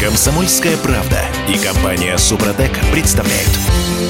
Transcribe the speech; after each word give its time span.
Комсомольская 0.00 0.76
правда 0.76 1.18
и 1.48 1.58
компания 1.58 2.16
Супротек 2.18 2.70
представляют. 2.92 3.50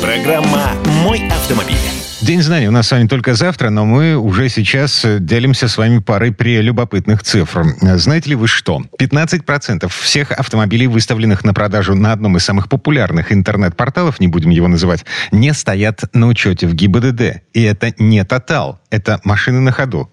Программа 0.02 0.72
«Мой 1.02 1.26
автомобиль». 1.28 1.76
День 2.20 2.42
знаний 2.42 2.68
у 2.68 2.72
нас 2.72 2.88
с 2.88 2.90
вами 2.90 3.06
только 3.06 3.34
завтра, 3.34 3.70
но 3.70 3.86
мы 3.86 4.16
уже 4.16 4.50
сейчас 4.50 5.06
делимся 5.20 5.66
с 5.66 5.78
вами 5.78 6.00
парой 6.00 6.30
прелюбопытных 6.30 7.22
цифр. 7.22 7.64
Знаете 7.80 8.30
ли 8.30 8.34
вы 8.36 8.48
что? 8.48 8.82
15% 9.00 9.88
всех 9.88 10.32
автомобилей, 10.32 10.88
выставленных 10.88 11.42
на 11.44 11.54
продажу 11.54 11.94
на 11.94 12.12
одном 12.12 12.36
из 12.36 12.44
самых 12.44 12.68
популярных 12.68 13.32
интернет-порталов, 13.32 14.20
не 14.20 14.28
будем 14.28 14.50
его 14.50 14.68
называть, 14.68 15.06
не 15.32 15.54
стоят 15.54 16.02
на 16.12 16.26
учете 16.26 16.66
в 16.66 16.74
ГИБДД. 16.74 17.44
И 17.54 17.62
это 17.62 17.94
не 17.98 18.22
«Тотал», 18.24 18.78
это 18.90 19.22
машины 19.24 19.60
на 19.60 19.72
ходу. 19.72 20.10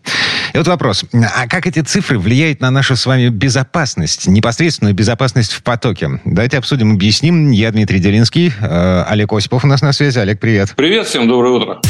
И 0.56 0.58
вот 0.58 0.68
вопрос. 0.68 1.04
А 1.12 1.50
как 1.50 1.68
эти 1.68 1.82
цифры 1.82 2.18
влияют 2.18 2.62
на 2.62 2.72
нашу 2.72 2.96
с 2.96 3.06
вами 3.06 3.28
безопасность, 3.28 4.26
непосредственную 4.26 4.96
безопасность 4.96 5.52
в 5.52 5.62
потоке? 5.62 6.22
Давайте 6.24 6.58
обсудим, 6.58 6.94
объясним. 6.94 7.52
Я 7.52 7.72
Дмитрий 7.72 8.00
Делинский, 8.00 8.54
э, 8.58 9.04
Олег 9.06 9.34
Осипов 9.34 9.66
у 9.66 9.68
нас 9.68 9.82
на 9.82 9.92
связи. 9.92 10.18
Олег, 10.18 10.40
привет. 10.40 10.72
Привет, 10.78 11.08
всем 11.08 11.28
доброе 11.28 11.56
утро. 11.56 11.82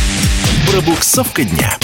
Пробуксовка 0.72 1.44
дня. 1.44 1.78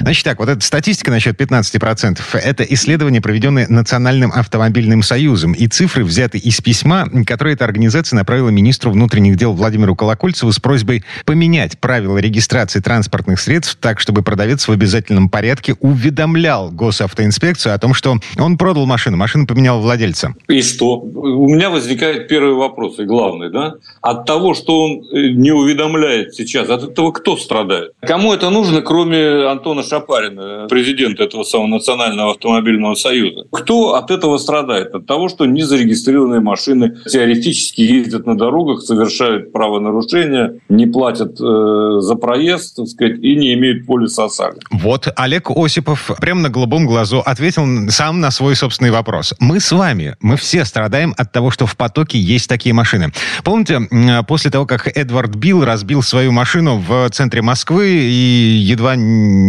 Значит 0.00 0.24
так, 0.24 0.38
вот 0.38 0.48
эта 0.48 0.60
статистика 0.60 1.10
насчет 1.10 1.40
15%, 1.40 2.20
это 2.34 2.62
исследование, 2.64 3.20
проведенное 3.20 3.66
Национальным 3.68 4.32
автомобильным 4.32 5.02
союзом. 5.02 5.52
И 5.52 5.66
цифры 5.66 6.04
взяты 6.04 6.38
из 6.38 6.60
письма, 6.60 7.08
которое 7.26 7.54
эта 7.54 7.64
организация 7.64 8.16
направила 8.16 8.50
министру 8.50 8.90
внутренних 8.90 9.36
дел 9.36 9.52
Владимиру 9.52 9.96
Колокольцеву 9.96 10.52
с 10.52 10.58
просьбой 10.58 11.04
поменять 11.24 11.78
правила 11.78 12.18
регистрации 12.18 12.80
транспортных 12.80 13.40
средств 13.40 13.78
так, 13.80 14.00
чтобы 14.00 14.22
продавец 14.22 14.68
в 14.68 14.72
обязательном 14.72 15.28
порядке 15.28 15.74
уведомлял 15.80 16.70
госавтоинспекцию 16.70 17.74
о 17.74 17.78
том, 17.78 17.94
что 17.94 18.18
он 18.38 18.58
продал 18.58 18.86
машину, 18.86 19.16
машину 19.16 19.46
поменял 19.46 19.80
владельца. 19.80 20.34
И 20.48 20.62
что? 20.62 20.98
У 21.00 21.48
меня 21.48 21.70
возникает 21.70 22.28
первый 22.28 22.54
вопрос, 22.54 22.98
и 22.98 23.04
главный, 23.04 23.50
да? 23.50 23.74
От 24.00 24.26
того, 24.26 24.54
что 24.54 24.82
он 24.84 25.02
э, 25.12 25.30
не 25.32 25.52
уведомляет 25.52 26.34
сейчас, 26.34 26.68
от 26.68 26.82
этого 26.84 27.12
кто 27.12 27.36
страдает? 27.36 27.92
Кому 28.00 28.32
это 28.32 28.50
нужно, 28.50 28.82
кроме 28.82 29.48
Антона 29.62 29.84
Шапарина, 29.84 30.66
президента 30.68 31.22
этого 31.22 31.44
самого 31.44 31.68
Национального 31.68 32.32
автомобильного 32.32 32.96
союза. 32.96 33.44
Кто 33.52 33.94
от 33.94 34.10
этого 34.10 34.36
страдает? 34.38 34.92
От 34.92 35.06
того, 35.06 35.28
что 35.28 35.46
незарегистрированные 35.46 36.40
машины 36.40 36.96
теоретически 37.08 37.80
ездят 37.82 38.26
на 38.26 38.36
дорогах, 38.36 38.82
совершают 38.82 39.52
правонарушения, 39.52 40.54
не 40.68 40.86
платят 40.86 41.40
э, 41.40 42.00
за 42.00 42.16
проезд, 42.16 42.74
так 42.74 42.88
сказать, 42.88 43.20
и 43.20 43.36
не 43.36 43.54
имеют 43.54 43.86
полиса 43.86 44.24
ОСАГО. 44.24 44.58
Вот 44.72 45.06
Олег 45.14 45.50
Осипов 45.50 46.10
прямо 46.20 46.40
на 46.40 46.48
голубом 46.48 46.84
глазу 46.84 47.20
ответил 47.24 47.64
сам 47.90 48.20
на 48.20 48.32
свой 48.32 48.56
собственный 48.56 48.90
вопрос. 48.90 49.32
Мы 49.38 49.60
с 49.60 49.70
вами, 49.70 50.16
мы 50.20 50.36
все 50.36 50.64
страдаем 50.64 51.14
от 51.16 51.30
того, 51.30 51.52
что 51.52 51.66
в 51.66 51.76
потоке 51.76 52.18
есть 52.18 52.48
такие 52.48 52.74
машины. 52.74 53.12
Помните, 53.44 53.78
после 54.26 54.50
того, 54.50 54.66
как 54.66 54.88
Эдвард 54.96 55.36
Билл 55.36 55.64
разбил 55.64 56.02
свою 56.02 56.32
машину 56.32 56.82
в 56.84 57.08
центре 57.10 57.42
Москвы 57.42 57.90
и 57.90 58.58
едва 58.60 58.96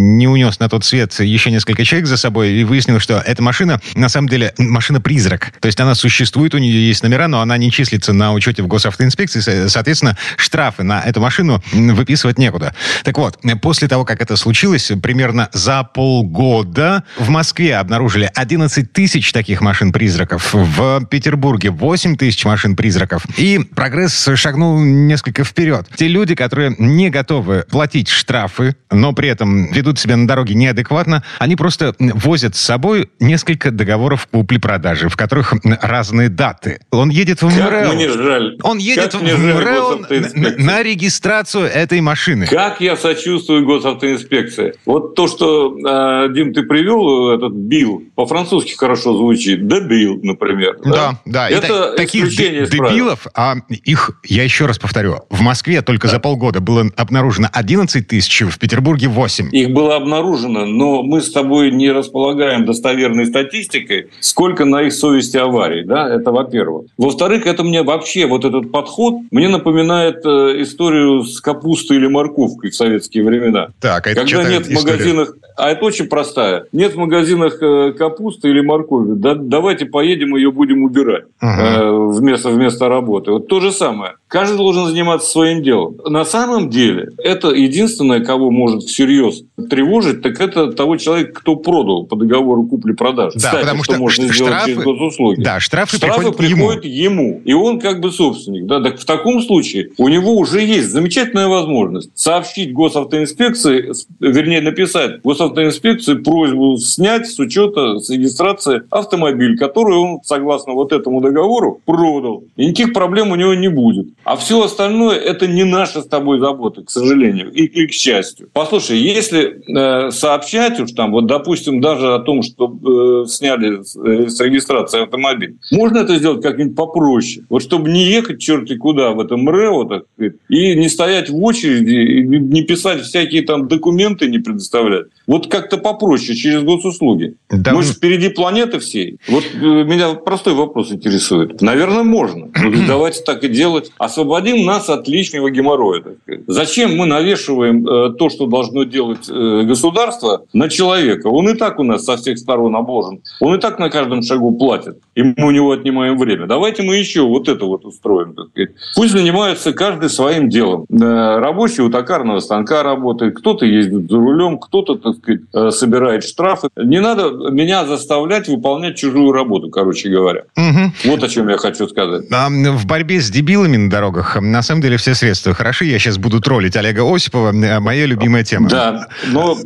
не 0.03 0.27
унес 0.27 0.59
на 0.59 0.69
тот 0.69 0.85
свет 0.85 1.13
еще 1.19 1.51
несколько 1.51 1.85
человек 1.85 2.07
за 2.07 2.17
собой 2.17 2.51
и 2.51 2.63
выяснил, 2.63 2.99
что 2.99 3.19
эта 3.25 3.41
машина 3.41 3.79
на 3.95 4.09
самом 4.09 4.29
деле 4.29 4.53
машина-призрак. 4.57 5.53
То 5.59 5.67
есть 5.67 5.79
она 5.79 5.95
существует, 5.95 6.53
у 6.53 6.57
нее 6.57 6.87
есть 6.87 7.03
номера, 7.03 7.27
но 7.27 7.41
она 7.41 7.57
не 7.57 7.71
числится 7.71 8.13
на 8.13 8.33
учете 8.33 8.63
в 8.63 8.67
госавтоинспекции. 8.67 9.67
Соответственно, 9.67 10.17
штрафы 10.37 10.83
на 10.83 11.01
эту 11.01 11.21
машину 11.21 11.63
выписывать 11.71 12.37
некуда. 12.37 12.75
Так 13.03 13.17
вот, 13.17 13.39
после 13.61 13.87
того, 13.87 14.05
как 14.05 14.21
это 14.21 14.35
случилось, 14.35 14.91
примерно 15.01 15.49
за 15.53 15.83
полгода 15.83 17.03
в 17.17 17.29
Москве 17.29 17.77
обнаружили 17.77 18.29
11 18.33 18.91
тысяч 18.91 19.31
таких 19.31 19.61
машин-призраков, 19.61 20.53
в 20.53 21.05
Петербурге 21.05 21.69
8 21.69 22.17
тысяч 22.17 22.43
машин-призраков. 22.45 23.25
И 23.37 23.59
прогресс 23.59 24.29
шагнул 24.35 24.79
несколько 24.79 25.43
вперед. 25.43 25.87
Те 25.95 26.07
люди, 26.07 26.35
которые 26.35 26.75
не 26.77 27.09
готовы 27.09 27.65
платить 27.69 28.09
штрафы, 28.09 28.75
но 28.91 29.13
при 29.13 29.29
этом 29.29 29.71
ведут 29.71 29.92
себя 29.99 30.17
на 30.17 30.27
дороге 30.27 30.53
неадекватно, 30.55 31.23
они 31.39 31.55
просто 31.55 31.95
возят 31.99 32.55
с 32.55 32.59
собой 32.59 33.09
несколько 33.19 33.71
договоров 33.71 34.27
купли-продажи, 34.31 35.09
в 35.09 35.15
которых 35.15 35.53
разные 35.81 36.29
даты. 36.29 36.79
Он 36.91 37.09
едет 37.09 37.41
в 37.41 37.45
МРЭО. 37.45 37.85
Как 37.85 37.93
мне 37.95 38.09
жаль. 38.09 38.57
Он 38.63 38.77
едет 38.77 39.11
как 39.11 39.21
в 39.21 39.23
МРЭО 39.23 39.97
на, 40.35 40.57
на 40.57 40.83
регистрацию 40.83 41.65
этой 41.65 42.01
машины. 42.01 42.47
Как 42.47 42.81
я 42.81 42.95
сочувствую 42.95 43.65
госавтоинспекции. 43.65 44.73
Вот 44.85 45.15
то, 45.15 45.27
что, 45.27 45.75
э, 45.77 46.33
Дим, 46.33 46.53
ты 46.53 46.63
привел, 46.63 47.31
этот 47.31 47.53
бил, 47.53 48.03
по-французски 48.15 48.73
хорошо 48.73 49.15
звучит. 49.15 49.67
Дебил, 49.67 50.19
например. 50.23 50.77
Да, 50.85 51.19
да. 51.25 51.49
И 51.49 51.53
Это 51.53 51.67
та- 51.67 51.95
таких 51.95 52.29
дебилов, 52.29 53.27
а 53.33 53.55
их, 53.69 54.11
я 54.23 54.43
еще 54.43 54.65
раз 54.65 54.79
повторю, 54.79 55.21
в 55.29 55.41
Москве 55.41 55.81
только 55.81 56.07
за 56.07 56.19
полгода 56.19 56.59
было 56.59 56.89
обнаружено 56.95 57.49
11 57.51 58.07
тысяч, 58.07 58.41
в 58.41 58.57
Петербурге 58.57 59.07
8. 59.07 59.49
Их 59.51 59.69
было 59.71 59.82
обнаружено, 59.91 60.65
но 60.65 61.03
мы 61.03 61.21
с 61.21 61.31
тобой 61.31 61.71
не 61.71 61.91
располагаем 61.91 62.65
достоверной 62.65 63.25
статистикой, 63.25 64.07
сколько 64.19 64.65
на 64.65 64.83
их 64.83 64.93
совести 64.93 65.37
аварий, 65.37 65.83
да, 65.83 66.09
это 66.13 66.31
во-первых. 66.31 66.85
Во-вторых, 66.97 67.45
это 67.45 67.63
мне 67.63 67.83
вообще, 67.83 68.25
вот 68.25 68.45
этот 68.45 68.71
подход, 68.71 69.15
мне 69.31 69.49
напоминает 69.49 70.25
э, 70.25 70.61
историю 70.61 71.23
с 71.23 71.39
капустой 71.41 71.97
или 71.97 72.07
морковкой 72.07 72.71
в 72.71 72.75
советские 72.75 73.23
времена. 73.23 73.69
Так, 73.79 74.07
а 74.07 74.11
это 74.11 74.21
Когда 74.21 74.49
нет 74.49 74.67
в 74.67 74.71
магазинах, 74.71 75.35
а 75.57 75.69
это 75.69 75.85
очень 75.85 76.07
простая, 76.07 76.65
нет 76.71 76.93
в 76.93 76.97
магазинах 76.97 77.61
э, 77.61 77.93
капусты 77.97 78.49
или 78.49 78.61
моркови, 78.61 79.13
да, 79.15 79.35
давайте 79.35 79.85
поедем 79.85 80.35
ее 80.35 80.51
будем 80.51 80.83
убирать 80.83 81.25
Ага. 81.39 81.83
э, 81.83 82.07
вместо, 82.11 82.49
вместо 82.49 82.87
работы. 82.87 83.31
Вот 83.31 83.47
то 83.47 83.59
же 83.59 83.71
самое. 83.71 84.13
Каждый 84.27 84.57
должен 84.57 84.85
заниматься 84.87 85.29
своим 85.29 85.61
делом. 85.61 85.97
На 86.05 86.25
самом 86.25 86.69
деле, 86.69 87.09
это 87.17 87.49
единственное, 87.49 88.23
кого 88.23 88.49
может 88.49 88.83
всерьез 88.83 89.43
тревожить, 89.69 90.21
так 90.21 90.39
это 90.41 90.71
того 90.71 90.97
человека, 90.97 91.33
кто 91.41 91.55
продал 91.55 92.05
по 92.05 92.15
договору 92.15 92.63
купли-продажи. 92.65 93.37
Да, 93.39 93.47
Кстати, 93.47 93.61
потому 93.61 93.83
что 93.83 93.93
что 93.93 94.01
можно 94.01 94.27
ш- 94.27 94.33
сделать 94.33 94.53
штрафы- 94.53 94.65
через 94.65 94.83
госуслуги. 94.83 95.41
Да, 95.41 95.59
штрафы, 95.59 95.97
Штрафы 95.97 96.31
приходят 96.31 96.41
ему. 96.49 96.67
приходят 96.67 96.85
ему. 96.85 97.41
И 97.45 97.53
он 97.53 97.79
как 97.79 97.99
бы 98.01 98.11
собственник. 98.11 98.65
Да? 98.65 98.81
Так 98.81 98.99
в 98.99 99.05
таком 99.05 99.41
случае 99.41 99.89
у 99.97 100.07
него 100.09 100.35
уже 100.35 100.61
есть 100.61 100.89
замечательная 100.89 101.47
возможность 101.47 102.09
сообщить 102.15 102.73
госавтоинспекции, 102.73 103.91
вернее, 104.19 104.61
написать 104.61 105.21
госавтоинспекции 105.23 106.15
просьбу 106.15 106.77
снять 106.77 107.27
с 107.27 107.39
учета, 107.39 107.99
с 107.99 108.09
регистрации 108.09 108.83
автомобиль, 108.89 109.57
который 109.57 109.97
он, 109.97 110.19
согласно 110.23 110.73
вот 110.73 110.91
этому 110.91 111.21
договору, 111.21 111.79
продал. 111.85 112.43
И 112.55 112.65
никаких 112.65 112.93
проблем 112.93 113.31
у 113.31 113.35
него 113.35 113.53
не 113.53 113.67
будет. 113.69 114.07
А 114.23 114.35
все 114.35 114.63
остальное– 114.63 115.15
это 115.19 115.47
не 115.47 115.63
наша 115.63 116.01
с 116.01 116.07
тобой 116.07 116.39
забота, 116.39 116.83
к 116.83 116.89
сожалению, 116.89 117.51
и, 117.51 117.63
и 117.65 117.87
к 117.87 117.91
счастью. 117.91 118.49
Послушай, 118.53 118.97
если 118.97 119.52
э, 119.67 120.11
сообщать 120.11 120.79
уж 120.79 120.91
там, 120.91 121.11
вот, 121.11 121.25
допустим, 121.25 121.81
даже 121.81 122.13
о 122.13 122.19
том, 122.19 122.41
что 122.41 123.23
э, 123.23 123.27
сняли 123.27 123.83
с, 123.83 123.95
э, 123.95 124.29
с 124.29 124.39
регистрации 124.39 125.03
автомобиль, 125.03 125.57
можно 125.71 125.99
это 125.99 126.15
сделать 126.17 126.41
как-нибудь 126.41 126.75
попроще. 126.75 127.45
Вот 127.49 127.61
чтобы 127.61 127.89
не 127.89 128.05
ехать 128.05 128.39
черти 128.39 128.75
куда 128.75 129.11
в 129.11 129.19
этом 129.19 129.41
МРЭО, 129.41 129.85
так 129.85 130.03
сказать, 130.13 130.33
и 130.49 130.75
не 130.75 130.89
стоять 130.89 131.29
в 131.29 131.41
очереди, 131.43 131.93
и 131.93 132.23
не 132.23 132.63
писать 132.63 133.01
всякие 133.01 133.43
там 133.43 133.67
документы, 133.67 134.27
не 134.27 134.39
предоставлять. 134.39 135.07
Вот 135.27 135.47
как-то 135.47 135.77
попроще, 135.77 136.37
через 136.37 136.63
госуслуги. 136.63 137.35
Да, 137.49 137.73
Мы 137.73 137.83
же 137.83 137.93
впереди 137.93 138.29
планеты 138.29 138.79
всей. 138.79 139.19
Вот 139.27 139.43
э, 139.53 139.57
меня 139.83 140.13
простой 140.15 140.53
вопрос 140.53 140.91
интересует. 140.91 141.61
Наверное, 141.61 142.03
можно. 142.03 142.49
Ну, 142.73 142.87
давайте 142.87 143.21
так 143.23 143.43
и 143.43 143.49
делать. 143.49 143.91
Освободим 143.97 144.65
нас 144.65 144.89
от 144.89 145.07
лишнего 145.07 145.51
геморроя. 145.51 146.01
Зачем 146.47 146.95
мы 146.95 147.05
навешиваем 147.05 147.85
э, 147.85 148.13
то, 148.17 148.29
что 148.29 148.47
должно 148.47 148.83
делать 148.83 149.29
э, 149.29 149.63
государство, 149.63 150.45
на 150.53 150.69
человека? 150.69 151.27
Он 151.27 151.49
и 151.49 151.53
так 151.53 151.79
у 151.79 151.83
нас 151.83 152.03
со 152.03 152.17
всех 152.17 152.39
сторон 152.39 152.75
обложен. 152.75 153.21
Он 153.39 153.55
и 153.55 153.59
так 153.59 153.79
на 153.79 153.89
каждом 153.89 154.23
шагу 154.23 154.57
платит. 154.57 154.97
И 155.15 155.23
мы 155.23 155.33
у 155.47 155.51
него 155.51 155.71
отнимаем 155.71 156.17
время. 156.17 156.47
Давайте 156.47 156.83
мы 156.83 156.95
еще 156.95 157.21
вот 157.21 157.47
это 157.47 157.65
вот 157.65 157.85
устроим. 157.85 158.33
так 158.33 158.47
сказать. 158.49 158.71
Пусть 158.95 159.11
занимается 159.11 159.73
каждый 159.73 160.09
своим 160.09 160.49
делом. 160.49 160.85
Рабочий 160.89 161.83
у 161.83 161.89
токарного 161.89 162.39
станка 162.39 162.81
работает, 162.83 163.35
кто-то 163.35 163.65
ездит 163.65 164.09
за 164.09 164.17
рулем, 164.17 164.57
кто-то, 164.57 165.12
так 165.13 165.23
сказать, 165.23 165.41
э, 165.53 165.69
собирает 165.71 166.23
штрафы. 166.23 166.69
Не 166.75 166.99
надо 167.01 167.29
меня 167.51 167.85
заставлять 167.85 168.47
выполнять 168.47 168.97
чужую 168.97 169.31
работу, 169.31 169.69
короче 169.69 170.09
говоря. 170.09 170.43
Мгм. 170.55 170.93
Вот 171.05 171.23
о 171.23 171.29
чем 171.29 171.49
я 171.49 171.57
хочу 171.57 171.87
сказать. 171.87 172.25
А, 172.31 172.49
в 172.49 172.85
борьбе 172.85 173.21
с 173.21 173.29
дебилами 173.29 173.77
на 173.77 173.89
дорогах 173.89 174.37
на 174.41 174.61
самом 174.61 174.81
деле 174.81 174.97
все 174.97 175.13
средства 175.15 175.53
хороши. 175.53 175.85
Я 175.85 175.99
сейчас 175.99 176.17
буду 176.17 176.39
троллить 176.41 176.75
Олега 176.75 177.03
Осипова. 177.03 177.51
э, 177.53 177.79
Моя 177.79 178.05
любимая 178.05 178.43
тема. 178.43 178.69
Да, 178.69 179.07
но... 179.27 179.57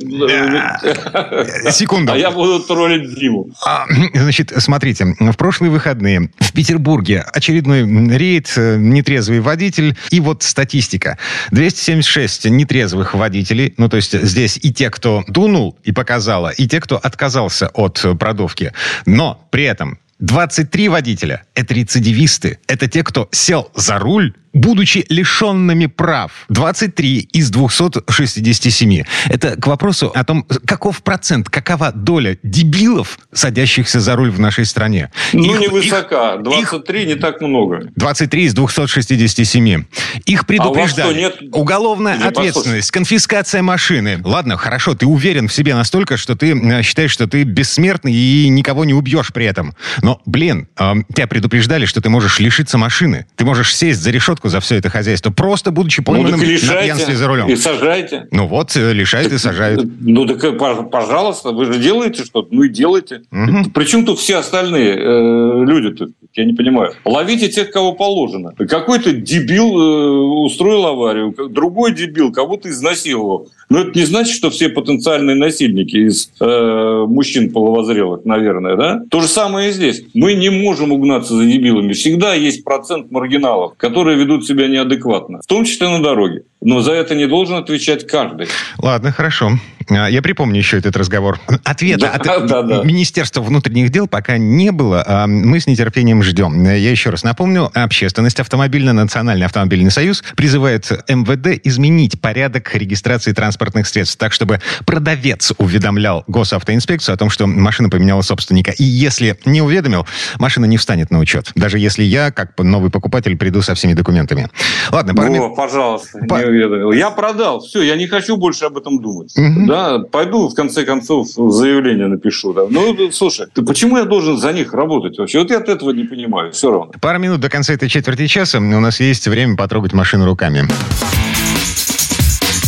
Секунду. 1.72 2.08
А 2.18 2.18
я 2.18 2.32
буду 2.32 2.60
троллить 2.62 3.16
Диму. 3.20 3.50
А, 3.66 3.86
Значит, 4.14 4.54
смотрите, 4.58 5.16
в 5.20 5.34
прошлые 5.36 5.72
выходные 5.72 6.30
в 6.40 6.54
Петербурге 6.54 7.24
очередной 7.34 7.84
рейд, 8.18 8.52
э, 8.56 8.78
нетрезвый 8.78 9.40
водитель, 9.40 9.96
и 10.10 10.20
вот 10.20 10.44
статистика. 10.44 11.18
276 11.52 12.46
нетрезвых 12.50 13.14
водителей, 13.14 13.74
ну, 13.78 13.90
то 13.90 13.98
есть 13.98 14.20
здесь 14.22 14.60
и 14.62 14.74
те, 14.74 14.90
кто 14.90 15.24
дунул 15.38 15.78
и 15.84 15.92
показала, 15.92 16.50
и 16.50 16.68
те, 16.68 16.80
кто 16.80 16.98
отказался 16.98 17.68
от 17.74 18.04
э, 18.04 18.16
продувки. 18.16 18.74
Но 19.06 19.48
при 19.52 19.66
этом 19.66 20.00
23 20.20 20.90
водителя– 20.90 21.44
это 21.54 21.76
рецидивисты. 21.76 22.58
Это 22.68 22.88
те, 22.88 23.04
кто 23.04 23.30
сел 23.32 23.70
за 23.76 24.00
руль 24.00 24.34
будучи 24.58 25.06
лишенными 25.10 25.86
прав. 25.86 26.32
23 26.50 27.30
из 27.32 27.50
267. 27.50 29.04
Это 29.30 29.56
к 29.56 29.68
вопросу 29.68 30.12
о 30.14 30.24
том, 30.24 30.46
каков 30.66 31.04
процент, 31.04 31.50
какова 31.50 31.92
доля 31.92 32.38
дебилов, 32.44 33.20
садящихся 33.32 34.00
за 34.00 34.16
руль 34.16 34.32
в 34.32 34.40
нашей 34.40 34.66
стране. 34.66 35.12
Ну, 35.34 35.56
их, 35.56 35.72
невысока. 35.72 36.38
23 36.38 37.02
их, 37.02 37.08
не 37.08 37.16
так 37.16 37.42
много. 37.42 37.90
23 37.96 38.44
из 38.44 38.54
267. 38.54 39.84
Их 40.26 40.46
предупреждали. 40.46 41.08
А 41.08 41.20
у 41.20 41.24
вас 41.24 41.34
что, 41.34 41.44
нет? 41.44 41.54
Уголовная 41.54 42.16
Или 42.16 42.24
ответственность, 42.24 42.88
послушай. 42.88 42.92
конфискация 42.92 43.62
машины. 43.62 44.22
Ладно, 44.24 44.58
хорошо, 44.58 44.96
ты 44.96 45.06
уверен 45.06 45.48
в 45.48 45.54
себе 45.54 45.76
настолько, 45.76 46.18
что 46.18 46.36
ты 46.36 46.54
э, 46.54 46.82
считаешь, 46.82 47.12
что 47.12 47.28
ты 47.28 47.44
бессмертный 47.44 48.14
и 48.14 48.50
никого 48.50 48.86
не 48.86 48.94
убьешь 48.94 49.32
при 49.34 49.46
этом. 49.46 49.76
Но, 50.02 50.22
блин, 50.26 50.68
тебя 50.78 51.28
предупреждали, 51.28 51.86
что 51.86 52.02
ты 52.02 52.10
можешь 52.10 52.40
лишиться 52.40 52.78
машины. 52.78 53.26
Ты 53.36 53.46
можешь 53.46 53.76
сесть 53.76 54.02
за 54.02 54.12
решетку 54.12 54.47
за 54.50 54.60
все 54.60 54.76
это 54.76 54.90
хозяйство, 54.90 55.32
просто 55.32 55.72
будучи 55.72 56.04
пойманным 56.04 56.40
ну, 56.40 56.46
на 56.46 56.82
пьянстве 56.84 57.16
за 57.16 57.28
рулем. 57.28 57.48
И 57.48 57.56
сажайте. 57.56 58.28
Ну 58.32 58.48
вот, 58.48 58.76
э, 58.76 58.94
лишают 58.94 59.34
и 59.34 59.38
сажают. 59.38 59.86
Ну 60.02 60.26
так, 60.26 60.44
э, 60.44 60.52
пожалуйста, 60.52 61.52
вы 61.52 61.66
же 61.66 61.80
делаете 61.80 62.24
что-то, 62.24 62.50
ну 62.52 62.64
и 62.64 62.70
делайте. 62.70 63.22
Угу. 63.32 63.72
Причем 63.74 64.06
тут 64.06 64.20
все 64.20 64.38
остальные 64.38 64.96
э, 64.96 65.64
люди-то, 65.66 66.08
я 66.34 66.46
не 66.46 66.54
понимаю. 66.54 66.94
Ловите 67.06 67.50
тех, 67.50 67.72
кого 67.72 67.94
положено. 67.94 68.54
Какой-то 68.58 69.12
дебил 69.12 69.80
э, 69.80 70.08
устроил 70.46 70.86
аварию, 70.86 71.34
другой 71.50 71.94
дебил 71.94 72.32
кого-то 72.32 72.70
изнасиловал. 72.70 73.50
Но 73.70 73.80
это 73.80 73.98
не 73.98 74.06
значит, 74.06 74.34
что 74.34 74.50
все 74.50 74.70
потенциальные 74.70 75.36
насильники 75.36 75.98
из 75.98 76.32
э, 76.40 77.06
мужчин 77.08 77.52
половозрелых, 77.52 78.24
наверное, 78.24 78.78
да? 78.78 79.02
То 79.10 79.20
же 79.20 79.28
самое 79.28 79.70
и 79.70 79.74
здесь. 79.74 80.04
Мы 80.14 80.36
не 80.36 80.50
можем 80.50 80.92
угнаться 80.94 81.36
за 81.36 81.46
дебилами. 81.46 81.92
Всегда 81.94 82.34
есть 82.34 82.64
процент 82.64 83.12
маргиналов, 83.12 83.74
которые 83.76 84.18
ведут 84.18 84.37
себя 84.46 84.68
неадекватно, 84.68 85.42
в 85.44 85.48
том 85.48 85.66
числе 85.66 85.90
на 85.90 86.02
дороге. 86.02 86.44
Но 86.62 86.82
за 86.82 86.94
это 86.94 87.16
не 87.16 87.28
должен 87.28 87.56
отвечать 87.56 88.08
каждый. 88.08 88.48
Ладно, 88.80 89.12
хорошо. 89.12 89.52
А, 89.90 90.08
я 90.08 90.22
припомню 90.22 90.58
еще 90.58 90.78
этот 90.78 90.98
разговор. 90.98 91.40
Ответа 91.64 92.12
да, 92.24 92.34
от 92.34 92.48
да, 92.48 92.62
да. 92.64 92.84
Министерства 92.84 93.42
внутренних 93.42 93.90
дел 93.90 94.08
пока 94.08 94.38
не 94.38 94.72
было. 94.72 95.04
А 95.06 95.28
мы 95.28 95.60
с 95.60 95.68
нетерпением 95.68 96.24
ждем. 96.24 96.64
Я 96.64 96.92
еще 96.92 97.10
раз 97.10 97.24
напомню, 97.24 97.70
общественность 97.74 98.40
автомобильный 98.40 98.94
Национальный 98.94 99.46
автомобильный 99.46 99.92
союз 99.92 100.24
призывает 100.36 100.90
МВД 101.08 101.62
изменить 101.64 102.20
порядок 102.20 102.74
регистрации 102.76 103.34
транспортных 103.34 103.88
средств 103.88 104.18
так, 104.18 104.34
чтобы 104.34 104.60
продавец 104.86 105.54
уведомлял 105.58 106.24
госавтоинспекцию 106.28 107.14
о 107.14 107.18
том, 107.18 107.30
что 107.30 107.48
машина 107.48 107.90
поменяла 107.90 108.22
собственника. 108.22 108.72
И 108.72 108.84
если 108.84 109.38
не 109.46 109.62
уведомил, 109.62 110.06
машина 110.40 110.66
не 110.66 110.78
встанет 110.78 111.12
на 111.12 111.20
учет. 111.20 111.52
Даже 111.56 111.80
если 111.80 112.04
я, 112.04 112.32
как 112.32 112.58
новый 112.58 112.90
покупатель, 112.90 113.38
приду 113.38 113.62
со 113.62 113.76
всеми 113.76 113.94
документами. 113.94 114.50
Ладно, 114.92 115.14
парни... 115.14 115.38
О, 115.38 115.50
пожалуйста, 115.50 116.20
По... 116.28 116.47
Я 116.52 117.12
продал. 117.12 117.62
Все, 117.62 117.82
я 117.82 117.96
не 117.96 118.08
хочу 118.08 118.38
больше 118.38 118.66
об 118.66 118.78
этом 118.78 119.02
думать. 119.02 119.34
Угу. 119.38 119.68
Да, 119.68 119.98
да, 119.98 120.00
пойду 120.04 120.50
в 120.50 120.56
конце 120.56 120.84
концов 120.84 121.28
заявление 121.28 122.08
напишу. 122.08 122.54
Да. 122.54 122.66
Ну, 122.70 123.12
слушай, 123.12 123.48
ты 123.54 123.62
почему 123.62 123.98
я 123.98 124.06
должен 124.06 124.38
за 124.38 124.54
них 124.54 124.74
работать 124.74 125.18
вообще? 125.18 125.40
Вот 125.40 125.50
я 125.50 125.58
от 125.58 125.70
этого 125.70 125.92
не 125.92 126.04
понимаю, 126.04 126.52
все 126.52 126.72
равно. 126.72 126.92
Пару 127.02 127.20
минут 127.20 127.40
до 127.40 127.50
конца 127.50 127.74
этой 127.74 127.90
четверти 127.90 128.28
часа. 128.28 128.60
У 128.60 128.62
нас 128.62 129.00
есть 129.00 129.28
время 129.28 129.56
потрогать 129.56 129.94
машину 129.94 130.26
руками. 130.26 130.68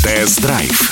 Тест-драйв. 0.04 0.92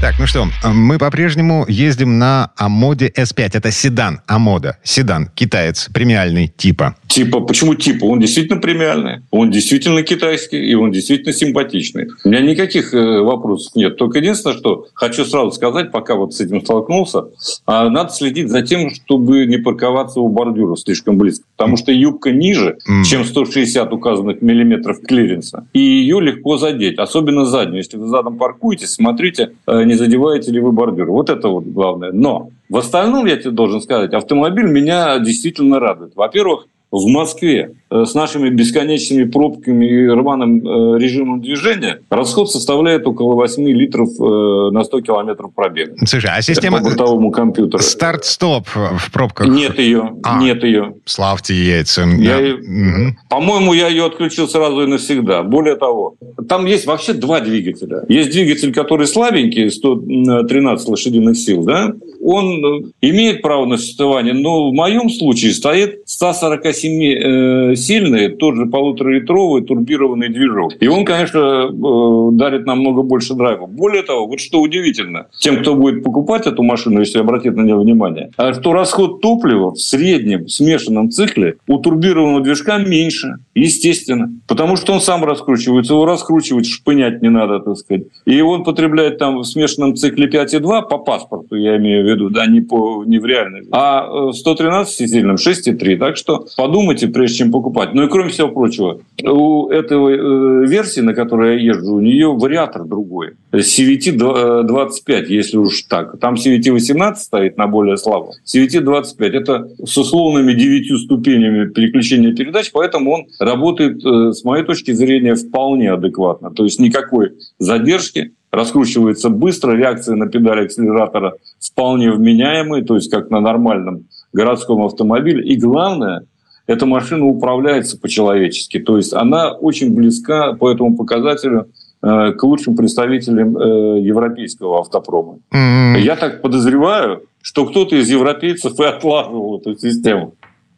Так, 0.00 0.18
ну 0.18 0.26
что, 0.26 0.48
мы 0.64 0.98
по-прежнему 0.98 1.66
ездим 1.68 2.18
на 2.18 2.52
Амоде 2.56 3.12
S5. 3.14 3.50
Это 3.52 3.70
седан 3.70 4.22
Амода. 4.26 4.78
Седан, 4.82 5.28
китаец, 5.34 5.88
премиальный 5.92 6.48
типа. 6.48 6.96
Типа, 7.10 7.40
почему 7.40 7.74
типа? 7.74 8.04
Он 8.04 8.20
действительно 8.20 8.60
премиальный, 8.60 9.22
он 9.32 9.50
действительно 9.50 10.04
китайский, 10.04 10.64
и 10.64 10.74
он 10.76 10.92
действительно 10.92 11.32
симпатичный. 11.32 12.06
У 12.24 12.28
меня 12.28 12.40
никаких 12.40 12.94
э, 12.94 13.20
вопросов 13.20 13.74
нет. 13.74 13.96
Только 13.96 14.20
единственное, 14.20 14.56
что 14.56 14.86
хочу 14.94 15.24
сразу 15.24 15.50
сказать, 15.50 15.90
пока 15.90 16.14
вот 16.14 16.34
с 16.34 16.40
этим 16.40 16.60
столкнулся, 16.64 17.24
а, 17.66 17.90
надо 17.90 18.12
следить 18.12 18.48
за 18.48 18.62
тем, 18.62 18.90
чтобы 18.90 19.44
не 19.46 19.56
парковаться 19.56 20.20
у 20.20 20.28
бордюра 20.28 20.76
слишком 20.76 21.18
близко. 21.18 21.44
Потому 21.56 21.76
что 21.76 21.90
юбка 21.90 22.30
ниже, 22.30 22.78
чем 23.04 23.24
160 23.24 23.92
указанных 23.92 24.40
миллиметров 24.40 25.00
клиренса. 25.00 25.66
И 25.72 25.80
ее 25.80 26.20
легко 26.20 26.58
задеть, 26.58 27.00
особенно 27.00 27.44
заднюю. 27.44 27.78
Если 27.78 27.96
вы 27.96 28.06
задом 28.06 28.38
паркуетесь, 28.38 28.92
смотрите, 28.92 29.50
э, 29.66 29.82
не 29.82 29.94
задеваете 29.94 30.52
ли 30.52 30.60
вы 30.60 30.70
бордюр. 30.70 31.10
Вот 31.10 31.28
это 31.28 31.48
вот 31.48 31.64
главное. 31.64 32.12
Но 32.12 32.50
в 32.68 32.76
остальном, 32.76 33.26
я 33.26 33.36
тебе 33.36 33.50
должен 33.50 33.80
сказать, 33.80 34.14
автомобиль 34.14 34.66
меня 34.66 35.18
действительно 35.18 35.80
радует. 35.80 36.12
Во-первых, 36.14 36.66
в 36.90 37.06
Москве 37.06 37.72
э, 37.90 38.04
с 38.04 38.14
нашими 38.14 38.48
бесконечными 38.48 39.24
пробками 39.24 39.86
и 39.86 40.08
рваным 40.08 40.66
э, 40.66 40.98
режимом 40.98 41.40
движения 41.40 42.00
расход 42.10 42.50
составляет 42.50 43.06
около 43.06 43.34
8 43.34 43.68
литров 43.68 44.08
э, 44.20 44.70
на 44.72 44.82
100 44.82 45.00
километров 45.02 45.54
пробега. 45.54 45.94
Слушай, 46.04 46.30
а 46.34 46.42
система... 46.42 46.78
Это 46.78 46.84
по 46.84 46.90
бортовому 46.90 47.30
компьютеру. 47.30 47.82
Старт-стоп 47.82 48.66
в 48.68 49.12
пробках? 49.12 49.46
Нет 49.48 49.78
ее, 49.78 50.16
а, 50.22 50.40
нет 50.40 50.64
ее. 50.64 50.94
Славьте 51.04 51.54
яйца. 51.54 52.02
Я, 52.02 52.38
да. 52.38 52.54
угу. 52.54 53.16
По-моему, 53.28 53.72
я 53.72 53.88
ее 53.88 54.06
отключил 54.06 54.48
сразу 54.48 54.82
и 54.82 54.86
навсегда. 54.86 55.42
Более 55.42 55.76
того, 55.76 56.16
там 56.48 56.66
есть 56.66 56.86
вообще 56.86 57.12
два 57.12 57.40
двигателя. 57.40 58.04
Есть 58.08 58.30
двигатель, 58.30 58.72
который 58.72 59.06
слабенький, 59.06 59.70
113 59.70 60.88
лошадиных 60.88 61.36
сил, 61.36 61.62
да? 61.62 61.92
Он 62.22 62.92
имеет 63.00 63.40
право 63.42 63.64
на 63.64 63.78
существование, 63.78 64.34
но 64.34 64.70
в 64.70 64.74
моем 64.74 65.08
случае 65.08 65.52
стоит 65.52 66.00
147-сильный, 66.06 66.79
э, 66.88 68.28
тот 68.38 68.56
же 68.56 68.66
полуторалитровый 68.66 69.62
турбированный 69.62 70.28
движок. 70.28 70.72
И 70.80 70.88
он, 70.88 71.04
конечно, 71.04 71.38
э, 71.38 72.36
дарит 72.36 72.66
намного 72.66 73.02
больше 73.02 73.34
драйва. 73.34 73.66
Более 73.66 74.02
того, 74.02 74.26
вот 74.26 74.40
что 74.40 74.60
удивительно, 74.60 75.26
тем, 75.38 75.60
кто 75.60 75.74
будет 75.74 76.02
покупать 76.02 76.46
эту 76.46 76.62
машину, 76.62 77.00
если 77.00 77.18
обратить 77.18 77.54
на 77.54 77.62
нее 77.62 77.78
внимание, 77.78 78.30
а 78.36 78.52
что 78.54 78.72
расход 78.72 79.20
топлива 79.20 79.72
в 79.72 79.80
среднем 79.80 80.48
смешанном 80.48 81.10
цикле 81.10 81.56
у 81.66 81.78
турбированного 81.78 82.42
движка 82.42 82.78
меньше, 82.78 83.36
естественно. 83.54 84.32
Потому 84.46 84.76
что 84.76 84.92
он 84.92 85.00
сам 85.00 85.24
раскручивается, 85.24 85.94
его 85.94 86.04
раскручивать, 86.04 86.66
шпынять 86.66 87.22
не 87.22 87.28
надо, 87.28 87.60
так 87.60 87.76
сказать. 87.76 88.04
И 88.24 88.40
он 88.40 88.64
потребляет 88.64 89.18
там 89.18 89.38
в 89.38 89.44
смешанном 89.44 89.96
цикле 89.96 90.28
5,2 90.28 90.88
по 90.88 90.98
паспорту, 90.98 91.56
я 91.56 91.76
имею 91.76 92.04
в 92.04 92.08
виду, 92.08 92.30
да, 92.30 92.46
не, 92.46 92.60
по, 92.60 93.04
не 93.04 93.18
в 93.18 93.26
реальной. 93.26 93.62
А 93.70 94.32
113 94.32 95.10
сильным 95.10 95.36
6,3. 95.36 95.96
Так 95.98 96.16
что 96.16 96.46
подумайте, 96.70 97.08
прежде 97.08 97.38
чем 97.38 97.50
покупать. 97.50 97.94
Ну 97.94 98.04
и 98.04 98.08
кроме 98.08 98.30
всего 98.30 98.48
прочего, 98.48 99.00
у 99.24 99.68
этой 99.70 99.96
э, 99.96 100.66
версии, 100.68 101.00
на 101.00 101.14
которой 101.14 101.56
я 101.56 101.72
езжу, 101.72 101.94
у 101.94 102.00
нее 102.00 102.28
вариатор 102.28 102.84
другой. 102.84 103.32
CVT 103.52 104.62
25, 104.62 105.30
если 105.30 105.56
уж 105.56 105.82
так. 105.82 106.20
Там 106.20 106.34
CVT 106.34 106.70
18 106.70 107.22
стоит 107.22 107.56
на 107.56 107.66
более 107.66 107.96
слабом. 107.96 108.34
CVT 108.46 108.80
25 108.80 109.34
это 109.34 109.68
с 109.84 109.98
условными 109.98 110.52
9 110.52 111.00
ступенями 111.00 111.68
переключения 111.68 112.32
передач, 112.32 112.70
поэтому 112.72 113.14
он 113.14 113.26
работает, 113.40 114.04
э, 114.04 114.32
с 114.32 114.44
моей 114.44 114.64
точки 114.64 114.92
зрения, 114.92 115.34
вполне 115.34 115.92
адекватно. 115.92 116.52
То 116.52 116.62
есть 116.62 116.78
никакой 116.78 117.32
задержки, 117.58 118.32
раскручивается 118.52 119.28
быстро, 119.28 119.76
реакция 119.76 120.16
на 120.16 120.26
педаль 120.26 120.64
акселератора 120.64 121.34
вполне 121.60 122.12
вменяемая, 122.12 122.82
то 122.82 122.94
есть 122.96 123.10
как 123.10 123.30
на 123.30 123.40
нормальном 123.40 124.06
городском 124.32 124.82
автомобиле. 124.82 125.44
И 125.44 125.56
главное, 125.56 126.24
эта 126.70 126.86
машина 126.86 127.26
управляется 127.26 127.98
по-человечески, 127.98 128.78
то 128.78 128.96
есть 128.96 129.12
она 129.12 129.50
очень 129.50 129.92
близка 129.92 130.52
по 130.52 130.70
этому 130.70 130.96
показателю 130.96 131.68
э, 132.00 132.32
к 132.32 132.44
лучшим 132.44 132.76
представителям 132.76 133.58
э, 133.58 134.00
европейского 134.02 134.78
автопрома. 134.78 135.40
Mm-hmm. 135.52 135.98
Я 135.98 136.14
так 136.14 136.42
подозреваю, 136.42 137.24
что 137.42 137.66
кто-то 137.66 137.96
из 137.96 138.08
европейцев 138.08 138.78
и 138.78 138.84
отлаживал 138.84 139.58
эту 139.58 139.76
систему. 139.76 140.34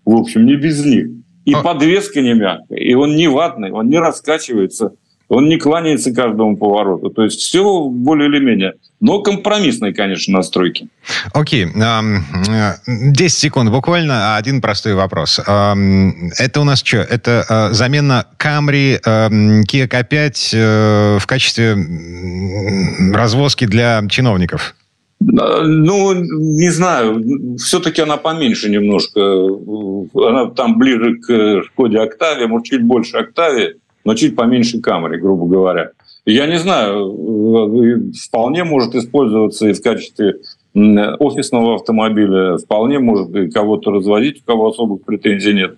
В 0.06 0.16
общем, 0.16 0.46
не 0.46 0.56
без 0.56 0.82
них. 0.82 1.08
И 1.44 1.52
а... 1.52 1.61
подвеска 1.61 2.22
не 2.22 2.32
мягкая, 2.32 2.78
и 2.78 2.94
он 2.94 3.14
не 3.14 3.28
ватный, 3.28 3.70
он 3.70 3.90
не 3.90 3.99
раскачивается 3.99 4.94
он 5.32 5.48
не 5.48 5.56
кланяется 5.56 6.12
каждому 6.12 6.58
повороту. 6.58 7.08
То 7.08 7.22
есть 7.22 7.40
все 7.40 7.84
более 7.88 8.28
или 8.28 8.38
менее. 8.38 8.74
Но 9.00 9.22
компромиссные, 9.22 9.94
конечно, 9.94 10.34
настройки. 10.34 10.88
Окей. 11.32 11.64
Okay. 11.64 12.74
10 12.86 13.38
секунд 13.38 13.70
буквально. 13.70 14.36
Один 14.36 14.60
простой 14.60 14.92
вопрос. 14.92 15.38
Это 15.38 16.60
у 16.60 16.64
нас 16.64 16.82
что? 16.84 16.98
Это 16.98 17.46
э, 17.48 17.72
замена 17.72 18.26
Camry 18.38 19.00
Kia 19.02 19.88
K5 19.88 20.50
э, 20.52 21.18
в 21.18 21.26
качестве 21.26 21.78
развозки 23.14 23.64
для 23.64 24.02
чиновников? 24.10 24.74
Ну, 25.20 26.12
не 26.14 26.68
знаю. 26.68 27.24
Все-таки 27.56 28.02
она 28.02 28.18
поменьше 28.18 28.68
немножко. 28.68 29.20
Она 30.28 30.50
там 30.50 30.78
ближе 30.78 31.16
к 31.16 31.62
Шкоде 31.68 32.00
Октаве, 32.00 32.46
может, 32.48 32.66
чуть 32.66 32.82
больше 32.82 33.16
Октаве 33.16 33.76
но 34.04 34.14
чуть 34.14 34.37
поменьше 34.37 34.80
камеры, 34.80 35.21
грубо 35.21 35.47
говоря. 35.47 35.90
Я 36.25 36.47
не 36.47 36.59
знаю, 36.59 37.11
э, 37.85 38.12
вполне 38.26 38.64
может 38.64 38.94
использоваться 38.94 39.68
и 39.68 39.73
в 39.73 39.82
качестве 39.82 40.37
офисного 40.75 41.75
автомобиля, 41.75 42.56
вполне 42.56 42.99
может 42.99 43.52
кого-то 43.52 43.90
разводить, 43.90 44.40
у 44.42 44.44
кого 44.47 44.68
особых 44.68 45.04
претензий 45.04 45.52
нет. 45.52 45.76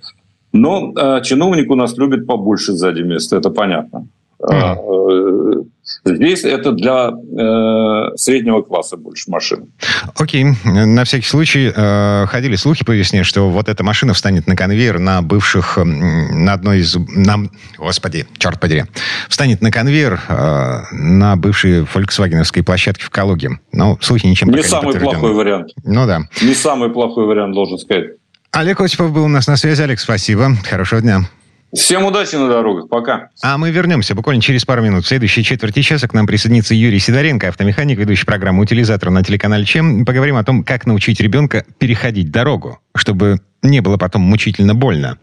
Но 0.52 0.92
э, 0.96 1.20
чиновник 1.22 1.70
у 1.70 1.74
нас 1.74 1.96
любит 1.98 2.26
побольше 2.26 2.72
сзади 2.74 3.02
места, 3.02 3.36
это 3.36 3.50
понятно. 3.50 4.06
Mm. 4.50 5.64
Здесь 6.04 6.44
это 6.44 6.72
для 6.72 7.10
э, 7.10 8.16
среднего 8.16 8.62
класса 8.62 8.96
больше 8.96 9.30
машин. 9.30 9.72
Окей. 10.18 10.46
На 10.64 11.04
всякий 11.04 11.26
случай 11.26 11.72
э, 11.74 12.26
ходили 12.26 12.56
слухи 12.56 12.84
по 12.84 12.92
весне, 12.92 13.22
что 13.22 13.50
вот 13.50 13.68
эта 13.68 13.84
машина 13.84 14.14
встанет 14.14 14.46
на 14.46 14.56
конвейер 14.56 14.98
на 14.98 15.20
бывших, 15.22 15.78
на 15.78 16.52
одной 16.52 16.80
из... 16.80 16.96
На, 16.96 17.38
господи, 17.78 18.26
черт 18.38 18.60
подери. 18.60 18.84
Встанет 19.28 19.60
на 19.60 19.70
конвейер 19.70 20.20
э, 20.28 20.80
на 20.92 21.36
бывшей 21.36 21.84
фольксвагеновской 21.84 22.62
площадке 22.62 23.04
в 23.04 23.10
Калуге. 23.10 23.58
Но 23.72 23.98
слухи 24.00 24.26
ничем 24.26 24.50
не 24.50 24.62
самый 24.62 24.94
не 24.94 25.00
плохой 25.00 25.34
вариант. 25.34 25.72
Ну 25.84 26.06
да. 26.06 26.22
Не 26.40 26.54
самый 26.54 26.90
плохой 26.90 27.26
вариант, 27.26 27.54
должен 27.54 27.78
сказать. 27.78 28.06
Олег 28.52 28.80
Осипов 28.80 29.12
был 29.12 29.24
у 29.24 29.28
нас 29.28 29.46
на 29.46 29.56
связи. 29.56 29.82
Олег, 29.82 30.00
спасибо. 30.00 30.56
Хорошего 30.68 31.00
дня. 31.00 31.28
Всем 31.74 32.04
удачи 32.04 32.36
на 32.36 32.48
дорогах. 32.48 32.88
Пока. 32.88 33.30
А 33.42 33.58
мы 33.58 33.70
вернемся 33.70 34.14
буквально 34.14 34.40
через 34.40 34.64
пару 34.64 34.82
минут. 34.82 35.04
В 35.04 35.08
следующей 35.08 35.42
четверти 35.42 35.82
часа 35.82 36.06
к 36.06 36.14
нам 36.14 36.26
присоединится 36.26 36.74
Юрий 36.74 37.00
Сидоренко, 37.00 37.48
автомеханик, 37.48 37.98
ведущий 37.98 38.24
программу 38.24 38.62
«Утилизатор» 38.62 39.10
на 39.10 39.24
телеканале 39.24 39.64
ЧЕМ. 39.64 40.04
Поговорим 40.04 40.36
о 40.36 40.44
том, 40.44 40.62
как 40.62 40.86
научить 40.86 41.20
ребенка 41.20 41.64
переходить 41.78 42.30
дорогу, 42.30 42.78
чтобы 42.96 43.40
не 43.62 43.80
было 43.80 43.96
потом 43.96 44.22
мучительно 44.22 44.74
больно. 44.74 45.18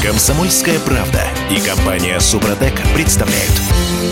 Комсомольская 0.00 0.78
правда 0.78 1.24
и 1.50 1.60
компания 1.60 2.20
«Супротек» 2.20 2.72
представляют. 2.94 3.50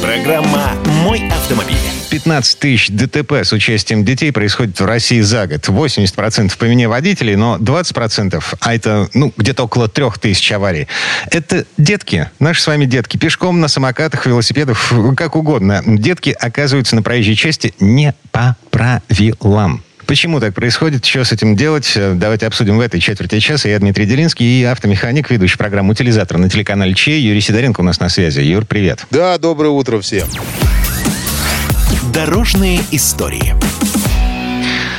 Программа 0.02 0.72
«Мой 1.04 1.28
автомобиль». 1.28 1.76
15 2.10 2.58
тысяч 2.58 2.88
ДТП 2.90 3.34
с 3.34 3.52
участием 3.52 4.04
детей 4.04 4.32
происходит 4.32 4.80
в 4.80 4.84
России 4.84 5.20
за 5.20 5.46
год. 5.46 5.68
80% 5.68 6.58
по 6.58 6.64
вине 6.64 6.88
водителей, 6.88 7.36
но 7.36 7.56
20%, 7.58 8.42
а 8.58 8.74
это 8.74 9.08
ну, 9.14 9.32
где-то 9.36 9.62
около 9.62 9.88
3 9.88 10.06
тысяч 10.20 10.50
аварий, 10.50 10.88
это 11.30 11.64
детки. 11.78 12.30
Наши 12.40 12.62
с 12.62 12.66
вами 12.66 12.84
детки. 12.84 13.16
Пешком, 13.16 13.60
на 13.60 13.68
самокатах, 13.68 14.26
велосипедах, 14.26 14.92
как 15.16 15.36
угодно. 15.36 15.84
Детки 15.86 16.30
оказываются 16.30 16.96
на 16.96 17.02
проезжей 17.02 17.36
части 17.36 17.74
не 17.78 18.12
по 18.32 18.56
правилам. 18.72 19.85
Почему 20.06 20.38
так 20.38 20.54
происходит? 20.54 21.04
Что 21.04 21.24
с 21.24 21.32
этим 21.32 21.56
делать? 21.56 21.92
Э, 21.96 22.14
давайте 22.14 22.46
обсудим 22.46 22.76
в 22.76 22.80
этой 22.80 23.00
четверти 23.00 23.40
часа. 23.40 23.68
Я 23.68 23.78
Дмитрий 23.80 24.06
Делинский 24.06 24.60
и 24.60 24.64
автомеханик, 24.64 25.30
ведущий 25.30 25.56
программу 25.56 25.92
«Утилизатор» 25.92 26.38
на 26.38 26.48
телеканале 26.48 26.94
ЧЕ. 26.94 27.18
Юрий 27.18 27.40
Сидоренко 27.40 27.80
у 27.80 27.84
нас 27.84 27.98
на 27.98 28.08
связи. 28.08 28.40
Юр, 28.40 28.64
привет. 28.64 29.04
Да, 29.10 29.36
доброе 29.38 29.70
утро 29.70 30.00
всем. 30.00 30.28
Дорожные 32.14 32.80
истории. 32.92 33.54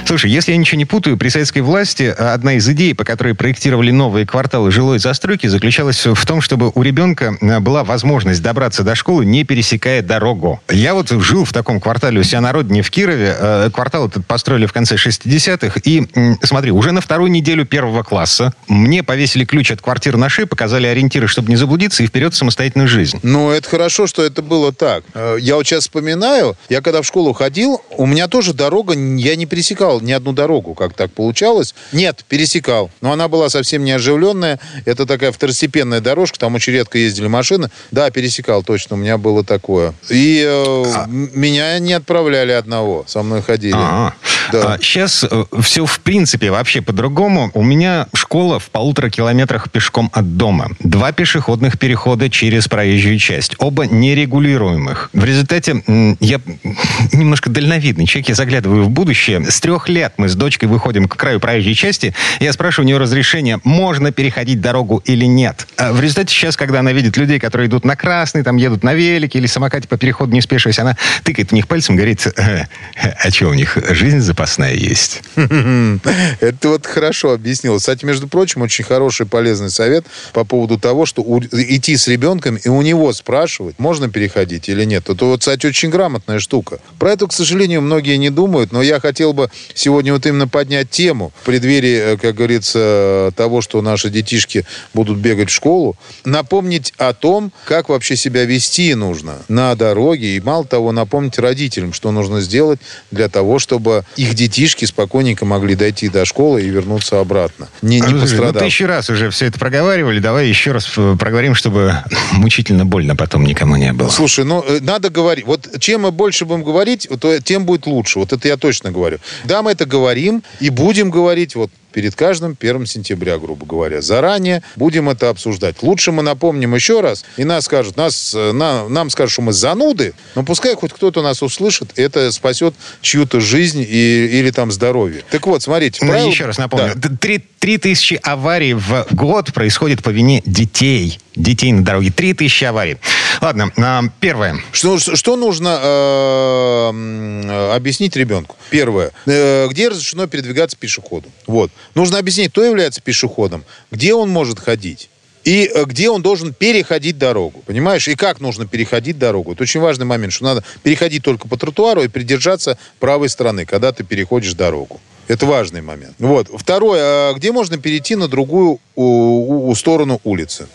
Слушай, 0.07 0.31
если 0.31 0.53
я 0.53 0.57
ничего 0.57 0.77
не 0.77 0.85
путаю, 0.85 1.17
при 1.17 1.27
советской 1.27 1.59
власти 1.59 2.03
э, 2.03 2.11
одна 2.13 2.53
из 2.53 2.69
идей, 2.69 2.95
по 2.95 3.03
которой 3.03 3.35
проектировали 3.35 3.91
новые 3.91 4.25
кварталы 4.25 4.71
жилой 4.71 4.99
застройки, 4.99 5.47
заключалась 5.47 6.05
в 6.05 6.25
том, 6.25 6.39
чтобы 6.39 6.71
у 6.73 6.81
ребенка 6.81 7.37
э, 7.41 7.59
была 7.59 7.83
возможность 7.83 8.41
добраться 8.41 8.83
до 8.83 8.95
школы, 8.95 9.25
не 9.25 9.43
пересекая 9.43 10.01
дорогу. 10.01 10.61
Я 10.69 10.93
вот 10.93 11.09
жил 11.09 11.43
в 11.43 11.51
таком 11.51 11.81
квартале 11.81 12.21
у 12.21 12.23
себя 12.23 12.39
на 12.39 12.53
родине 12.53 12.83
в 12.83 12.89
Кирове. 12.89 13.35
Э, 13.37 13.69
квартал 13.69 14.07
этот 14.07 14.25
построили 14.25 14.65
в 14.65 14.71
конце 14.71 14.95
60-х. 14.95 15.81
И 15.83 16.07
смотри, 16.41 16.71
уже 16.71 16.93
на 16.93 17.01
вторую 17.01 17.29
неделю 17.29 17.65
первого 17.65 18.03
класса 18.03 18.53
мне 18.69 19.03
повесили 19.03 19.43
ключ 19.43 19.71
от 19.71 19.81
квартиры 19.81 20.17
на 20.17 20.29
шею, 20.29 20.47
показали 20.47 20.87
ориентиры, 20.87 21.27
чтобы 21.27 21.49
не 21.49 21.57
заблудиться, 21.57 22.03
и 22.03 22.07
вперед 22.07 22.33
в 22.33 22.37
самостоятельную 22.37 22.87
жизнь. 22.87 23.19
Ну, 23.23 23.51
это 23.51 23.67
хорошо, 23.67 24.07
что 24.07 24.23
это 24.23 24.41
было 24.41 24.71
так. 24.71 25.03
Я 25.41 25.57
вот 25.57 25.67
сейчас 25.67 25.81
вспоминаю, 25.81 26.55
я 26.69 26.79
когда 26.79 27.01
в 27.01 27.05
школу 27.05 27.33
ходил, 27.33 27.81
у 27.97 28.05
меня 28.05 28.29
тоже 28.29 28.53
дорога, 28.53 28.93
я 28.93 29.35
не 29.35 29.45
пересекал 29.45 29.97
пересекал 29.98 30.01
ни 30.01 30.12
одну 30.12 30.34
дорогу, 30.34 30.74
как 30.74 30.94
так 30.94 31.12
получалось. 31.12 31.75
Нет, 31.92 32.24
пересекал. 32.27 32.89
Но 33.01 33.12
она 33.12 33.27
была 33.27 33.50
совсем 33.50 33.84
не 33.84 33.92
оживленная. 33.92 34.60
Это 34.86 35.06
такая 35.06 35.32
второстепенная 35.32 36.01
дорожка, 36.01 36.39
там 36.39 36.56
очень 36.56 36.74
редко 36.74 36.98
ездили 36.98 37.27
машины. 37.27 37.70
Да, 37.92 38.10
пересекал, 38.10 38.63
точно, 38.63 38.96
у 38.96 39.00
меня 39.00 39.18
было 39.18 39.44
такое. 39.44 39.94
И 40.10 40.44
э, 40.46 40.84
а... 40.96 41.06
меня 41.08 41.80
не 41.80 41.94
отправляли 41.94 42.51
одного, 42.51 43.06
со 43.08 43.24
мной 43.24 43.42
ходили. 43.42 43.75
А-а. 43.75 44.13
Да. 44.51 44.74
А, 44.74 44.77
сейчас 44.80 45.25
э, 45.30 45.46
все 45.62 45.86
в 45.86 46.00
принципе 46.00 46.51
вообще 46.51 46.82
по-другому. 46.82 47.51
У 47.54 47.63
меня 47.63 48.08
школа 48.13 48.60
в 48.60 48.70
полутора 48.70 49.10
километрах 49.10 49.70
пешком 49.70 50.10
от 50.13 50.38
дома. 50.38 50.70
Два 50.80 51.12
пешеходных 51.12 51.77
перехода 51.77 52.30
через 52.30 52.68
проезжую 52.68 53.20
часть. 53.20 53.56
Оба 53.60 53.86
нерегулируемых. 53.86 55.10
В 55.13 55.24
результате 55.24 55.84
я 56.20 56.39
немножко 57.12 57.50
дальновидный 57.50 58.06
человек. 58.06 58.30
Я 58.30 58.36
заглядываю 58.36 58.84
в 58.84 58.89
будущее. 58.89 59.44
С 59.50 59.60
трех 59.60 59.89
лет 59.89 60.13
мы 60.18 60.30
с 60.30 60.36
дочкой 60.36 60.70
выходим 60.70 61.08
к 61.08 61.16
краю 61.16 61.39
проезжей 61.39 61.74
части. 61.74 62.13
Я 62.39 62.54
спрашиваю 62.54 62.86
у 62.86 62.88
нее 62.88 62.98
разрешение, 62.98 63.60
можно 63.63 64.12
переходить 64.12 64.62
дорогу 64.62 65.01
или 65.06 65.25
нет. 65.25 65.68
А 65.77 65.92
в 65.92 66.01
результате 66.01 66.34
сейчас, 66.34 66.56
когда 66.56 66.80
она 66.80 66.92
видит 66.94 67.18
людей, 67.18 67.39
которые 67.39 67.68
идут 67.68 67.86
на 67.86 67.96
красный, 67.96 68.44
там 68.44 68.58
едут 68.58 68.84
на 68.84 68.94
велике 68.94 69.39
или 69.39 69.48
самокате 69.48 69.88
по 69.88 69.98
переходу 69.98 70.34
не 70.34 70.42
спешиваясь, 70.42 70.80
она 70.80 70.96
тыкает 71.24 71.50
в 71.50 71.54
них 71.54 71.68
пальцем 71.68 71.96
говорит, 71.96 72.25
э, 72.38 72.66
а 72.96 73.32
что 73.32 73.48
у 73.48 73.54
них, 73.54 73.77
жизнь 73.89 74.20
запасная 74.38 74.75
есть? 74.75 75.24
Это 75.36 76.70
вот 76.70 76.86
хорошо 76.86 77.34
объяснил. 77.34 77.77
Кстати, 77.77 78.06
между 78.06 78.27
прочим, 78.27 78.62
очень 78.62 78.84
хороший 78.84 79.25
полезный 79.25 79.72
совет 79.72 80.06
по 80.34 80.46
поводу 80.46 80.77
того, 80.77 81.06
что 81.08 81.24
идти 81.51 81.98
с 81.98 82.08
ребенком 82.08 82.56
и 82.56 82.70
у 82.70 82.82
него 82.84 83.12
спрашивать, 83.13 83.79
можно 83.79 84.10
переходить 84.10 84.70
или 84.70 84.84
нет. 84.86 85.10
Это 85.10 85.25
вот, 85.25 85.39
кстати, 85.39 85.65
очень 85.65 85.89
грамотная 85.89 86.39
штука. 86.39 86.79
Про 87.00 87.13
это, 87.13 87.25
к 87.25 87.34
сожалению, 87.34 87.82
многие 87.82 88.17
не 88.17 88.29
думают, 88.29 88.72
но 88.72 88.82
я 88.82 89.00
хотел 89.00 89.34
бы 89.34 89.50
сегодня 89.74 90.13
вот 90.13 90.25
именно 90.25 90.48
поднять 90.48 90.91
тему 90.91 91.32
в 91.41 91.46
преддверии, 91.46 92.13
э, 92.13 92.17
как 92.17 92.36
говорится, 92.36 93.32
того, 93.36 93.62
что 93.62 93.82
наши 93.82 94.10
детишки 94.10 94.65
будут 94.94 95.17
бегать 95.17 95.50
в 95.50 95.53
школу, 95.53 95.96
напомнить 96.25 96.94
о 96.98 97.13
том, 97.13 97.51
как 97.65 97.89
вообще 97.89 98.15
себя 98.15 98.46
вести 98.46 98.94
нужно 98.94 99.38
на 99.48 99.74
дороге, 99.75 100.36
и 100.36 100.41
мало 100.41 100.65
того, 100.65 100.91
напомнить 100.91 101.39
родителям, 101.39 101.94
что 101.94 102.12
нужно 102.12 102.41
сделать 102.41 102.79
для 103.10 103.29
того, 103.29 103.58
чтобы 103.58 104.06
их 104.26 104.26
детишки 104.34 104.86
спокойненько 104.86 105.46
могли 105.46 105.75
дойти 105.75 106.10
до 106.10 106.25
школы 106.25 106.62
и 106.62 106.69
вернуться 106.69 107.19
обратно, 107.19 107.67
не, 107.81 108.00
не 108.00 108.19
пострадав. 108.19 108.55
Ну, 108.55 108.60
тысячу 108.60 108.88
раз 108.88 109.10
уже 109.10 109.29
все 109.29 109.46
это 109.46 109.60
проговаривали, 109.60 110.19
давай 110.19 110.48
еще 110.48 110.72
раз 110.72 110.91
э, 110.98 111.15
проговорим, 111.19 111.55
чтобы 111.55 111.96
мучительно 112.31 112.86
больно 112.86 113.15
потом 113.15 113.46
никому 113.46 113.75
не 113.75 113.93
было. 113.93 114.10
Слушай, 114.10 114.46
ну, 114.46 114.63
э, 114.67 114.79
надо 114.81 115.10
говорить. 115.10 115.46
Вот 115.46 115.67
чем 115.79 116.01
мы 116.01 116.12
больше 116.12 116.46
будем 116.46 116.63
говорить, 116.63 117.07
то 117.19 117.39
тем 117.39 117.65
будет 117.65 117.86
лучше. 117.86 118.19
Вот 118.19 118.34
это 118.34 118.48
я 118.48 118.57
точно 118.57 118.91
говорю. 118.91 119.19
Да, 119.46 119.62
мы 119.62 119.72
это 119.72 119.86
говорим 119.86 120.43
и 120.60 120.69
будем 120.69 121.10
говорить. 121.10 121.55
Вот 121.55 121.72
перед 121.98 122.13
каждым 122.13 122.56
1 122.60 122.86
сентября, 122.86 123.39
грубо 123.39 123.66
говоря. 123.66 124.04
Заранее 124.04 124.62
будем 124.75 125.10
это 125.10 125.30
обсуждать. 125.30 125.77
Лучше 125.82 126.12
мы 126.12 126.22
напомним 126.22 126.75
еще 126.75 127.01
раз, 127.01 127.25
и 127.38 127.44
нас 127.44 127.66
скажут, 127.66 127.98
нас, 127.98 128.36
э, 128.36 128.51
на, 128.51 128.88
нам 128.88 129.10
скажут, 129.10 129.34
что 129.34 129.42
мы 129.42 129.51
зануды, 129.51 130.13
но 130.36 130.44
пускай 130.44 130.75
хоть 130.75 130.94
кто-то 130.94 131.24
нас 131.24 131.42
услышит, 131.42 131.89
это 131.96 132.32
спасет 132.32 132.75
чью-то 133.01 133.39
жизнь 133.39 133.82
и, 133.82 134.27
или 134.27 134.51
там 134.51 134.72
здоровье. 134.72 135.24
Так 135.32 135.48
вот, 135.48 135.63
смотрите. 135.63 135.98
Ну, 136.04 136.12
правило... 136.12 136.30
Еще 136.30 136.46
раз 136.46 136.60
напомню. 136.60 136.94
Да. 136.96 137.10
3, 137.20 137.44
3 137.58 137.77
тысячи 137.80 138.20
аварий 138.22 138.75
в 138.75 139.08
год 139.10 139.51
происходит 139.51 140.04
по 140.04 140.12
вине 140.12 140.44
детей. 140.46 141.20
Детей 141.36 141.72
на 141.72 141.84
дороге. 141.84 142.12
3 142.12 142.36
тысячи 142.36 142.63
аварий. 142.63 142.98
Ладно, 143.41 143.72
а, 143.77 144.03
первое. 144.20 144.60
Что, 144.72 144.98
что 145.00 145.36
нужно 145.36 145.79
э, 145.82 147.74
объяснить 147.75 148.15
ребенку? 148.15 148.56
Первое. 148.70 149.12
Э, 149.25 149.67
где 149.70 149.89
разрешено 149.89 150.27
передвигаться 150.27 150.77
пешеходу? 150.77 151.29
Вот. 151.46 151.72
Нужно 151.96 152.17
объяснить, 152.20 152.51
кто 152.51 152.63
является 152.63 153.01
пешеходом, 153.01 153.63
где 153.91 154.13
он 154.13 154.29
может 154.29 154.60
ходить. 154.60 155.10
И 155.44 155.72
э, 155.74 155.86
где 155.86 156.10
он 156.10 156.22
должен 156.22 156.53
переходить 156.53 157.17
дорогу. 157.17 157.63
Понимаешь? 157.65 158.08
И 158.08 158.15
как 158.15 158.41
нужно 158.41 158.67
переходить 158.67 159.17
дорогу. 159.17 159.53
Это 159.53 159.63
очень 159.63 159.79
важный 159.79 160.06
момент, 160.06 160.34
что 160.34 160.44
надо 160.44 160.63
переходить 160.84 161.24
только 161.24 161.48
по 161.48 161.58
тротуару 161.58 162.03
и 162.03 162.08
придержаться 162.08 162.77
правой 163.00 163.29
стороны, 163.29 163.65
когда 163.65 163.91
ты 163.91 164.03
переходишь 164.03 164.53
дорогу. 164.53 165.00
Это 165.27 165.46
важный 165.46 165.82
момент. 165.82 166.15
Вот. 166.20 166.50
Второе. 166.53 167.34
Где 167.34 167.51
можно 167.51 167.77
перейти 167.77 168.15
на 168.15 168.27
другую 168.27 168.79
у, 168.96 169.70
у, 169.70 169.75
сторону 169.75 170.22
улицы? 170.24 170.67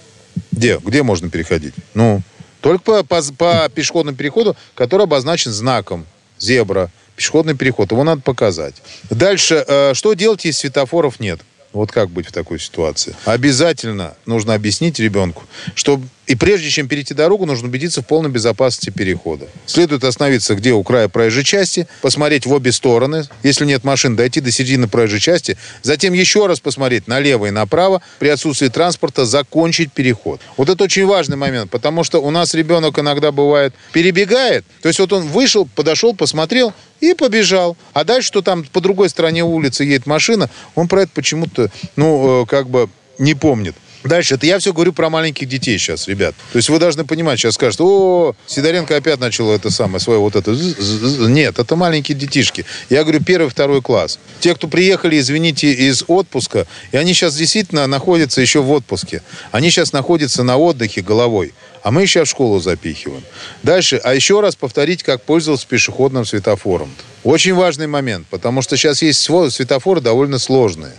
Где? 0.52 0.78
Где 0.78 1.02
можно 1.02 1.30
переходить? 1.30 1.74
Ну, 1.94 2.22
только 2.62 2.82
по, 2.84 3.02
по, 3.02 3.22
по 3.36 3.68
пешеходному 3.68 4.16
переходу, 4.16 4.56
который 4.74 5.02
обозначен 5.02 5.52
знаком 5.52 6.06
зебра, 6.38 6.90
пешеходный 7.16 7.54
переход. 7.54 7.92
Его 7.92 8.04
надо 8.04 8.22
показать. 8.22 8.76
Дальше, 9.10 9.64
э, 9.66 9.94
что 9.94 10.14
делать, 10.14 10.44
если 10.44 10.60
светофоров 10.60 11.20
нет? 11.20 11.40
Вот 11.72 11.90
как 11.90 12.10
быть 12.10 12.26
в 12.26 12.32
такой 12.32 12.60
ситуации? 12.60 13.16
Обязательно 13.24 14.14
нужно 14.26 14.54
объяснить 14.54 14.98
ребенку, 14.98 15.44
что 15.74 16.00
И 16.26 16.36
прежде 16.36 16.70
чем 16.70 16.86
перейти 16.86 17.14
дорогу, 17.14 17.46
нужно 17.46 17.68
убедиться 17.68 18.00
в 18.00 18.06
полной 18.06 18.30
безопасности 18.30 18.90
перехода. 18.90 19.48
Следует 19.66 20.04
остановиться 20.04 20.54
где 20.54 20.72
у 20.72 20.82
края 20.82 21.08
проезжей 21.08 21.42
части, 21.42 21.88
посмотреть 22.00 22.46
в 22.46 22.52
обе 22.52 22.70
стороны. 22.70 23.24
Если 23.42 23.64
нет 23.64 23.82
машин, 23.82 24.14
дойти 24.14 24.40
до 24.40 24.52
середины 24.52 24.86
проезжей 24.86 25.20
части. 25.20 25.58
Затем 25.82 26.12
еще 26.12 26.46
раз 26.46 26.60
посмотреть 26.60 27.08
налево 27.08 27.46
и 27.46 27.50
направо. 27.50 28.02
При 28.20 28.28
отсутствии 28.28 28.68
транспорта 28.68 29.24
закончить 29.24 29.92
переход. 29.92 30.40
Вот 30.56 30.68
это 30.68 30.84
очень 30.84 31.06
важный 31.06 31.36
момент, 31.36 31.70
потому 31.70 32.04
что 32.04 32.20
у 32.22 32.30
нас 32.30 32.54
ребенок 32.54 32.98
иногда 32.98 33.32
бывает 33.32 33.74
перебегает. 33.92 34.64
То 34.80 34.88
есть 34.88 35.00
вот 35.00 35.12
он 35.12 35.26
вышел, 35.26 35.66
подошел, 35.74 36.14
посмотрел, 36.14 36.72
и 37.00 37.14
побежал. 37.14 37.76
А 37.92 38.04
дальше, 38.04 38.28
что 38.28 38.42
там 38.42 38.64
по 38.64 38.80
другой 38.80 39.10
стороне 39.10 39.44
улицы 39.44 39.84
едет 39.84 40.06
машина, 40.06 40.48
он 40.76 40.88
про 40.88 41.02
это 41.02 41.10
почему-то, 41.12 41.68
ну, 41.96 42.44
э, 42.44 42.46
как 42.46 42.70
бы 42.70 42.88
не 43.18 43.34
помнит. 43.34 43.74
Дальше, 44.04 44.34
это 44.34 44.46
я 44.46 44.58
все 44.58 44.72
говорю 44.72 44.92
про 44.92 45.10
маленьких 45.10 45.48
детей 45.48 45.78
сейчас, 45.78 46.08
ребят. 46.08 46.34
То 46.52 46.56
есть 46.56 46.68
вы 46.68 46.78
должны 46.78 47.04
понимать, 47.04 47.38
сейчас 47.38 47.54
скажут, 47.54 47.80
о, 47.80 48.34
Сидоренко 48.46 48.96
опять 48.96 49.20
начал 49.20 49.50
это 49.52 49.70
самое, 49.70 50.00
свое 50.00 50.18
вот 50.18 50.34
это. 50.34 50.50
Нет, 50.50 51.58
это 51.58 51.76
маленькие 51.76 52.16
детишки. 52.16 52.64
Я 52.90 53.02
говорю, 53.02 53.22
первый, 53.22 53.48
второй 53.48 53.80
класс. 53.80 54.18
Те, 54.40 54.54
кто 54.54 54.66
приехали, 54.66 55.18
извините, 55.18 55.72
из 55.72 56.04
отпуска, 56.08 56.66
и 56.90 56.96
они 56.96 57.14
сейчас 57.14 57.36
действительно 57.36 57.86
находятся 57.86 58.40
еще 58.40 58.60
в 58.60 58.70
отпуске. 58.72 59.22
Они 59.52 59.70
сейчас 59.70 59.92
находятся 59.92 60.42
на 60.42 60.56
отдыхе 60.56 61.02
головой. 61.02 61.52
А 61.82 61.90
мы 61.90 62.06
сейчас 62.06 62.28
в 62.28 62.30
школу 62.30 62.60
запихиваем. 62.60 63.22
Дальше, 63.62 64.00
а 64.02 64.14
еще 64.14 64.40
раз 64.40 64.54
повторить, 64.54 65.02
как 65.02 65.22
пользоваться 65.22 65.66
пешеходным 65.66 66.24
светофором. 66.24 66.90
Очень 67.24 67.54
важный 67.54 67.86
момент, 67.86 68.26
потому 68.30 68.62
что 68.62 68.76
сейчас 68.76 69.00
есть 69.02 69.20
светофоры 69.20 70.00
довольно 70.00 70.38
сложные. 70.38 70.92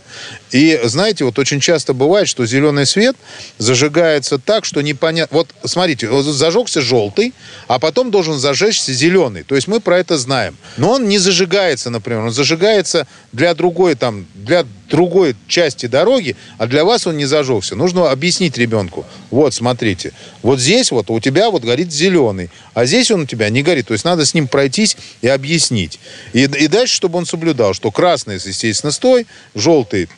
И 0.51 0.79
знаете, 0.83 1.25
вот 1.25 1.37
очень 1.37 1.59
часто 1.59 1.93
бывает, 1.93 2.29
что 2.29 2.45
зеленый 2.45 2.85
свет 2.85 3.15
зажигается 3.57 4.37
так, 4.39 4.63
что 4.63 4.81
непонятно... 4.81 5.37
Вот 5.37 5.49
смотрите, 5.65 6.09
зажегся 6.21 6.79
желтый, 6.79 7.33
а 7.67 7.77
потом 7.79 8.09
должен 8.09 8.39
зажечься 8.39 8.93
зеленый. 8.93 9.43
То 9.43 9.55
есть 9.55 9.67
мы 9.67 9.81
про 9.81 9.99
это 9.99 10.17
знаем. 10.17 10.55
Но 10.77 10.91
он 10.91 11.09
не 11.09 11.17
зажигается, 11.17 11.89
например. 11.89 12.21
Он 12.21 12.31
зажигается 12.31 13.05
для 13.33 13.53
другой, 13.53 13.95
там, 13.95 14.25
для 14.33 14.65
другой 14.93 15.35
части 15.47 15.87
дороги, 15.87 16.35
а 16.59 16.67
для 16.67 16.85
вас 16.85 17.07
он 17.07 17.17
не 17.17 17.25
зажегся. 17.25 17.75
Нужно 17.75 18.11
объяснить 18.11 18.59
ребенку. 18.59 19.05
Вот, 19.31 19.55
смотрите, 19.55 20.13
вот 20.43 20.59
здесь 20.59 20.91
вот 20.91 21.09
у 21.09 21.19
тебя 21.19 21.49
вот 21.49 21.63
горит 21.63 21.91
зеленый, 21.91 22.51
а 22.75 22.85
здесь 22.85 23.09
он 23.09 23.21
у 23.21 23.25
тебя 23.25 23.49
не 23.49 23.63
горит. 23.63 23.87
То 23.87 23.93
есть 23.93 24.05
надо 24.05 24.23
с 24.23 24.35
ним 24.35 24.47
пройтись 24.47 24.95
и 25.23 25.27
объяснить. 25.27 25.99
И, 26.33 26.43
и 26.43 26.67
дальше, 26.67 26.93
чтобы 26.93 27.17
он 27.17 27.25
соблюдал, 27.25 27.73
что 27.73 27.89
красный, 27.89 28.35
естественно, 28.35 28.91
стой, 28.91 29.25
желтый, 29.55 30.09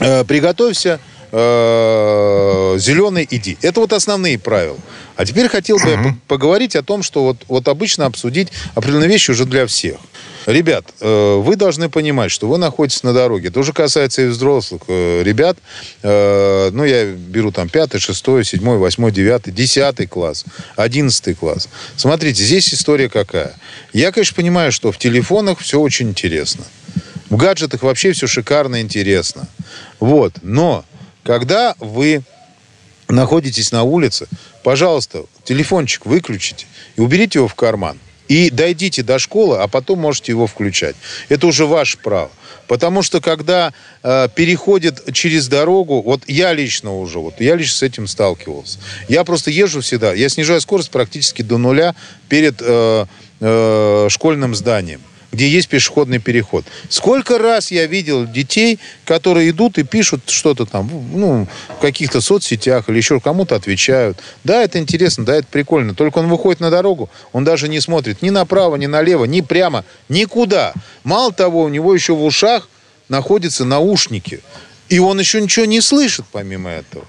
э, 0.00 0.24
приготовься, 0.24 0.98
э, 1.30 1.36
зеленый 2.78 3.26
иди. 3.30 3.58
Это 3.62 3.80
вот 3.80 3.92
основные 3.92 4.38
правила. 4.38 4.78
А 5.16 5.24
теперь 5.24 5.48
хотел 5.48 5.78
бы 5.78 5.90
uh-huh. 5.90 6.12
поговорить 6.28 6.76
о 6.76 6.82
том, 6.82 7.02
что 7.02 7.24
вот, 7.24 7.38
вот 7.48 7.68
обычно 7.68 8.06
обсудить 8.06 8.48
определенные 8.74 9.08
вещи 9.08 9.30
уже 9.30 9.44
для 9.44 9.66
всех. 9.66 9.98
Ребят, 10.46 10.86
э, 11.00 11.34
вы 11.36 11.56
должны 11.56 11.90
понимать, 11.90 12.30
что 12.30 12.48
вы 12.48 12.56
находитесь 12.56 13.02
на 13.02 13.12
дороге. 13.12 13.48
Это 13.48 13.60
уже 13.60 13.74
касается 13.74 14.22
и 14.22 14.26
взрослых 14.28 14.82
э, 14.88 15.22
ребят. 15.22 15.58
Э, 16.02 16.70
ну, 16.72 16.84
я 16.84 17.04
беру 17.04 17.52
там 17.52 17.68
пятый, 17.68 17.98
шестой, 18.00 18.46
седьмой, 18.46 18.78
восьмой, 18.78 19.12
девятый, 19.12 19.52
десятый 19.52 20.06
класс, 20.06 20.46
одиннадцатый 20.74 21.34
класс. 21.34 21.68
Смотрите, 21.96 22.42
здесь 22.42 22.72
история 22.72 23.10
какая. 23.10 23.56
Я, 23.92 24.10
конечно, 24.10 24.36
понимаю, 24.36 24.72
что 24.72 24.90
в 24.90 24.96
телефонах 24.96 25.58
все 25.58 25.78
очень 25.80 26.08
интересно. 26.08 26.64
В 27.28 27.36
гаджетах 27.36 27.82
вообще 27.82 28.12
все 28.12 28.26
шикарно 28.26 28.80
интересно. 28.80 29.48
Вот. 30.00 30.32
Но 30.40 30.84
когда 31.24 31.74
вы 31.78 32.22
находитесь 33.08 33.72
на 33.72 33.82
улице, 33.82 34.26
пожалуйста, 34.62 35.24
телефончик 35.44 36.06
выключите 36.06 36.66
и 36.96 37.00
уберите 37.00 37.38
его 37.38 37.48
в 37.48 37.54
карман. 37.54 37.98
И 38.28 38.50
дойдите 38.50 39.02
до 39.02 39.18
школы, 39.18 39.56
а 39.56 39.68
потом 39.68 40.00
можете 40.00 40.32
его 40.32 40.46
включать. 40.46 40.94
Это 41.30 41.46
уже 41.46 41.64
ваше 41.64 41.96
право. 41.96 42.30
Потому 42.66 43.00
что 43.02 43.22
когда 43.22 43.72
э, 44.02 44.28
переходит 44.34 45.14
через 45.14 45.48
дорогу, 45.48 46.02
вот 46.02 46.24
я 46.26 46.52
лично 46.52 46.94
уже, 46.94 47.18
вот 47.18 47.40
я 47.40 47.56
лично 47.56 47.76
с 47.78 47.82
этим 47.82 48.06
сталкивался. 48.06 48.78
Я 49.08 49.24
просто 49.24 49.50
езжу 49.50 49.80
всегда, 49.80 50.12
я 50.12 50.28
снижаю 50.28 50.60
скорость 50.60 50.90
практически 50.90 51.40
до 51.40 51.56
нуля 51.56 51.94
перед 52.28 52.60
э, 52.60 53.06
э, 53.40 54.08
школьным 54.10 54.54
зданием 54.54 55.00
где 55.32 55.48
есть 55.48 55.68
пешеходный 55.68 56.18
переход. 56.18 56.64
Сколько 56.88 57.38
раз 57.38 57.70
я 57.70 57.86
видел 57.86 58.26
детей, 58.26 58.78
которые 59.04 59.50
идут 59.50 59.78
и 59.78 59.82
пишут 59.82 60.22
что-то 60.26 60.64
там, 60.64 60.90
ну, 61.12 61.46
в 61.68 61.80
каких-то 61.80 62.20
соцсетях 62.20 62.88
или 62.88 62.96
еще 62.96 63.20
кому-то 63.20 63.54
отвечают. 63.54 64.18
Да, 64.44 64.62
это 64.62 64.78
интересно, 64.78 65.24
да, 65.24 65.36
это 65.36 65.46
прикольно. 65.50 65.94
Только 65.94 66.18
он 66.18 66.28
выходит 66.28 66.60
на 66.60 66.70
дорогу, 66.70 67.10
он 67.32 67.44
даже 67.44 67.68
не 67.68 67.80
смотрит 67.80 68.22
ни 68.22 68.30
направо, 68.30 68.76
ни 68.76 68.86
налево, 68.86 69.26
ни 69.26 69.42
прямо, 69.42 69.84
никуда. 70.08 70.72
Мало 71.04 71.32
того, 71.32 71.62
у 71.62 71.68
него 71.68 71.94
еще 71.94 72.14
в 72.14 72.24
ушах 72.24 72.68
находятся 73.08 73.64
наушники. 73.64 74.40
И 74.88 74.98
он 74.98 75.20
еще 75.20 75.40
ничего 75.42 75.66
не 75.66 75.82
слышит 75.82 76.24
помимо 76.32 76.70
этого. 76.70 77.04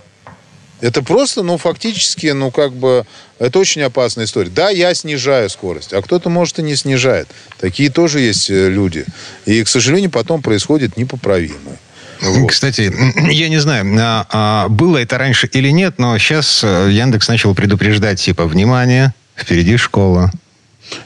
Это 0.81 1.01
просто, 1.01 1.43
ну, 1.43 1.57
фактически, 1.57 2.27
ну, 2.27 2.51
как 2.51 2.73
бы, 2.73 3.05
это 3.37 3.59
очень 3.59 3.81
опасная 3.81 4.25
история. 4.25 4.49
Да, 4.49 4.69
я 4.69 4.93
снижаю 4.93 5.49
скорость, 5.49 5.93
а 5.93 6.01
кто-то, 6.01 6.29
может, 6.29 6.59
и 6.59 6.61
не 6.61 6.75
снижает. 6.75 7.27
Такие 7.59 7.89
тоже 7.89 8.21
есть 8.21 8.49
э, 8.49 8.69
люди. 8.69 9.05
И, 9.45 9.63
к 9.63 9.67
сожалению, 9.67 10.09
потом 10.09 10.41
происходит 10.41 10.95
непоправимое. 10.95 11.77
Вот. 12.21 12.49
Кстати, 12.49 12.93
я 13.31 13.49
не 13.49 13.59
знаю, 13.59 13.85
а, 13.99 14.25
а, 14.29 14.69
было 14.69 14.97
это 14.97 15.17
раньше 15.17 15.47
или 15.47 15.69
нет, 15.69 15.95
но 15.97 16.17
сейчас 16.17 16.63
э, 16.63 16.89
Яндекс 16.91 17.27
начал 17.27 17.55
предупреждать, 17.55 18.21
типа, 18.21 18.45
внимание, 18.45 19.13
впереди 19.35 19.77
школа. 19.77 20.31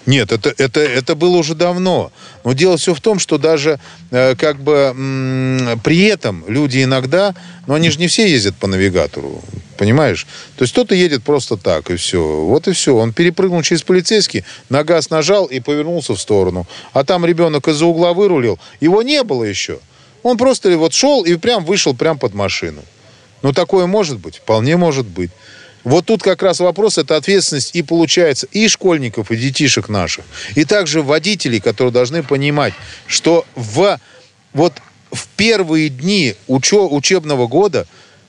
Нет, 0.05 0.31
это, 0.31 0.53
это, 0.57 0.79
это 0.79 1.15
было 1.15 1.37
уже 1.37 1.55
давно. 1.55 2.11
Но 2.43 2.53
дело 2.53 2.77
все 2.77 2.93
в 2.93 3.01
том, 3.01 3.19
что 3.19 3.37
даже 3.37 3.79
э, 4.11 4.35
как 4.35 4.61
бы 4.61 4.93
м- 4.95 5.79
при 5.83 6.05
этом 6.05 6.43
люди 6.47 6.83
иногда, 6.83 7.35
ну 7.67 7.73
они 7.73 7.89
же 7.89 7.99
не 7.99 8.07
все 8.07 8.29
ездят 8.29 8.55
по 8.55 8.67
навигатору, 8.67 9.41
понимаешь? 9.77 10.27
То 10.57 10.63
есть 10.63 10.73
кто-то 10.73 10.95
едет 10.95 11.23
просто 11.23 11.57
так, 11.57 11.89
и 11.89 11.95
все. 11.95 12.21
Вот 12.21 12.67
и 12.67 12.73
все. 12.73 12.95
Он 12.95 13.13
перепрыгнул 13.13 13.61
через 13.61 13.83
полицейский, 13.83 14.43
на 14.69 14.83
газ 14.83 15.09
нажал 15.09 15.45
и 15.45 15.59
повернулся 15.59 16.13
в 16.15 16.21
сторону. 16.21 16.67
А 16.93 17.03
там 17.03 17.25
ребенок 17.25 17.67
из-за 17.67 17.85
угла 17.85 18.13
вырулил, 18.13 18.59
его 18.79 19.01
не 19.01 19.23
было 19.23 19.43
еще. 19.43 19.79
Он 20.23 20.37
просто 20.37 20.77
вот 20.77 20.93
шел 20.93 21.23
и 21.23 21.35
прям 21.35 21.65
вышел 21.65 21.93
прям 21.93 22.17
под 22.17 22.33
машину. 22.33 22.81
Ну, 23.41 23.51
такое 23.51 23.87
может 23.87 24.19
быть? 24.19 24.37
Вполне 24.37 24.77
может 24.77 25.05
быть. 25.05 25.31
Вот 25.83 26.05
тут 26.05 26.23
как 26.23 26.41
раз 26.41 26.59
вопрос, 26.59 26.97
это 26.97 27.17
ответственность 27.17 27.75
и 27.75 27.81
получается 27.81 28.47
и 28.51 28.67
школьников, 28.67 29.31
и 29.31 29.35
детишек 29.35 29.89
наших, 29.89 30.25
и 30.55 30.63
также 30.63 31.01
водителей, 31.01 31.59
которые 31.59 31.91
должны 31.91 32.23
понимать, 32.23 32.73
что 33.05 33.45
в, 33.55 33.99
вот 34.53 34.73
в 35.11 35.27
первые 35.35 35.89
дни 35.89 36.35
учебного 36.47 37.47
года 37.47 37.85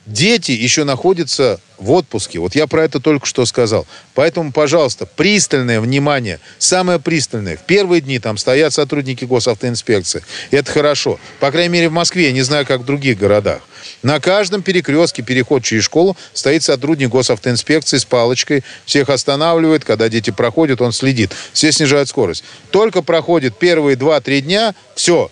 дети 0.07 0.53
еще 0.53 0.85
находятся 0.85 1.61
в 1.79 1.91
отпуске. 1.93 2.39
Вот 2.39 2.55
я 2.55 2.67
про 2.67 2.85
это 2.85 3.01
только 3.01 3.27
что 3.27 3.45
сказал. 3.47 3.87
Поэтому, 4.15 4.53
пожалуйста, 4.53 5.07
пристальное 5.07 5.81
внимание, 5.81 6.41
самое 6.59 6.99
пристальное. 6.99 7.57
В 7.57 7.63
первые 7.63 8.01
дни 8.01 8.19
там 8.19 8.37
стоят 8.37 8.73
сотрудники 8.73 9.25
госавтоинспекции. 9.25 10.23
Это 10.51 10.71
хорошо. 10.71 11.19
По 11.41 11.51
крайней 11.51 11.71
мере, 11.71 11.89
в 11.89 11.93
Москве, 11.93 12.27
я 12.27 12.33
не 12.33 12.43
знаю, 12.43 12.67
как 12.67 12.81
в 12.81 12.85
других 12.85 13.19
городах. 13.19 13.61
На 14.03 14.21
каждом 14.21 14.63
перекрестке, 14.63 15.23
переход 15.23 15.63
через 15.63 15.85
школу, 15.85 16.17
стоит 16.33 16.63
сотрудник 16.63 17.09
госавтоинспекции 17.11 17.99
с 17.99 18.05
палочкой. 18.05 18.63
Всех 18.87 19.11
останавливает, 19.11 19.85
когда 19.85 20.09
дети 20.09 20.31
проходят, 20.31 20.81
он 20.81 20.93
следит. 20.93 21.33
Все 21.53 21.73
снижают 21.73 22.09
скорость. 22.09 22.45
Только 22.71 23.03
проходит 23.03 23.59
первые 23.59 23.97
2-3 23.97 24.41
дня, 24.41 24.75
все, 24.95 25.31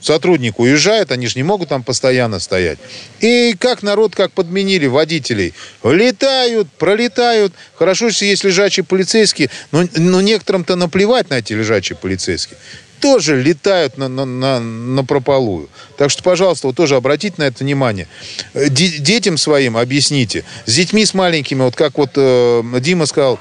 сотрудник 0.00 0.58
уезжает, 0.58 1.12
они 1.12 1.26
же 1.26 1.34
не 1.36 1.42
могут 1.42 1.68
там 1.68 1.82
постоянно 1.82 2.40
стоять. 2.40 2.78
И 3.20 3.54
как 3.58 3.82
народ, 3.82 4.14
как 4.14 4.32
подменили 4.32 4.86
водителей. 4.86 5.54
Летают, 5.84 6.68
пролетают. 6.72 7.52
Хорошо, 7.74 8.06
если 8.06 8.26
есть 8.26 8.44
лежачие 8.44 8.84
полицейские, 8.84 9.50
но, 9.72 9.84
но 9.96 10.20
некоторым-то 10.20 10.76
наплевать 10.76 11.30
на 11.30 11.34
эти 11.34 11.52
лежачие 11.52 11.96
полицейские. 11.96 12.58
Тоже 13.00 13.40
летают 13.40 13.96
на, 13.96 14.08
на, 14.08 14.26
на, 14.26 14.60
на 14.60 15.04
прополую. 15.04 15.70
Так 15.96 16.10
что, 16.10 16.22
пожалуйста, 16.22 16.66
вот 16.66 16.76
тоже 16.76 16.96
обратите 16.96 17.36
на 17.38 17.44
это 17.44 17.64
внимание. 17.64 18.08
Детям 18.54 19.38
своим 19.38 19.78
объясните. 19.78 20.44
С 20.66 20.74
детьми 20.74 21.06
с 21.06 21.14
маленькими, 21.14 21.62
вот 21.62 21.76
как 21.76 21.96
вот 21.96 22.10
э, 22.16 22.62
Дима 22.80 23.06
сказал, 23.06 23.40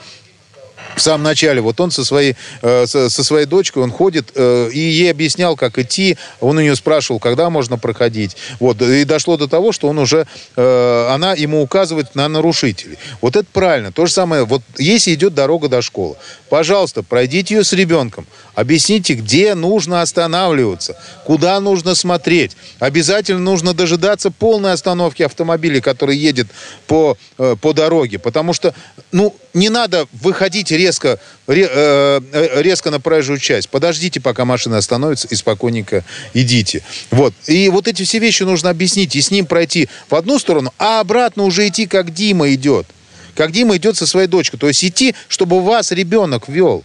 в 1.00 1.02
самом 1.02 1.24
начале. 1.24 1.62
Вот 1.62 1.80
он 1.80 1.92
со 1.92 2.06
своей, 2.06 2.36
э, 2.62 2.86
со, 2.86 3.10
со 3.10 3.24
своей 3.24 3.46
дочкой, 3.46 3.84
он 3.84 3.92
ходит 3.92 4.32
э, 4.36 4.70
и 4.72 4.80
ей 4.80 5.12
объяснял, 5.12 5.56
как 5.56 5.80
идти. 5.80 6.18
Он 6.42 6.58
у 6.58 6.62
нее 6.62 6.76
спрашивал, 6.76 7.20
когда 7.20 7.50
можно 7.50 7.78
проходить. 7.78 8.36
Вот. 8.60 8.82
И 8.82 9.04
дошло 9.06 9.38
до 9.38 9.48
того, 9.48 9.72
что 9.72 9.88
он 9.88 9.98
уже, 9.98 10.28
э, 10.56 11.08
она 11.10 11.34
ему 11.34 11.62
указывает 11.62 12.16
на 12.16 12.28
нарушителей. 12.28 12.98
Вот 13.22 13.36
это 13.36 13.48
правильно. 13.52 13.92
То 13.92 14.06
же 14.06 14.14
самое, 14.14 14.46
вот 14.46 14.62
если 14.78 15.14
идет 15.14 15.34
дорога 15.34 15.70
до 15.70 15.82
школы, 15.82 16.16
пожалуйста, 16.50 17.02
пройдите 17.02 17.56
ее 17.56 17.64
с 17.64 17.74
ребенком. 17.74 18.28
Объясните, 18.56 19.14
где 19.14 19.56
нужно 19.56 20.02
останавливаться, 20.02 21.02
куда 21.26 21.58
нужно 21.62 21.96
смотреть. 21.96 22.58
Обязательно 22.80 23.40
нужно 23.40 23.74
дожидаться 23.74 24.32
полной 24.32 24.74
остановки 24.74 25.24
автомобиля, 25.24 25.80
который 25.80 26.18
едет 26.18 26.48
по, 26.86 27.18
э, 27.38 27.56
по 27.62 27.72
дороге. 27.72 28.20
Потому 28.20 28.52
что, 28.52 28.76
ну, 29.14 29.34
не 29.54 29.70
надо 29.70 30.08
выходить 30.12 30.72
резко, 30.72 30.89
э, 31.04 31.18
э, 31.48 32.62
резко 32.62 32.92
на 32.92 33.00
проезжую 33.00 33.40
часть. 33.40 33.70
Подождите, 33.70 34.20
пока 34.20 34.46
машина 34.46 34.78
остановится, 34.78 35.28
и 35.28 35.36
спокойненько 35.36 36.04
идите. 36.34 36.84
Вот. 37.12 37.34
И 37.48 37.70
вот 37.70 37.88
эти 37.88 38.04
все 38.04 38.20
вещи 38.20 38.44
нужно 38.44 38.70
объяснить, 38.70 39.16
и 39.16 39.22
с 39.22 39.32
ним 39.32 39.46
пройти 39.46 39.90
в 40.10 40.16
одну 40.16 40.40
сторону, 40.40 40.74
а 40.78 41.00
обратно 41.00 41.44
уже 41.44 41.68
идти, 41.68 41.88
как 41.88 42.14
Дима 42.14 42.54
идет. 42.54 42.88
Как 43.36 43.52
Дима 43.52 43.78
идет 43.78 43.98
со 43.98 44.06
своей 44.06 44.28
дочкой. 44.28 44.60
То 44.60 44.68
есть 44.68 44.84
идти, 44.84 45.16
чтобы 45.28 45.62
вас 45.62 45.92
ребенок 45.92 46.50
вел. 46.50 46.84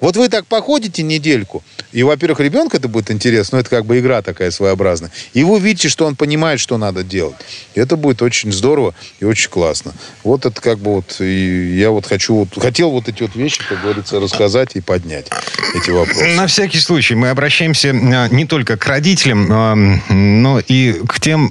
Вот 0.00 0.16
вы 0.16 0.28
так 0.28 0.46
походите 0.46 1.02
недельку, 1.02 1.62
и, 1.92 2.02
во-первых, 2.02 2.40
ребенку 2.40 2.76
это 2.76 2.88
будет 2.88 3.10
интересно, 3.10 3.56
но 3.56 3.60
это 3.60 3.70
как 3.70 3.86
бы 3.86 3.98
игра 3.98 4.20
такая 4.20 4.50
своеобразная. 4.50 5.10
И 5.32 5.44
вы 5.44 5.54
увидите, 5.54 5.88
что 5.88 6.04
он 6.04 6.14
понимает, 6.14 6.60
что 6.60 6.76
надо 6.76 7.02
делать. 7.02 7.36
И 7.74 7.80
это 7.80 7.96
будет 7.96 8.20
очень 8.20 8.52
здорово 8.52 8.94
и 9.20 9.24
очень 9.24 9.48
классно. 9.48 9.94
Вот 10.22 10.44
это 10.44 10.60
как 10.60 10.78
бы 10.78 10.96
вот, 10.96 11.16
и 11.20 11.74
я 11.78 11.90
вот 11.90 12.04
хочу, 12.04 12.34
вот, 12.34 12.48
хотел 12.60 12.90
вот 12.90 13.08
эти 13.08 13.22
вот 13.22 13.34
вещи, 13.34 13.62
как 13.66 13.80
говорится, 13.80 14.20
рассказать 14.20 14.72
и 14.74 14.82
поднять 14.82 15.28
эти 15.74 15.90
вопросы. 15.90 16.26
На 16.36 16.46
всякий 16.46 16.80
случай 16.80 17.14
мы 17.14 17.30
обращаемся 17.30 17.90
а, 17.90 18.28
не 18.28 18.44
только 18.44 18.76
к 18.76 18.86
родителям, 18.86 19.48
а, 19.50 19.74
но 20.10 20.60
и 20.60 21.00
к 21.06 21.18
тем, 21.20 21.50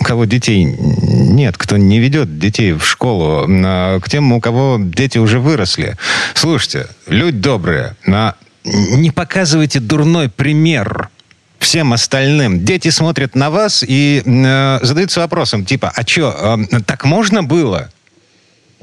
у 0.00 0.04
кого 0.04 0.24
детей 0.24 0.64
нет, 0.64 1.58
кто 1.58 1.76
не 1.76 1.98
ведет 1.98 2.38
детей 2.38 2.72
в 2.72 2.86
школу, 2.86 3.46
к 3.46 4.08
тем, 4.08 4.32
у 4.32 4.40
кого 4.40 4.78
дети 4.80 5.18
уже 5.18 5.40
выросли. 5.40 5.96
Слушайте, 6.34 6.86
люди 7.06 7.38
добрые, 7.38 7.73
добрые, 7.74 8.34
не 8.64 9.10
показывайте 9.10 9.80
дурной 9.80 10.28
пример 10.28 11.10
всем 11.58 11.92
остальным. 11.92 12.64
Дети 12.64 12.88
смотрят 12.90 13.34
на 13.34 13.50
вас 13.50 13.84
и 13.86 14.22
э, 14.24 14.78
задаются 14.82 15.20
вопросом, 15.20 15.64
типа, 15.64 15.92
а 15.94 16.06
что, 16.06 16.58
э, 16.70 16.80
так 16.80 17.04
можно 17.04 17.42
было? 17.42 17.90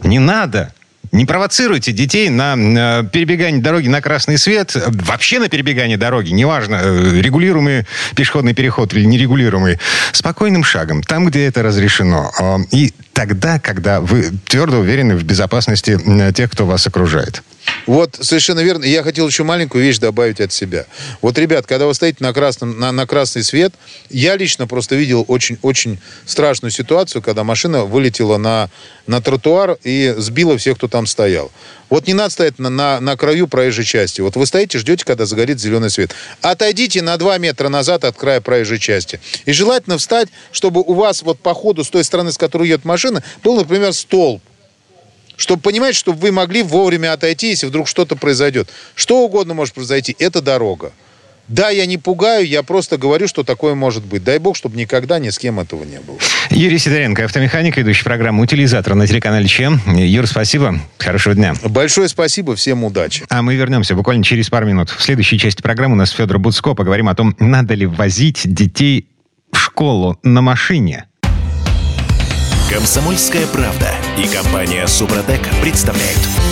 Не 0.04 0.20
надо. 0.20 0.74
Не 1.12 1.26
провоцируйте 1.26 1.92
детей 1.92 2.30
на 2.30 2.56
э, 2.56 3.04
перебегание 3.12 3.62
дороги 3.62 3.88
на 3.88 4.02
красный 4.02 4.38
свет, 4.38 4.76
вообще 4.88 5.40
на 5.40 5.50
перебегание 5.50 5.98
дороги, 5.98 6.32
неважно, 6.32 6.80
э, 6.82 7.22
регулируемый 7.22 7.86
пешеходный 8.16 8.54
переход 8.54 8.94
или 8.94 9.06
нерегулируемый, 9.06 9.80
спокойным 10.12 10.64
шагом, 10.64 11.04
там, 11.04 11.26
где 11.26 11.46
это 11.46 11.64
разрешено. 11.64 12.32
Э, 12.40 12.58
и 12.72 12.94
тогда, 13.14 13.60
когда 13.60 14.02
вы 14.02 14.32
твердо 14.48 14.80
уверены 14.80 15.16
в 15.16 15.24
безопасности 15.24 15.98
тех, 16.34 16.52
кто 16.52 16.66
вас 16.66 16.88
окружает. 16.88 17.44
Вот, 17.86 18.18
совершенно 18.22 18.62
верно. 18.62 18.86
Я 18.86 19.04
хотел 19.04 19.28
еще 19.28 19.44
маленькую 19.44 19.84
вещь 19.84 20.00
добавить 20.00 20.40
от 20.40 20.52
себя. 20.52 20.86
Вот, 21.22 21.38
ребят, 21.38 21.68
когда 21.68 21.86
вы 21.86 21.94
стоите 21.94 22.18
на, 22.20 22.34
красном, 22.34 22.80
на, 22.80 22.92
на 22.92 23.06
красный 23.06 23.44
свет, 23.44 23.74
я 24.10 24.36
лично 24.36 24.68
просто 24.68 24.96
видел 24.96 25.26
очень-очень 25.28 26.00
страшную 26.26 26.72
ситуацию, 26.72 27.22
когда 27.22 27.44
машина 27.44 27.86
вылетела 27.86 28.38
на, 28.38 28.70
на 29.08 29.22
тротуар 29.22 29.78
и 29.84 30.14
сбила 30.18 30.58
всех, 30.58 30.78
кто 30.78 30.88
там 30.88 31.06
стоял. 31.06 31.52
Вот 31.92 32.08
не 32.08 32.14
надо 32.14 32.30
стоять 32.30 32.58
на, 32.58 32.70
на, 32.70 33.02
на 33.02 33.18
краю 33.18 33.50
проезжей 33.50 33.84
части. 33.84 34.22
Вот 34.22 34.38
вы 34.38 34.46
стоите, 34.46 34.80
ждете, 34.80 35.04
когда 35.04 35.26
загорит 35.26 35.60
зеленый 35.60 35.90
свет. 35.90 36.16
Отойдите 36.42 37.02
на 37.02 37.18
2 37.18 37.38
метра 37.38 37.68
назад 37.68 38.06
от 38.06 38.16
края 38.16 38.40
проезжей 38.40 38.80
части. 38.80 39.20
И 39.46 39.52
желательно 39.52 39.98
встать, 39.98 40.30
чтобы 40.54 40.82
у 40.82 40.94
вас 40.94 41.22
вот 41.22 41.40
по 41.40 41.54
ходу 41.54 41.84
с 41.84 41.90
той 41.90 42.06
стороны, 42.06 42.32
с 42.32 42.38
которой 42.38 42.70
едет 42.70 42.86
машина, 42.86 43.22
был, 43.44 43.58
например, 43.58 43.94
столб 43.94 44.42
чтобы 45.38 45.64
понимать, 45.64 45.96
чтобы 45.96 46.20
вы 46.20 46.32
могли 46.32 46.62
вовремя 46.62 47.14
отойти, 47.14 47.50
если 47.50 47.66
вдруг 47.66 47.88
что-то 47.88 48.16
произойдет. 48.16 48.70
Что 48.94 49.22
угодно 49.22 49.56
может 49.56 49.74
произойти, 49.74 50.16
это 50.20 50.40
дорога. 50.40 50.94
Да, 51.52 51.70
я 51.70 51.86
не 51.86 51.98
пугаю, 51.98 52.48
я 52.48 52.64
просто 52.64 52.98
говорю, 52.98 53.28
что 53.28 53.44
такое 53.44 53.76
может 53.76 54.06
быть. 54.06 54.24
Дай 54.24 54.40
бог, 54.40 54.56
чтобы 54.56 54.78
никогда 54.78 55.20
ни 55.20 55.30
с 55.30 55.38
кем 55.38 55.60
этого 55.60 55.84
не 55.84 56.00
было. 56.00 56.18
Юрий 56.50 56.78
Сидоренко, 56.78 57.26
автомеханик, 57.26 57.76
ведущий 57.76 58.06
программу 58.06 58.42
«Утилизатор» 58.42 58.96
на 58.96 59.06
телеканале 59.06 59.48
ЧЕМ. 59.48 59.82
Юр, 59.98 60.28
спасибо. 60.28 60.80
Хорошего 60.98 61.36
дня. 61.36 61.54
Большое 61.66 62.08
спасибо. 62.08 62.56
Всем 62.56 62.86
удачи. 62.86 63.26
А 63.28 63.42
мы 63.42 63.56
вернемся 63.56 63.96
буквально 63.96 64.24
через 64.24 64.50
пару 64.50 64.66
минут. 64.66 64.92
В 64.92 65.02
следующей 65.04 65.38
части 65.38 65.62
программы 65.62 65.96
у 65.96 65.98
нас 65.98 66.12
Федор 66.12 66.40
Буцко. 66.40 66.74
Поговорим 66.74 67.10
о 67.10 67.16
том, 67.16 67.36
надо 67.38 67.74
ли 67.74 67.86
возить 67.86 68.42
детей 68.46 69.10
в 69.52 69.58
школу 69.58 70.18
на 70.24 70.42
машине. 70.42 71.08
Комсомольская 72.72 73.46
правда 73.48 73.92
и 74.18 74.26
компания 74.34 74.88
Супротек 74.88 75.42
представляют. 75.62 76.51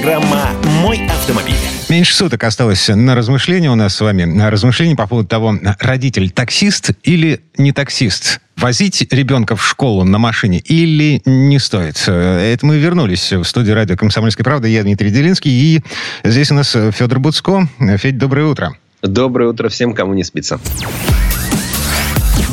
Программа 0.00 0.48
«Мой 0.80 1.06
автомобиль». 1.08 1.54
Меньше 1.90 2.14
суток 2.14 2.44
осталось 2.44 2.88
на 2.88 3.14
размышление 3.14 3.70
у 3.70 3.74
нас 3.74 3.94
с 3.94 4.00
вами. 4.00 4.40
Размышление 4.48 4.96
по 4.96 5.06
поводу 5.06 5.28
того, 5.28 5.54
родитель 5.78 6.30
таксист 6.30 6.92
или 7.02 7.42
не 7.58 7.72
таксист. 7.72 8.40
Возить 8.56 9.06
ребенка 9.12 9.56
в 9.56 9.66
школу 9.66 10.04
на 10.04 10.16
машине 10.16 10.60
или 10.60 11.20
не 11.26 11.58
стоит? 11.58 12.02
Это 12.08 12.64
мы 12.64 12.78
вернулись 12.78 13.30
в 13.30 13.44
студию 13.44 13.74
радио 13.74 13.94
«Комсомольская 13.98 14.42
правда». 14.42 14.68
Я 14.68 14.84
Дмитрий 14.84 15.10
Делинский. 15.10 15.50
И 15.50 15.82
здесь 16.24 16.50
у 16.50 16.54
нас 16.54 16.70
Федор 16.70 17.18
Буцко. 17.18 17.68
Федь, 17.98 18.16
доброе 18.16 18.46
утро. 18.46 18.74
Доброе 19.02 19.50
утро 19.50 19.68
всем, 19.68 19.92
кому 19.92 20.14
не 20.14 20.24
спится. 20.24 20.58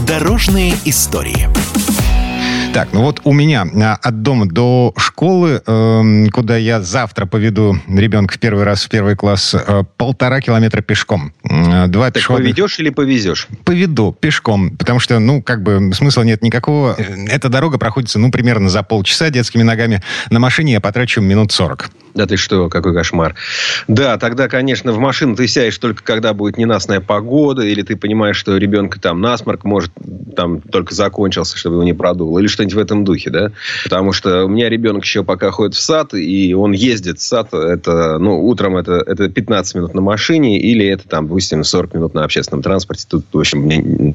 Дорожные 0.05 0.73
истории. 0.83 1.47
Так, 2.77 2.89
ну 2.93 3.01
вот 3.01 3.21
у 3.23 3.33
меня 3.33 3.65
а, 3.81 3.97
от 3.99 4.21
дома 4.21 4.45
до 4.45 4.93
школы, 4.97 5.63
э, 5.65 6.27
куда 6.31 6.57
я 6.57 6.79
завтра 6.79 7.25
поведу 7.25 7.75
ребенка 7.87 8.35
в 8.35 8.37
первый 8.37 8.65
раз 8.65 8.83
в 8.83 8.89
первый 8.89 9.15
класс, 9.15 9.55
э, 9.55 9.83
полтора 9.97 10.41
километра 10.41 10.83
пешком. 10.83 11.33
Два 11.43 12.05
так 12.05 12.13
пешеходных... 12.13 12.53
поведешь 12.53 12.77
или 12.77 12.91
повезешь? 12.91 13.47
Поведу 13.63 14.15
пешком, 14.19 14.77
потому 14.77 14.99
что, 14.99 15.17
ну, 15.17 15.41
как 15.41 15.63
бы 15.63 15.91
смысла 15.91 16.21
нет 16.21 16.43
никакого. 16.43 16.95
Эта 17.27 17.49
дорога 17.49 17.79
проходится, 17.79 18.19
ну, 18.19 18.29
примерно 18.29 18.69
за 18.69 18.83
полчаса 18.83 19.31
детскими 19.31 19.63
ногами. 19.63 20.03
На 20.29 20.37
машине 20.37 20.73
я 20.73 20.79
потрачу 20.79 21.19
минут 21.19 21.51
сорок. 21.51 21.89
Да 22.17 22.25
ты 22.25 22.35
что, 22.35 22.67
какой 22.67 22.95
кошмар. 22.95 23.35
Да, 23.87 24.17
тогда, 24.17 24.47
конечно, 24.47 24.91
в 24.91 24.97
машину 24.97 25.35
ты 25.35 25.47
сядешь 25.47 25.77
только 25.77 26.03
когда 26.03 26.33
будет 26.33 26.57
ненастная 26.57 26.99
погода, 26.99 27.61
или 27.61 27.83
ты 27.83 27.95
понимаешь, 27.95 28.37
что 28.37 28.57
ребенка 28.57 28.99
там 28.99 29.21
насморк, 29.21 29.63
может, 29.63 29.91
там 30.37 30.61
только 30.61 30.93
закончился, 30.93 31.57
чтобы 31.57 31.77
его 31.77 31.83
не 31.83 31.93
продуло, 31.93 32.37
или 32.37 32.47
что-нибудь 32.47 32.75
в 32.75 32.79
этом 32.79 33.03
духе, 33.03 33.31
да. 33.31 33.51
Потому 33.83 34.13
что 34.13 34.45
у 34.45 34.47
меня 34.47 34.69
ребенок 34.69 35.03
еще 35.03 35.23
пока 35.23 35.49
ходит 35.49 35.73
в 35.73 35.81
сад, 35.81 36.13
и 36.13 36.53
он 36.53 36.73
ездит 36.73 37.19
в 37.19 37.23
сад, 37.23 37.53
это, 37.53 38.19
ну, 38.19 38.45
утром 38.45 38.77
это, 38.77 39.03
это 39.05 39.29
15 39.29 39.75
минут 39.75 39.93
на 39.95 40.01
машине, 40.01 40.59
или 40.59 40.85
это 40.85 41.07
там, 41.07 41.27
допустим, 41.27 41.63
40 41.63 41.95
минут 41.95 42.13
на 42.13 42.23
общественном 42.23 42.61
транспорте. 42.61 43.05
Тут, 43.09 43.25
в 43.33 43.39
общем, 43.39 44.13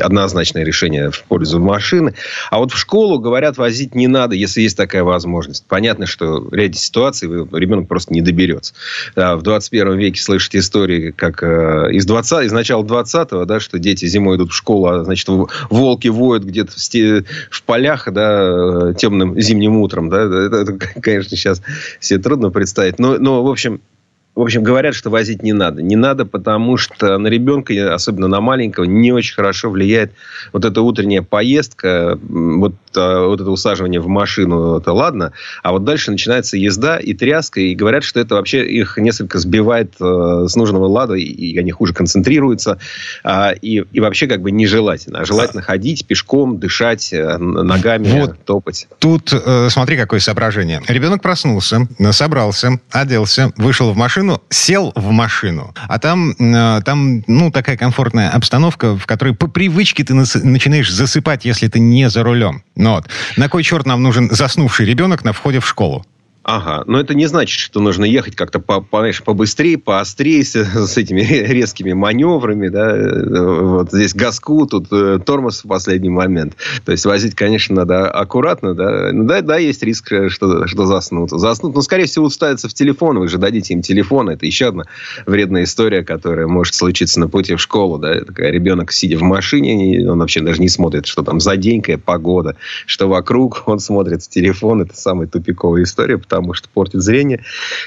однозначное 0.00 0.64
решение 0.64 1.10
в 1.10 1.22
пользу 1.24 1.60
машины. 1.60 2.14
А 2.50 2.58
вот 2.58 2.72
в 2.72 2.78
школу, 2.78 3.18
говорят, 3.18 3.58
возить 3.58 3.94
не 3.94 4.06
надо, 4.06 4.34
если 4.34 4.62
есть 4.62 4.76
такая 4.76 5.04
возможность. 5.04 5.66
Понятно, 5.68 6.06
что 6.06 6.40
в 6.40 6.54
ряде 6.54 6.78
ситуаций 6.78 7.28
ребенок 7.28 7.88
просто 7.88 8.14
не 8.14 8.22
доберется. 8.22 8.72
Да, 9.14 9.36
в 9.36 9.42
21 9.42 9.98
веке 9.98 10.22
слышать 10.22 10.56
истории, 10.56 11.10
как 11.10 11.42
э, 11.42 11.92
из, 11.92 12.06
20, 12.06 12.46
из 12.46 12.52
начала 12.52 12.82
20-го, 12.82 13.44
да, 13.44 13.60
что 13.60 13.78
дети 13.78 14.06
зимой 14.06 14.38
идут 14.38 14.52
в 14.52 14.54
школу, 14.54 14.86
а 14.86 15.04
значит, 15.04 15.28
волки 15.70 16.08
воют 16.08 16.44
где-то 16.44 16.72
в, 16.78 17.24
полях 17.62 18.10
да, 18.12 18.94
темным 18.94 19.40
зимним 19.40 19.76
утром. 19.76 20.08
Да, 20.08 20.22
это, 20.22 20.56
это, 20.56 21.00
конечно, 21.00 21.36
сейчас 21.36 21.62
себе 22.00 22.18
трудно 22.20 22.50
представить. 22.50 22.98
Но, 22.98 23.18
но 23.18 23.42
в 23.42 23.48
общем, 23.48 23.80
в 24.38 24.42
общем, 24.42 24.62
говорят, 24.62 24.94
что 24.94 25.10
возить 25.10 25.42
не 25.42 25.52
надо. 25.52 25.82
Не 25.82 25.96
надо, 25.96 26.24
потому 26.24 26.76
что 26.76 27.18
на 27.18 27.26
ребенка, 27.26 27.92
особенно 27.92 28.28
на 28.28 28.40
маленького, 28.40 28.84
не 28.84 29.10
очень 29.10 29.34
хорошо 29.34 29.68
влияет 29.68 30.12
вот 30.52 30.64
эта 30.64 30.80
утренняя 30.80 31.22
поездка, 31.22 32.16
вот, 32.22 32.74
а, 32.94 33.26
вот 33.26 33.40
это 33.40 33.50
усаживание 33.50 34.00
в 34.00 34.06
машину, 34.06 34.78
это 34.78 34.92
ладно. 34.92 35.32
А 35.64 35.72
вот 35.72 35.82
дальше 35.82 36.12
начинается 36.12 36.56
езда 36.56 36.98
и 36.98 37.14
тряска, 37.14 37.60
и 37.60 37.74
говорят, 37.74 38.04
что 38.04 38.20
это 38.20 38.36
вообще 38.36 38.64
их 38.64 38.96
несколько 38.96 39.40
сбивает 39.40 39.94
э, 40.00 40.44
с 40.48 40.54
нужного 40.54 40.86
лада, 40.86 41.14
и 41.14 41.58
они 41.58 41.72
хуже 41.72 41.92
концентрируются. 41.92 42.78
Э, 43.24 43.54
и, 43.60 43.84
и 43.90 43.98
вообще 43.98 44.28
как 44.28 44.40
бы 44.40 44.52
нежелательно. 44.52 45.18
А 45.18 45.24
желательно 45.24 45.62
ходить 45.62 46.06
пешком, 46.06 46.60
дышать 46.60 47.12
э, 47.12 47.38
ногами, 47.38 48.20
вот 48.20 48.38
топать. 48.44 48.86
Тут 49.00 49.32
э, 49.32 49.68
смотри, 49.68 49.96
какое 49.96 50.20
соображение. 50.20 50.80
Ребенок 50.86 51.22
проснулся, 51.22 51.88
собрался, 52.12 52.78
оделся, 52.92 53.52
вышел 53.56 53.90
в 53.92 53.96
машину, 53.96 54.27
машину, 54.28 54.42
сел 54.50 54.92
в 54.94 55.10
машину, 55.10 55.74
а 55.88 55.98
там, 55.98 56.32
э, 56.32 56.80
там 56.84 57.22
ну, 57.26 57.50
такая 57.50 57.76
комфортная 57.76 58.30
обстановка, 58.30 58.96
в 58.96 59.06
которой 59.06 59.34
по 59.34 59.48
привычке 59.48 60.04
ты 60.04 60.14
начинаешь 60.14 60.90
засыпать, 60.90 61.44
если 61.44 61.68
ты 61.68 61.80
не 61.80 62.08
за 62.10 62.22
рулем. 62.22 62.62
Ну, 62.76 62.90
вот. 62.90 63.08
На 63.36 63.48
кой 63.48 63.62
черт 63.62 63.86
нам 63.86 64.02
нужен 64.02 64.30
заснувший 64.30 64.86
ребенок 64.86 65.24
на 65.24 65.32
входе 65.32 65.60
в 65.60 65.66
школу? 65.66 66.04
Ага, 66.50 66.82
но 66.86 66.98
это 66.98 67.12
не 67.12 67.26
значит, 67.26 67.60
что 67.60 67.78
нужно 67.78 68.06
ехать 68.06 68.34
как-то 68.34 68.58
по, 68.58 68.80
по, 68.80 69.00
знаешь, 69.00 69.22
побыстрее, 69.22 69.76
поострее 69.76 70.42
с, 70.42 70.56
с 70.56 70.96
этими 70.96 71.20
резкими 71.52 71.92
маневрами, 71.92 72.68
да, 72.68 72.96
вот 73.60 73.90
здесь 73.92 74.14
газку, 74.14 74.66
тут 74.66 74.86
э, 74.90 75.18
тормоз 75.18 75.62
в 75.62 75.68
последний 75.68 76.08
момент. 76.08 76.56
То 76.86 76.92
есть 76.92 77.04
возить, 77.04 77.34
конечно, 77.34 77.74
надо 77.74 78.10
аккуратно, 78.10 78.72
да, 78.72 79.10
ну, 79.12 79.24
да, 79.24 79.42
да, 79.42 79.58
есть 79.58 79.82
риск, 79.82 80.10
что, 80.30 80.66
что 80.66 80.86
заснут. 80.86 81.32
Заснут, 81.32 81.74
но, 81.74 81.82
скорее 81.82 82.06
всего, 82.06 82.24
уставятся 82.24 82.70
в 82.70 82.72
телефон, 82.72 83.18
вы 83.18 83.28
же 83.28 83.36
дадите 83.36 83.74
им 83.74 83.82
телефон, 83.82 84.30
это 84.30 84.46
еще 84.46 84.68
одна 84.68 84.84
вредная 85.26 85.64
история, 85.64 86.02
которая 86.02 86.46
может 86.46 86.74
случиться 86.74 87.20
на 87.20 87.28
пути 87.28 87.56
в 87.56 87.60
школу, 87.60 87.98
да, 87.98 88.24
такая 88.24 88.50
ребенок, 88.50 88.90
сидя 88.92 89.18
в 89.18 89.22
машине, 89.22 90.10
он 90.10 90.18
вообще 90.18 90.40
даже 90.40 90.62
не 90.62 90.70
смотрит, 90.70 91.04
что 91.04 91.22
там 91.22 91.40
за 91.40 91.58
день, 91.58 91.82
погода, 92.02 92.56
что 92.86 93.06
вокруг, 93.06 93.64
он 93.66 93.80
смотрит 93.80 94.22
в 94.22 94.30
телефон, 94.30 94.80
это 94.80 94.96
самая 94.96 95.28
тупиковая 95.28 95.82
история, 95.82 96.16
потому 96.16 96.37
потому 96.40 96.54
что 96.54 96.68
портит 96.68 97.02
зрение, 97.02 97.44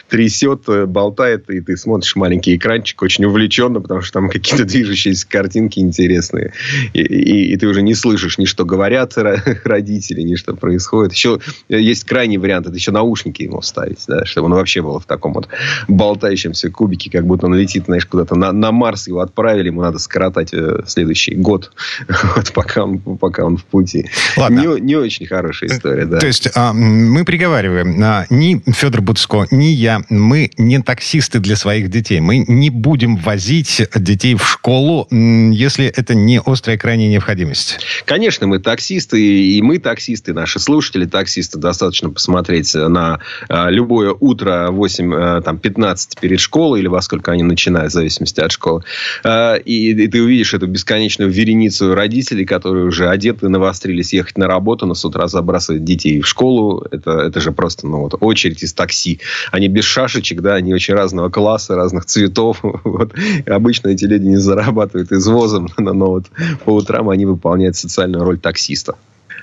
трясет, 0.10 0.64
э, 0.68 0.86
болтает, 0.86 1.50
и 1.50 1.62
ты 1.62 1.78
смотришь 1.78 2.16
маленький 2.16 2.56
экранчик 2.56 3.02
очень 3.02 3.26
увлеченно, 3.26 3.82
потому 3.82 4.02
что 4.02 4.14
там 4.14 4.30
какие-то 4.30 4.66
движущиеся 4.66 5.28
картинки 5.28 5.80
интересные. 5.80 6.54
И, 6.94 7.02
и, 7.02 7.54
и 7.54 7.58
ты 7.58 7.68
уже 7.68 7.82
не 7.82 7.96
слышишь 7.96 8.38
ни 8.38 8.46
что 8.46 8.66
говорят 8.66 9.14
родители, 9.64 10.22
ни 10.22 10.36
что 10.36 10.56
происходит. 10.56 11.14
Еще 11.14 11.40
есть 11.70 12.04
крайний 12.04 12.38
вариант, 12.38 12.68
это 12.68 12.76
еще 12.76 12.92
наушники 12.92 13.44
ему 13.44 13.62
вставить, 13.62 14.00
да, 14.08 14.26
чтобы 14.26 14.46
он 14.46 14.54
вообще 14.54 14.82
был 14.82 15.00
в 15.00 15.06
таком 15.06 15.34
вот 15.34 15.48
болтающемся 15.88 16.70
кубике, 16.70 17.10
как 17.10 17.26
будто 17.26 17.46
он 17.48 17.56
летит, 17.56 17.86
знаешь, 17.86 18.06
куда-то 18.06 18.36
на, 18.36 18.52
на 18.52 18.72
Марс 18.72 19.08
его 19.08 19.22
отправили, 19.22 19.68
ему 19.68 19.82
надо 19.82 20.00
скоротать 20.00 20.54
э, 20.54 20.84
следующий 20.86 21.36
год, 21.36 21.72
вот, 22.36 22.52
пока, 22.54 22.84
он, 22.84 23.00
пока 23.00 23.46
он 23.46 23.58
в 23.58 23.66
пути. 23.66 24.10
Ладно. 24.38 24.60
Не, 24.60 24.82
не 24.82 24.96
очень 24.96 25.26
хорошая 25.26 25.70
история, 25.70 26.06
да. 26.06 26.20
То 26.20 26.28
есть 26.28 26.50
а, 26.56 26.74
мы 26.74 27.26
приговариваем, 27.26 27.98
а, 28.04 28.26
ни 28.42 28.72
Федор 28.72 29.02
Буцко, 29.02 29.46
ни 29.52 29.66
я, 29.66 30.02
мы 30.10 30.50
не 30.58 30.82
таксисты 30.82 31.40
для 31.40 31.56
своих 31.56 31.90
детей. 31.90 32.20
Мы 32.20 32.44
не 32.48 32.72
будем 32.72 33.16
возить 33.18 33.82
детей 33.96 34.34
в 34.36 34.44
школу, 34.44 35.08
если 35.12 35.86
это 35.86 36.16
не 36.16 36.42
острая 36.44 36.78
крайняя 36.78 37.10
необходимость. 37.10 37.80
Конечно, 38.06 38.48
мы 38.48 38.58
таксисты, 38.60 39.22
и 39.22 39.62
мы 39.62 39.78
таксисты, 39.78 40.34
наши 40.34 40.60
слушатели 40.60 41.06
таксисты. 41.06 41.60
Достаточно 41.60 42.10
посмотреть 42.10 42.74
на 42.74 43.20
а, 43.48 43.70
любое 43.70 44.16
утро 44.20 44.70
8-15 44.72 45.44
а, 45.46 46.20
перед 46.20 46.40
школой, 46.40 46.80
или 46.80 46.88
во 46.88 47.02
сколько 47.02 47.32
они 47.32 47.44
начинают, 47.44 47.92
в 47.92 47.94
зависимости 47.94 48.40
от 48.40 48.52
школы. 48.52 48.84
А, 49.24 49.56
и, 49.56 49.92
и 49.92 50.08
ты 50.08 50.22
увидишь 50.22 50.56
эту 50.56 50.66
бесконечную 50.66 51.30
вереницу 51.30 51.94
родителей, 51.94 52.46
которые 52.46 52.86
уже 52.86 53.08
одеты, 53.08 53.50
навострились 53.50 54.14
ехать 54.14 54.38
на 54.40 54.48
работу, 54.48 54.88
но 54.88 54.96
с 54.96 55.06
утра 55.06 55.28
забрасывать 55.28 55.84
детей 55.84 56.22
в 56.22 56.28
школу. 56.28 56.88
Это, 56.90 57.12
это 57.12 57.40
же 57.40 57.52
просто 57.52 57.86
ну, 57.86 58.00
вот, 58.02 58.16
очередь 58.32 58.64
из 58.64 58.74
такси. 58.74 59.20
Они 59.52 59.68
без 59.68 59.86
шашечек, 59.86 60.42
да, 60.42 60.56
они 60.56 60.74
очень 60.74 60.94
разного 60.94 61.30
класса, 61.30 61.76
разных 61.76 62.06
цветов. 62.06 62.62
Вот. 62.84 63.14
Обычно 63.48 63.90
эти 63.90 64.06
люди 64.06 64.26
не 64.26 64.38
зарабатывают 64.38 65.12
извозом, 65.12 65.70
но 65.78 65.94
вот 65.94 66.26
по 66.66 66.72
утрам 66.72 67.10
они 67.10 67.26
выполняют 67.26 67.76
социальную 67.76 68.24
роль 68.24 68.40
таксиста. 68.40 68.96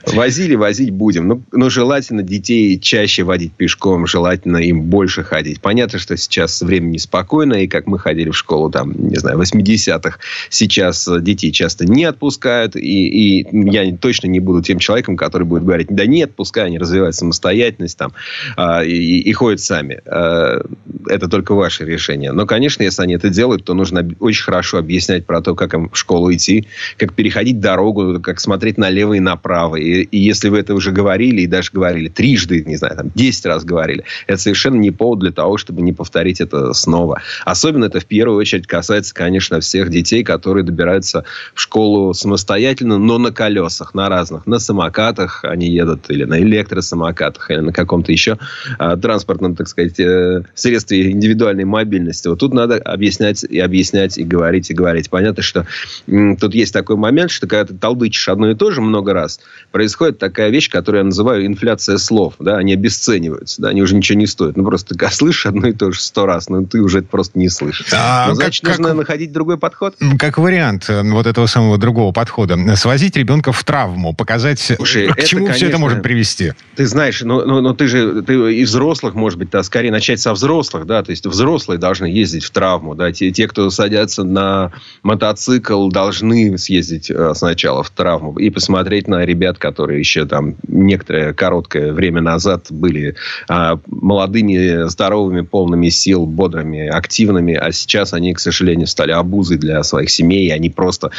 Возили, 0.06 0.54
возить 0.54 0.90
будем. 0.90 1.28
Но, 1.28 1.40
но 1.52 1.70
желательно 1.70 2.22
детей 2.22 2.78
чаще 2.78 3.22
водить 3.22 3.52
пешком, 3.52 4.06
желательно 4.06 4.58
им 4.58 4.82
больше 4.82 5.22
ходить. 5.22 5.60
Понятно, 5.60 5.98
что 5.98 6.16
сейчас 6.16 6.62
время 6.62 6.88
неспокойное, 6.88 7.62
и 7.62 7.66
как 7.66 7.86
мы 7.86 7.98
ходили 7.98 8.30
в 8.30 8.36
школу, 8.36 8.70
там, 8.70 8.92
не 9.08 9.16
знаю, 9.16 9.38
80-х, 9.38 10.18
сейчас 10.50 11.08
детей 11.20 11.52
часто 11.52 11.86
не 11.86 12.04
отпускают, 12.04 12.76
и, 12.76 13.40
и 13.40 13.46
я 13.70 13.96
точно 13.96 14.28
не 14.28 14.40
буду 14.40 14.62
тем 14.62 14.78
человеком, 14.78 15.16
который 15.16 15.44
будет 15.44 15.64
говорить, 15.64 15.88
да 15.90 16.06
нет, 16.06 16.32
пускай 16.34 16.66
они 16.66 16.78
развивают 16.78 17.14
самостоятельность 17.14 17.96
там, 17.98 18.12
а, 18.56 18.84
и, 18.84 19.18
и 19.18 19.32
ходят 19.32 19.60
сами. 19.60 20.00
А, 20.06 20.62
это 21.06 21.28
только 21.28 21.54
ваше 21.54 21.84
решение. 21.84 22.32
Но, 22.32 22.46
конечно, 22.46 22.82
если 22.82 23.02
они 23.02 23.14
это 23.14 23.28
делают, 23.30 23.64
то 23.64 23.74
нужно 23.74 24.08
очень 24.20 24.44
хорошо 24.44 24.78
объяснять 24.78 25.26
про 25.26 25.40
то, 25.40 25.54
как 25.54 25.74
им 25.74 25.90
в 25.90 25.96
школу 25.96 26.32
идти, 26.32 26.66
как 26.96 27.14
переходить 27.14 27.60
дорогу, 27.60 28.20
как 28.20 28.40
смотреть 28.40 28.78
налево 28.78 29.14
и 29.14 29.20
направо, 29.20 29.76
и 29.88 30.18
и, 30.18 30.18
если 30.18 30.48
вы 30.48 30.58
это 30.58 30.74
уже 30.74 30.90
говорили, 30.90 31.42
и 31.42 31.46
даже 31.46 31.70
говорили 31.72 32.08
трижды, 32.08 32.62
не 32.64 32.76
знаю, 32.76 32.96
там, 32.96 33.10
десять 33.14 33.46
раз 33.46 33.64
говорили, 33.64 34.04
это 34.26 34.40
совершенно 34.40 34.76
не 34.76 34.90
повод 34.90 35.20
для 35.20 35.32
того, 35.32 35.58
чтобы 35.58 35.82
не 35.82 35.92
повторить 35.92 36.40
это 36.40 36.72
снова. 36.72 37.22
Особенно 37.44 37.86
это 37.86 38.00
в 38.00 38.06
первую 38.06 38.38
очередь 38.38 38.66
касается, 38.66 39.14
конечно, 39.14 39.60
всех 39.60 39.90
детей, 39.90 40.24
которые 40.24 40.64
добираются 40.64 41.24
в 41.54 41.60
школу 41.60 42.14
самостоятельно, 42.14 42.98
но 42.98 43.18
на 43.18 43.32
колесах, 43.32 43.94
на 43.94 44.08
разных. 44.08 44.46
На 44.46 44.58
самокатах 44.58 45.44
они 45.44 45.68
едут, 45.68 46.10
или 46.10 46.24
на 46.24 46.38
электросамокатах, 46.40 47.50
или 47.50 47.60
на 47.60 47.72
каком-то 47.72 48.12
еще 48.12 48.38
а, 48.78 48.96
транспортном, 48.96 49.54
так 49.54 49.68
сказать, 49.68 49.98
э, 50.00 50.42
средстве 50.54 51.10
индивидуальной 51.10 51.64
мобильности. 51.64 52.28
Вот 52.28 52.40
тут 52.40 52.54
надо 52.54 52.76
объяснять 52.76 53.44
и 53.44 53.58
объяснять, 53.58 54.18
и 54.18 54.24
говорить, 54.24 54.70
и 54.70 54.74
говорить. 54.74 55.10
Понятно, 55.10 55.42
что 55.42 55.66
м, 56.06 56.36
тут 56.36 56.54
есть 56.54 56.72
такой 56.72 56.96
момент, 56.96 57.30
что 57.30 57.46
когда 57.46 57.66
ты 57.66 57.74
толдычишь 57.74 58.28
одно 58.28 58.50
и 58.50 58.54
то 58.54 58.70
же 58.70 58.80
много 58.80 59.12
раз, 59.12 59.40
происходит 59.78 60.18
такая 60.18 60.50
вещь, 60.50 60.68
которую 60.68 61.02
я 61.02 61.04
называю 61.04 61.46
инфляция 61.46 61.98
слов. 61.98 62.34
Да? 62.40 62.56
Они 62.56 62.72
обесцениваются, 62.72 63.62
да? 63.62 63.68
они 63.68 63.80
уже 63.80 63.94
ничего 63.94 64.18
не 64.18 64.26
стоят. 64.26 64.56
Ну, 64.56 64.64
просто 64.64 64.96
ты 64.96 65.08
слышишь 65.12 65.46
одно 65.46 65.68
и 65.68 65.72
то 65.72 65.92
же 65.92 66.00
сто 66.00 66.26
раз, 66.26 66.48
но 66.48 66.64
ты 66.64 66.80
уже 66.80 66.98
это 66.98 67.06
просто 67.06 67.38
не 67.38 67.48
слышишь. 67.48 67.86
А, 67.92 68.26
ну, 68.26 68.34
значит, 68.34 68.64
как, 68.64 68.78
нужно 68.78 68.88
как, 68.88 68.96
находить 68.96 69.30
другой 69.30 69.56
подход. 69.56 69.94
Как 70.18 70.38
вариант 70.38 70.86
э, 70.88 71.02
вот 71.02 71.28
этого 71.28 71.46
самого 71.46 71.78
другого 71.78 72.10
подхода. 72.10 72.58
Свозить 72.74 73.16
ребенка 73.16 73.52
в 73.52 73.62
травму, 73.62 74.14
показать, 74.14 74.58
Слушай, 74.58 75.06
к 75.06 75.18
это, 75.18 75.28
чему 75.28 75.46
конечно, 75.46 75.56
все 75.56 75.68
это 75.68 75.78
может 75.78 76.02
привести. 76.02 76.54
Ты 76.74 76.84
знаешь, 76.84 77.20
но, 77.20 77.44
но, 77.44 77.60
но 77.60 77.72
ты 77.72 77.86
же 77.86 78.22
ты 78.22 78.34
и 78.52 78.64
взрослых, 78.64 79.14
может 79.14 79.38
быть, 79.38 79.50
да, 79.50 79.62
скорее 79.62 79.92
начать 79.92 80.18
со 80.18 80.32
взрослых, 80.32 80.86
да, 80.86 81.04
то 81.04 81.12
есть 81.12 81.24
взрослые 81.24 81.78
должны 81.78 82.06
ездить 82.06 82.42
в 82.42 82.50
травму, 82.50 82.96
да, 82.96 83.12
те, 83.12 83.30
те 83.30 83.46
кто 83.46 83.70
садятся 83.70 84.24
на 84.24 84.72
мотоцикл, 85.04 85.88
должны 85.88 86.58
съездить 86.58 87.12
э, 87.12 87.32
сначала 87.36 87.84
в 87.84 87.90
травму 87.90 88.36
и 88.38 88.50
посмотреть 88.50 89.06
на 89.06 89.24
ребят, 89.24 89.58
которые 89.68 89.98
еще 89.98 90.24
там 90.24 90.54
некоторое 90.66 91.34
короткое 91.34 91.92
время 91.92 92.22
назад 92.22 92.66
были 92.70 93.16
а, 93.48 93.78
молодыми, 93.86 94.88
здоровыми, 94.88 95.42
полными 95.42 95.90
сил, 95.90 96.24
бодрыми, 96.24 96.86
активными, 96.86 97.54
а 97.54 97.70
сейчас 97.72 98.14
они, 98.14 98.32
к 98.32 98.40
сожалению, 98.40 98.86
стали 98.86 99.12
обузой 99.12 99.58
для 99.58 99.82
своих 99.82 100.08
семей, 100.08 100.46
и 100.46 100.50
они 100.50 100.70
просто 100.70 101.10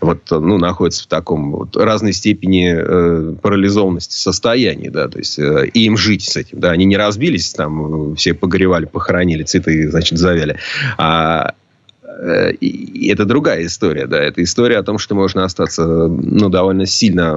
вот, 0.00 0.22
ну, 0.30 0.56
находятся 0.56 1.04
в 1.04 1.06
таком 1.08 1.52
вот 1.52 1.76
разной 1.76 2.14
степени 2.14 2.74
э, 2.74 3.34
парализованности 3.42 4.14
состоянии, 4.14 4.88
да, 4.88 5.08
то 5.08 5.18
есть 5.18 5.38
э, 5.38 5.66
им 5.74 5.98
жить 5.98 6.22
с 6.22 6.36
этим, 6.36 6.60
да, 6.60 6.70
они 6.70 6.86
не 6.86 6.96
разбились, 6.96 7.52
там 7.52 8.16
все 8.16 8.32
погоревали, 8.32 8.86
похоронили, 8.86 9.42
цветы, 9.42 9.90
значит, 9.90 10.18
завяли, 10.18 10.56
а 10.96 11.28
Э, 11.38 11.52
и 12.60 13.08
это 13.08 13.24
другая 13.24 13.64
история, 13.66 14.06
да. 14.06 14.22
Это 14.22 14.42
история 14.42 14.78
о 14.78 14.82
том, 14.82 14.98
что 14.98 15.14
можно 15.14 15.44
остаться, 15.44 15.86
ну, 15.86 16.48
довольно 16.48 16.86
сильно 16.86 17.36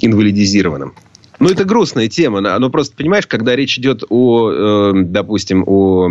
инвалидизированным. 0.00 0.94
Ну, 1.40 1.48
это 1.48 1.64
грустная 1.64 2.08
тема. 2.08 2.40
Но 2.40 2.70
просто, 2.70 2.94
понимаешь, 2.94 3.26
когда 3.26 3.56
речь 3.56 3.78
идет 3.78 4.04
о, 4.10 4.50
э, 4.50 4.92
допустим, 5.04 5.64
о 5.66 6.06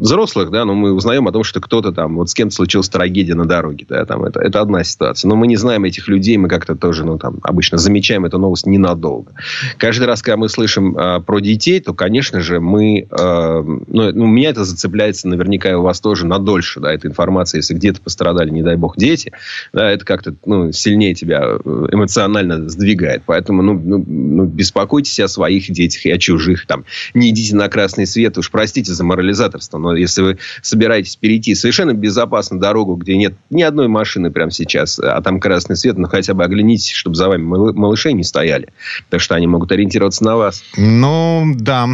взрослых, 0.00 0.50
да, 0.50 0.64
но 0.64 0.74
ну, 0.74 0.80
мы 0.80 0.92
узнаем 0.92 1.26
о 1.26 1.32
том, 1.32 1.42
что 1.42 1.60
кто-то 1.60 1.92
там, 1.92 2.16
вот 2.16 2.30
с 2.30 2.34
кем-то 2.34 2.54
случилась 2.54 2.88
трагедия 2.88 3.34
на 3.34 3.44
дороге, 3.44 3.84
да, 3.88 4.04
там, 4.06 4.24
это, 4.24 4.40
это 4.40 4.60
одна 4.60 4.84
ситуация. 4.84 5.28
Но 5.28 5.34
мы 5.34 5.48
не 5.48 5.56
знаем 5.56 5.84
этих 5.84 6.06
людей, 6.06 6.36
мы 6.36 6.48
как-то 6.48 6.76
тоже, 6.76 7.04
ну, 7.04 7.18
там, 7.18 7.38
обычно 7.42 7.76
замечаем 7.78 8.24
эту 8.24 8.38
новость 8.38 8.66
ненадолго. 8.66 9.32
Каждый 9.78 10.06
раз, 10.06 10.22
когда 10.22 10.36
мы 10.36 10.48
слышим 10.48 10.96
э, 10.96 11.20
про 11.20 11.40
детей, 11.40 11.80
то, 11.80 11.92
конечно 11.92 12.40
же, 12.40 12.60
мы, 12.60 13.06
э, 13.10 13.62
ну, 13.62 14.12
ну, 14.12 14.26
меня 14.26 14.50
это 14.50 14.64
зацепляется 14.64 15.26
наверняка 15.26 15.70
и 15.70 15.74
у 15.74 15.82
вас 15.82 16.00
тоже 16.00 16.24
надольше, 16.24 16.78
да, 16.78 16.92
эта 16.92 17.08
информация, 17.08 17.58
если 17.58 17.74
где-то 17.74 18.00
пострадали, 18.00 18.50
не 18.50 18.62
дай 18.62 18.76
бог, 18.76 18.96
дети, 18.96 19.32
да, 19.72 19.90
это 19.90 20.04
как-то, 20.04 20.34
ну, 20.46 20.70
сильнее 20.70 21.14
тебя 21.14 21.42
э, 21.42 21.88
эмоционально 21.90 22.68
сдвигает. 22.68 23.22
Поэтому, 23.26 23.62
ну, 23.62 23.74
ну 23.74 24.04
ну, 24.20 24.44
беспокойтесь 24.44 25.18
о 25.20 25.28
своих 25.28 25.70
детях 25.70 26.06
и 26.06 26.10
о 26.10 26.18
чужих. 26.18 26.66
Там, 26.66 26.84
не 27.14 27.30
идите 27.30 27.56
на 27.56 27.68
красный 27.68 28.06
свет. 28.06 28.38
Уж 28.38 28.50
простите 28.50 28.92
за 28.92 29.04
морализаторство, 29.04 29.78
но 29.78 29.96
если 29.96 30.22
вы 30.22 30.38
собираетесь 30.62 31.16
перейти 31.16 31.54
совершенно 31.54 31.94
безопасную 31.94 32.60
дорогу, 32.60 32.96
где 32.96 33.16
нет 33.16 33.34
ни 33.50 33.62
одной 33.62 33.88
машины 33.88 34.30
прямо 34.30 34.50
сейчас, 34.50 34.98
а 34.98 35.20
там 35.22 35.40
красный 35.40 35.76
свет, 35.76 35.96
ну, 35.98 36.06
хотя 36.08 36.34
бы 36.34 36.44
оглянитесь, 36.44 36.90
чтобы 36.90 37.16
за 37.16 37.28
вами 37.28 37.42
малыши 37.42 38.12
не 38.12 38.24
стояли. 38.24 38.68
Так 39.08 39.20
что 39.20 39.34
они 39.34 39.46
могут 39.46 39.72
ориентироваться 39.72 40.24
на 40.24 40.36
вас. 40.36 40.62
Ну, 40.76 41.54
да, 41.56 41.88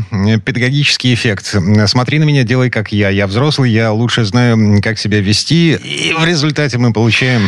педагогический 0.44 1.14
эффект. 1.14 1.56
Смотри 1.86 2.18
на 2.18 2.24
меня, 2.24 2.42
делай 2.42 2.70
как 2.70 2.92
я. 2.92 3.10
Я 3.10 3.26
взрослый, 3.26 3.70
я 3.70 3.92
лучше 3.92 4.24
знаю, 4.24 4.80
как 4.82 4.98
себя 4.98 5.20
вести. 5.20 5.74
И 5.74 6.14
в 6.18 6.24
результате 6.24 6.78
мы 6.78 6.92
получаем... 6.92 7.42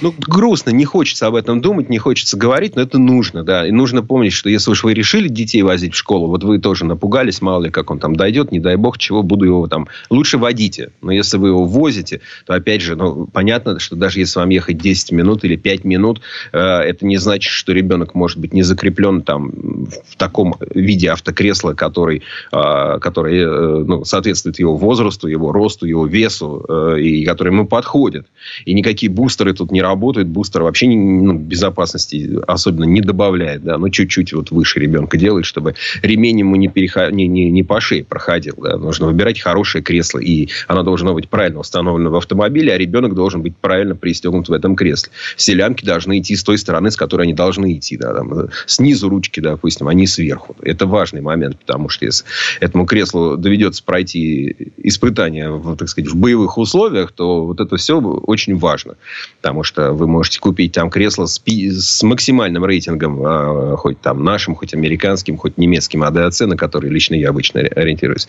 Ну, 0.00 0.14
грустно, 0.16 0.70
не 0.70 0.84
хочется 0.84 1.26
об 1.26 1.34
этом 1.34 1.60
думать, 1.60 1.88
не 1.88 1.98
хочется 1.98 2.36
говорить, 2.36 2.76
но 2.76 2.82
это 2.82 2.98
нужно, 2.98 3.42
да. 3.42 3.66
И 3.66 3.70
нужно 3.70 3.87
нужно 3.88 4.06
помнить, 4.06 4.34
что 4.34 4.50
если 4.50 4.70
уж 4.70 4.84
вы 4.84 4.92
решили 4.92 5.28
детей 5.28 5.62
возить 5.62 5.94
в 5.94 5.96
школу, 5.96 6.26
вот 6.26 6.44
вы 6.44 6.58
тоже 6.58 6.84
напугались, 6.84 7.40
мало 7.40 7.64
ли, 7.64 7.70
как 7.70 7.90
он 7.90 7.98
там 7.98 8.14
дойдет, 8.16 8.52
не 8.52 8.60
дай 8.60 8.76
бог, 8.76 8.98
чего 8.98 9.22
буду 9.22 9.46
его 9.46 9.66
там... 9.66 9.88
Лучше 10.10 10.36
водите. 10.36 10.90
Но 11.00 11.10
если 11.10 11.38
вы 11.38 11.48
его 11.48 11.64
возите, 11.64 12.20
то, 12.44 12.52
опять 12.52 12.82
же, 12.82 12.96
ну, 12.96 13.26
понятно, 13.26 13.78
что 13.78 13.96
даже 13.96 14.20
если 14.20 14.40
вам 14.40 14.50
ехать 14.50 14.76
10 14.76 15.12
минут 15.12 15.44
или 15.44 15.56
5 15.56 15.84
минут, 15.84 16.20
э, 16.52 16.58
это 16.58 17.06
не 17.06 17.16
значит, 17.16 17.50
что 17.50 17.72
ребенок 17.72 18.14
может 18.14 18.38
быть 18.38 18.52
не 18.52 18.62
закреплен 18.62 19.22
там 19.22 19.86
в 19.86 20.16
таком 20.16 20.56
виде 20.74 21.10
автокресла, 21.10 21.72
который, 21.72 22.22
э, 22.52 22.98
который 23.00 23.38
э, 23.38 23.84
ну, 23.86 24.04
соответствует 24.04 24.58
его 24.58 24.76
возрасту, 24.76 25.28
его 25.28 25.50
росту, 25.50 25.86
его 25.86 26.06
весу, 26.06 26.64
э, 26.68 27.00
и 27.00 27.24
который 27.24 27.52
ему 27.54 27.66
подходит. 27.66 28.26
И 28.66 28.74
никакие 28.74 29.10
бустеры 29.10 29.54
тут 29.54 29.72
не 29.72 29.80
работают. 29.80 30.28
Бустер 30.28 30.62
вообще 30.62 30.88
не, 30.88 30.96
ну, 30.96 31.32
безопасности 31.38 32.38
особенно 32.46 32.84
не 32.84 33.00
добавляет. 33.00 33.62
Да? 33.64 33.77
Ну, 33.78 33.88
чуть-чуть 33.90 34.32
вот 34.32 34.50
выше 34.50 34.80
ребенка 34.80 35.16
делает, 35.16 35.46
чтобы 35.46 35.74
ремень 36.02 36.40
ему 36.40 36.56
не, 36.56 36.68
переход... 36.68 37.12
не, 37.12 37.26
не, 37.26 37.50
не 37.50 37.62
по 37.62 37.80
шее 37.80 38.04
проходил. 38.04 38.54
Да? 38.58 38.76
Нужно 38.76 39.06
выбирать 39.06 39.40
хорошее 39.40 39.82
кресло. 39.82 40.18
И 40.18 40.48
оно 40.66 40.82
должно 40.82 41.14
быть 41.14 41.28
правильно 41.28 41.60
установлено 41.60 42.10
в 42.10 42.16
автомобиле, 42.16 42.72
а 42.72 42.78
ребенок 42.78 43.14
должен 43.14 43.42
быть 43.42 43.56
правильно 43.56 43.94
пристегнут 43.94 44.48
в 44.48 44.52
этом 44.52 44.76
кресле. 44.76 45.12
Все 45.36 45.54
лямки 45.54 45.84
должны 45.84 46.18
идти 46.18 46.36
с 46.36 46.42
той 46.42 46.58
стороны, 46.58 46.90
с 46.90 46.96
которой 46.96 47.22
они 47.22 47.34
должны 47.34 47.74
идти. 47.74 47.96
Да? 47.96 48.14
Там, 48.14 48.48
снизу 48.66 49.08
ручки, 49.08 49.40
допустим, 49.40 49.88
они 49.88 50.06
сверху. 50.06 50.56
Это 50.62 50.86
важный 50.86 51.20
момент, 51.20 51.58
потому 51.58 51.88
что 51.88 52.04
если 52.04 52.24
этому 52.60 52.86
креслу 52.86 53.36
доведется 53.36 53.82
пройти 53.82 54.72
испытания 54.78 55.50
в, 55.50 55.76
так 55.76 55.88
сказать, 55.88 56.10
в 56.10 56.16
боевых 56.16 56.58
условиях, 56.58 57.12
то 57.12 57.44
вот 57.44 57.60
это 57.60 57.76
все 57.76 58.00
очень 58.00 58.56
важно. 58.56 58.96
Потому 59.40 59.62
что 59.62 59.92
вы 59.92 60.06
можете 60.06 60.40
купить 60.40 60.72
там 60.72 60.90
кресло 60.90 61.26
с, 61.26 61.40
с 61.46 62.02
максимальным 62.02 62.64
рейтингом, 62.64 63.24
э, 63.24 63.67
хоть 63.76 64.00
там 64.00 64.24
нашим, 64.24 64.54
хоть 64.54 64.74
американским, 64.74 65.36
хоть 65.36 65.58
немецким 65.58 66.02
АДАЦ, 66.02 66.40
на 66.40 66.56
который 66.56 66.90
лично 66.90 67.14
я 67.14 67.30
обычно 67.30 67.60
ориентируюсь. 67.60 68.28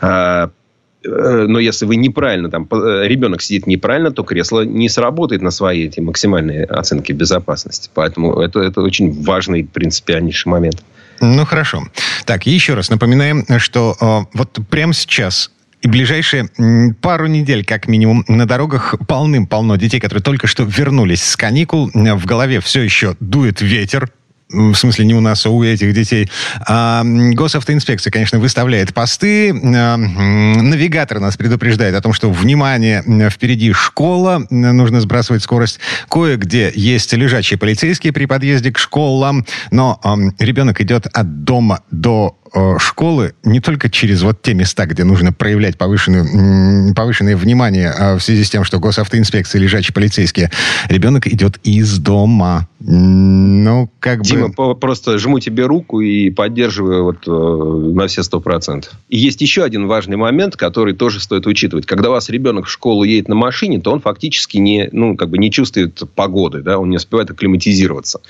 А, 0.00 0.50
но 1.04 1.58
если 1.58 1.86
вы 1.86 1.96
неправильно, 1.96 2.50
там, 2.50 2.68
ребенок 2.70 3.42
сидит 3.42 3.66
неправильно, 3.66 4.10
то 4.10 4.22
кресло 4.22 4.64
не 4.64 4.88
сработает 4.88 5.42
на 5.42 5.50
свои 5.50 5.86
эти 5.86 6.00
максимальные 6.00 6.64
оценки 6.64 7.12
безопасности. 7.12 7.90
Поэтому 7.94 8.38
это, 8.40 8.60
это 8.60 8.82
очень 8.82 9.22
важный 9.22 9.64
принципиальнейший 9.64 10.50
момент. 10.50 10.82
Ну, 11.20 11.44
хорошо. 11.44 11.84
Так, 12.24 12.46
еще 12.46 12.74
раз 12.74 12.90
напоминаем, 12.90 13.44
что 13.58 13.96
э, 14.00 14.36
вот 14.36 14.58
прямо 14.70 14.92
сейчас 14.92 15.50
и 15.82 15.88
ближайшие 15.88 16.50
пару 17.00 17.26
недель, 17.26 17.64
как 17.64 17.88
минимум, 17.88 18.24
на 18.28 18.46
дорогах 18.46 18.94
полным-полно 19.08 19.76
детей, 19.76 19.98
которые 19.98 20.22
только 20.22 20.46
что 20.46 20.64
вернулись 20.64 21.22
с 21.22 21.36
каникул. 21.36 21.90
В 21.94 22.26
голове 22.26 22.60
все 22.60 22.82
еще 22.82 23.16
дует 23.18 23.62
ветер, 23.62 24.10
в 24.52 24.74
смысле 24.74 25.04
не 25.04 25.14
у 25.14 25.20
нас, 25.20 25.46
а 25.46 25.50
у 25.50 25.62
этих 25.62 25.92
детей. 25.94 26.28
А, 26.66 27.02
госавтоинспекция, 27.04 28.10
конечно, 28.10 28.38
выставляет 28.38 28.92
посты. 28.92 29.50
А, 29.50 29.96
навигатор 29.96 31.20
нас 31.20 31.36
предупреждает 31.36 31.94
о 31.94 32.00
том, 32.00 32.12
что, 32.12 32.30
внимание, 32.30 33.02
впереди 33.30 33.72
школа, 33.72 34.46
нужно 34.50 35.00
сбрасывать 35.00 35.42
скорость. 35.42 35.80
Кое-где 36.08 36.72
есть 36.74 37.12
лежачие 37.12 37.58
полицейские 37.58 38.12
при 38.12 38.26
подъезде 38.26 38.72
к 38.72 38.78
школам, 38.78 39.46
но 39.70 40.00
а, 40.02 40.16
ребенок 40.38 40.80
идет 40.80 41.06
от 41.06 41.44
дома 41.44 41.82
до 41.90 42.39
школы 42.78 43.34
не 43.44 43.60
только 43.60 43.88
через 43.88 44.22
вот 44.22 44.42
те 44.42 44.54
места, 44.54 44.86
где 44.86 45.04
нужно 45.04 45.32
проявлять 45.32 45.78
повышенную, 45.78 46.94
повышенное 46.94 47.36
внимание 47.36 47.90
а 47.90 48.16
в 48.16 48.22
связи 48.22 48.44
с 48.44 48.50
тем, 48.50 48.64
что 48.64 48.78
госавтоинспекция, 48.78 49.60
лежачие 49.60 49.94
полицейские. 49.94 50.50
Ребенок 50.88 51.26
идет 51.26 51.58
из 51.62 51.98
дома. 51.98 52.68
Ну, 52.80 53.90
как 54.00 54.22
Дима, 54.22 54.48
бы... 54.48 54.74
просто 54.74 55.18
жму 55.18 55.38
тебе 55.38 55.66
руку 55.66 56.00
и 56.00 56.30
поддерживаю 56.30 57.04
вот, 57.04 57.28
э, 57.28 57.30
на 57.94 58.06
все 58.06 58.22
сто 58.22 58.40
процентов. 58.40 58.94
И 59.10 59.18
есть 59.18 59.40
еще 59.42 59.64
один 59.64 59.86
важный 59.86 60.16
момент, 60.16 60.56
который 60.56 60.94
тоже 60.94 61.20
стоит 61.20 61.46
учитывать. 61.46 61.84
Когда 61.84 62.08
у 62.08 62.12
вас 62.12 62.30
ребенок 62.30 62.66
в 62.66 62.70
школу 62.70 63.04
едет 63.04 63.28
на 63.28 63.34
машине, 63.34 63.80
то 63.80 63.92
он 63.92 64.00
фактически 64.00 64.56
не, 64.56 64.88
ну, 64.92 65.14
как 65.16 65.28
бы 65.28 65.36
не 65.36 65.50
чувствует 65.50 66.02
погоды, 66.14 66.62
да, 66.62 66.78
он 66.78 66.88
не 66.88 66.96
успевает 66.96 67.30
акклиматизироваться. 67.30 68.20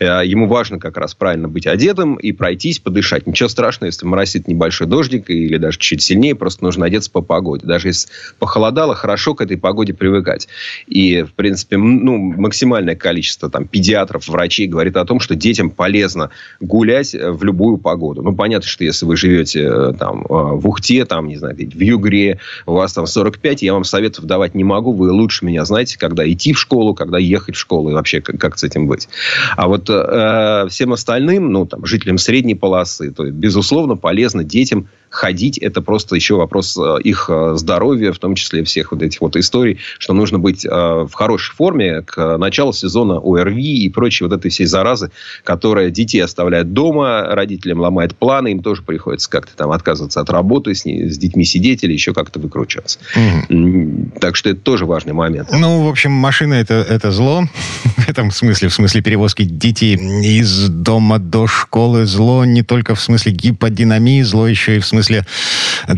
Э, 0.00 0.22
ему 0.24 0.48
важно 0.48 0.78
как 0.80 0.96
раз 0.96 1.14
правильно 1.14 1.48
быть 1.48 1.66
одетым 1.68 2.16
и 2.16 2.32
пройтись, 2.32 2.80
подышать. 2.80 3.28
Ничего 3.28 3.48
страшного 3.48 3.69
страшно, 3.70 3.86
если 3.86 4.04
моросит 4.04 4.48
небольшой 4.48 4.88
дождик 4.88 5.30
или 5.30 5.56
даже 5.56 5.78
чуть 5.78 6.02
сильнее, 6.02 6.34
просто 6.34 6.64
нужно 6.64 6.86
одеться 6.86 7.08
по 7.10 7.20
погоде. 7.20 7.66
Даже 7.66 7.88
если 7.88 8.08
похолодало, 8.40 8.96
хорошо 8.96 9.34
к 9.34 9.42
этой 9.42 9.56
погоде 9.56 9.94
привыкать. 9.94 10.48
И, 10.88 11.22
в 11.22 11.32
принципе, 11.34 11.76
ну, 11.76 12.18
максимальное 12.18 12.96
количество 12.96 13.48
там, 13.48 13.66
педиатров, 13.66 14.26
врачей 14.26 14.66
говорит 14.66 14.96
о 14.96 15.04
том, 15.04 15.20
что 15.20 15.36
детям 15.36 15.70
полезно 15.70 16.30
гулять 16.60 17.14
э, 17.14 17.30
в 17.30 17.44
любую 17.44 17.78
погоду. 17.78 18.22
Ну, 18.22 18.34
понятно, 18.34 18.68
что 18.68 18.82
если 18.82 19.06
вы 19.06 19.16
живете 19.16 19.62
э, 19.62 19.92
там, 19.96 20.22
э, 20.22 20.24
в 20.28 20.66
Ухте, 20.66 21.04
там, 21.04 21.28
не 21.28 21.36
знаю, 21.36 21.54
в 21.54 21.80
Югре, 21.80 22.40
у 22.66 22.72
вас 22.72 22.92
там 22.92 23.06
45, 23.06 23.62
я 23.62 23.72
вам 23.72 23.84
советов 23.84 24.24
давать 24.24 24.56
не 24.56 24.64
могу. 24.64 24.92
Вы 24.92 25.12
лучше 25.12 25.44
меня 25.44 25.64
знаете, 25.64 25.96
когда 25.96 26.28
идти 26.28 26.52
в 26.52 26.58
школу, 26.58 26.94
когда 26.94 27.18
ехать 27.18 27.54
в 27.54 27.58
школу 27.58 27.90
и 27.90 27.94
вообще 27.94 28.20
как, 28.20 28.40
как 28.40 28.58
с 28.58 28.64
этим 28.64 28.88
быть. 28.88 29.08
А 29.56 29.68
вот 29.68 29.88
э, 29.88 30.66
всем 30.70 30.92
остальным, 30.92 31.52
ну, 31.52 31.66
там, 31.66 31.86
жителям 31.86 32.18
средней 32.18 32.56
полосы, 32.56 33.12
то, 33.12 33.30
безусловно, 33.30 33.59
безусловно, 33.60 33.96
полезно 33.96 34.42
детям 34.42 34.88
ходить. 35.10 35.58
Это 35.58 35.82
просто 35.82 36.14
еще 36.14 36.36
вопрос 36.36 36.78
э, 36.78 36.98
их 37.02 37.28
э, 37.28 37.54
здоровья, 37.56 38.12
в 38.12 38.18
том 38.18 38.36
числе 38.36 38.62
всех 38.64 38.92
вот 38.92 39.02
этих 39.02 39.20
вот 39.20 39.36
историй, 39.36 39.78
что 39.98 40.14
нужно 40.14 40.38
быть 40.38 40.64
э, 40.64 40.68
в 40.70 41.12
хорошей 41.12 41.52
форме 41.54 42.02
к 42.02 42.38
началу 42.38 42.72
сезона 42.72 43.18
ОРВИ 43.18 43.84
и 43.84 43.88
прочей 43.88 44.24
вот 44.24 44.32
этой 44.32 44.50
всей 44.50 44.66
заразы, 44.66 45.10
которая 45.42 45.90
детей 45.90 46.20
оставляет 46.20 46.72
дома, 46.72 47.26
родителям 47.28 47.80
ломает 47.80 48.16
планы, 48.16 48.52
им 48.52 48.62
тоже 48.62 48.82
приходится 48.82 49.28
как-то 49.28 49.56
там 49.56 49.72
отказываться 49.72 50.20
от 50.20 50.30
работы, 50.30 50.74
с, 50.74 50.84
с 50.84 51.18
детьми 51.18 51.44
сидеть 51.44 51.82
или 51.82 51.92
еще 51.92 52.14
как-то 52.14 52.38
выкручиваться. 52.38 53.00
Угу. 53.16 54.12
Так 54.20 54.36
что 54.36 54.50
это 54.50 54.60
тоже 54.60 54.86
важный 54.86 55.12
момент. 55.12 55.48
Ну, 55.52 55.84
в 55.84 55.88
общем, 55.88 56.12
машина 56.12 56.54
это, 56.54 56.74
это 56.74 57.10
зло. 57.10 57.42
в 57.96 58.08
этом 58.08 58.30
смысле, 58.30 58.68
в 58.68 58.74
смысле 58.74 59.02
перевозки 59.02 59.42
детей 59.42 59.96
из 59.96 60.68
дома 60.68 61.18
до 61.18 61.48
школы 61.48 62.06
зло 62.06 62.44
не 62.44 62.62
только 62.62 62.94
в 62.94 63.00
смысле 63.00 63.32
гиподинамии, 63.32 64.22
зло 64.22 64.46
еще 64.46 64.76
и 64.76 64.78
в 64.78 64.86
смысле 64.86 64.99
смысле 65.02 65.24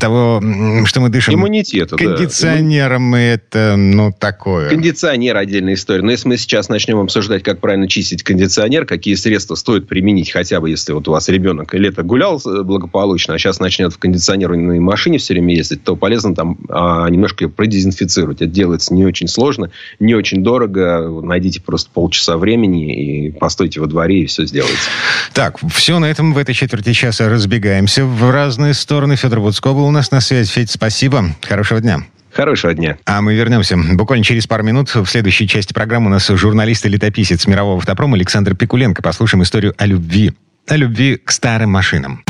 того, 0.01 0.43
что 0.87 1.01
мы 1.01 1.09
дышим. 1.09 1.35
Иммунитета, 1.35 1.97
Кондиционером, 1.97 3.13
да. 3.13 3.21
и 3.21 3.27
это, 3.35 3.75
ну, 3.77 4.13
такое. 4.13 4.69
Кондиционер 4.69 5.37
отдельная 5.37 5.75
история. 5.75 6.03
Но 6.03 6.11
если 6.11 6.29
мы 6.29 6.37
сейчас 6.37 6.69
начнем 6.69 6.99
обсуждать, 6.99 7.43
как 7.43 7.61
правильно 7.61 7.89
чистить 7.89 8.23
кондиционер, 8.23 8.87
какие 8.87 9.15
средства 9.15 9.55
стоит 9.55 9.89
применить, 9.89 10.31
хотя 10.31 10.61
бы 10.61 10.71
если 10.71 10.93
вот 10.93 11.09
у 11.09 11.13
вас 11.13 11.29
ребенок 11.29 11.75
лето 11.75 12.03
гулял 12.03 12.41
благополучно, 12.45 13.35
а 13.35 13.39
сейчас 13.39 13.61
начнет 13.61 13.93
в 13.93 13.99
кондиционированной 13.99 14.81
машине 14.81 15.19
все 15.19 15.35
время 15.35 15.55
ездить, 15.55 15.85
то 15.85 15.97
полезно 15.97 16.35
там 16.35 16.59
а, 16.69 17.09
немножко 17.09 17.49
продезинфицировать. 17.49 18.43
Это 18.43 18.51
делается 18.51 18.95
не 18.95 19.05
очень 19.05 19.29
сложно, 19.29 19.71
не 19.99 20.15
очень 20.15 20.43
дорого. 20.43 21.21
Найдите 21.23 21.61
просто 21.61 21.91
полчаса 21.93 22.37
времени 22.37 23.27
и 23.27 23.31
постойте 23.31 23.81
во 23.81 23.87
дворе, 23.87 24.23
и 24.23 24.27
все 24.27 24.47
сделается. 24.47 24.89
Так, 25.33 25.59
все 25.73 25.99
на 25.99 26.07
этом 26.07 26.35
в 26.35 26.39
этой 26.39 26.55
четверти 26.55 26.93
часа 26.93 27.29
разбегаемся 27.29 28.05
в 28.05 28.31
разные 28.31 28.75
стороны. 28.75 29.17
Федор 29.17 29.41
Буцко 29.73 29.75
был 29.75 29.87
у 29.87 29.91
нас 29.91 30.11
на 30.11 30.21
связи. 30.21 30.51
Федь, 30.51 30.71
спасибо. 30.71 31.25
Хорошего 31.43 31.81
дня. 31.81 32.03
Хорошего 32.33 32.75
дня. 32.75 32.97
А 33.05 33.21
мы 33.21 33.35
вернемся 33.35 33.77
буквально 33.77 34.25
через 34.25 34.47
пару 34.47 34.63
минут. 34.65 34.95
В 34.95 35.07
следующей 35.07 35.49
части 35.49 35.73
программы 35.73 36.07
у 36.07 36.11
нас 36.11 36.27
журналист 36.29 36.87
и 36.87 36.89
летописец 36.89 37.47
мирового 37.47 37.79
автопрома 37.79 38.17
Александр 38.17 38.55
Пикуленко. 38.55 39.03
Послушаем 39.03 39.43
историю 39.43 39.75
о 39.79 39.87
любви. 39.87 40.33
О 40.69 40.77
любви 40.77 41.17
к 41.17 41.31
старым 41.31 41.71
машинам. 41.71 42.23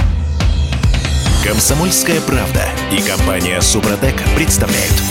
Комсомольская 1.45 2.21
правда 2.21 2.65
и 2.93 3.03
компания 3.03 3.61
Супротек 3.61 4.15
представляют. 4.37 5.03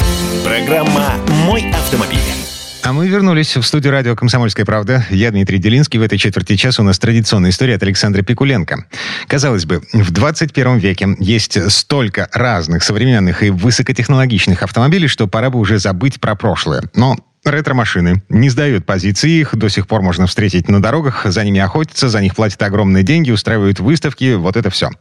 Программа 0.45 1.15
«Мой 1.45 1.69
автомобиль». 1.71 2.40
А 2.83 2.93
мы 2.93 3.07
вернулись 3.07 3.55
в 3.55 3.61
студию 3.61 3.91
радио 3.91 4.15
«Комсомольская 4.15 4.65
правда». 4.65 5.05
Я 5.11 5.29
Дмитрий 5.29 5.59
Делинский. 5.59 5.99
В 5.99 6.01
этой 6.01 6.17
четверти 6.17 6.55
часа 6.55 6.81
у 6.81 6.85
нас 6.85 6.97
традиционная 6.97 7.51
история 7.51 7.75
от 7.75 7.83
Александра 7.83 8.23
Пикуленко. 8.23 8.85
Казалось 9.27 9.65
бы, 9.65 9.83
в 9.93 10.09
21 10.09 10.77
веке 10.77 11.15
есть 11.19 11.71
столько 11.71 12.27
разных 12.33 12.83
современных 12.83 13.43
и 13.43 13.51
высокотехнологичных 13.51 14.63
автомобилей, 14.63 15.07
что 15.07 15.27
пора 15.27 15.51
бы 15.51 15.59
уже 15.59 15.77
забыть 15.77 16.19
про 16.19 16.35
прошлое. 16.35 16.83
Но 16.95 17.17
Ретро-машины 17.43 18.21
не 18.29 18.49
сдают 18.49 18.85
позиции, 18.85 19.39
их 19.39 19.55
до 19.55 19.67
сих 19.67 19.87
пор 19.87 20.03
можно 20.03 20.27
встретить 20.27 20.69
на 20.69 20.79
дорогах, 20.79 21.25
за 21.25 21.43
ними 21.43 21.59
охотятся, 21.59 22.07
за 22.07 22.21
них 22.21 22.35
платят 22.35 22.61
огромные 22.61 23.01
деньги, 23.01 23.31
устраивают 23.31 23.79
выставки, 23.79 24.35
вот 24.35 24.57
это 24.57 24.69
все. 24.69 24.91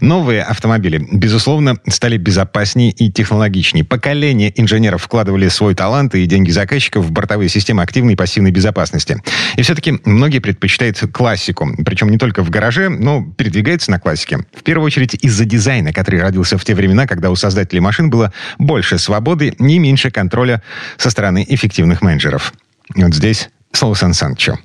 Новые 0.00 0.42
автомобили, 0.42 1.06
безусловно, 1.12 1.76
стали 1.86 2.16
безопаснее 2.16 2.90
и 2.90 3.12
технологичнее. 3.12 3.84
Поколения 3.84 4.50
инженеров 4.56 5.02
вкладывали 5.02 5.48
свой 5.48 5.74
талант 5.74 6.14
и 6.14 6.24
деньги 6.24 6.50
заказчиков 6.50 7.04
в 7.04 7.12
бортовые 7.12 7.50
системы 7.50 7.82
активной 7.82 8.14
и 8.14 8.16
пассивной 8.16 8.50
безопасности. 8.50 9.22
И 9.56 9.62
все-таки 9.62 10.00
многие 10.06 10.38
предпочитают 10.38 10.98
классику, 11.12 11.68
причем 11.84 12.08
не 12.08 12.16
только 12.16 12.42
в 12.42 12.48
гараже, 12.48 12.88
но 12.88 13.22
передвигаются 13.36 13.90
на 13.90 14.00
классике. 14.00 14.38
В 14.54 14.62
первую 14.62 14.86
очередь 14.86 15.22
из-за 15.22 15.44
дизайна, 15.44 15.92
который 15.92 16.22
родился 16.22 16.56
в 16.56 16.64
те 16.64 16.74
времена, 16.74 17.06
когда 17.06 17.30
у 17.30 17.36
создателей 17.36 17.80
машин 17.80 18.08
было 18.08 18.32
больше 18.56 18.96
свободы, 18.96 19.54
не 19.58 19.78
меньше 19.78 20.10
контроля 20.10 20.62
со 20.96 21.10
стороны 21.10 21.44
эффективности 21.46 21.73
эффективных 21.74 22.02
менеджеров. 22.02 22.52
И 22.94 23.02
вот 23.02 23.14
здесь 23.14 23.50
слово 23.72 23.94
Сан 23.94 24.14
Санчо. 24.14 24.58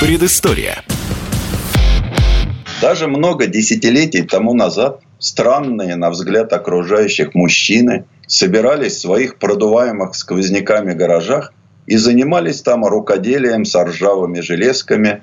Предыстория. 0.00 0.82
Даже 2.80 3.06
много 3.06 3.46
десятилетий 3.46 4.22
тому 4.22 4.54
назад 4.54 5.00
странные, 5.18 5.96
на 5.96 6.08
взгляд 6.08 6.54
окружающих 6.54 7.34
мужчины, 7.34 8.06
собирались 8.26 8.94
в 8.94 9.00
своих 9.00 9.38
продуваемых 9.38 10.14
сквозняками 10.14 10.94
гаражах 10.94 11.52
и 11.86 11.98
занимались 11.98 12.62
там 12.62 12.86
рукоделием 12.86 13.66
с 13.66 13.78
ржавыми 13.78 14.40
железками, 14.40 15.22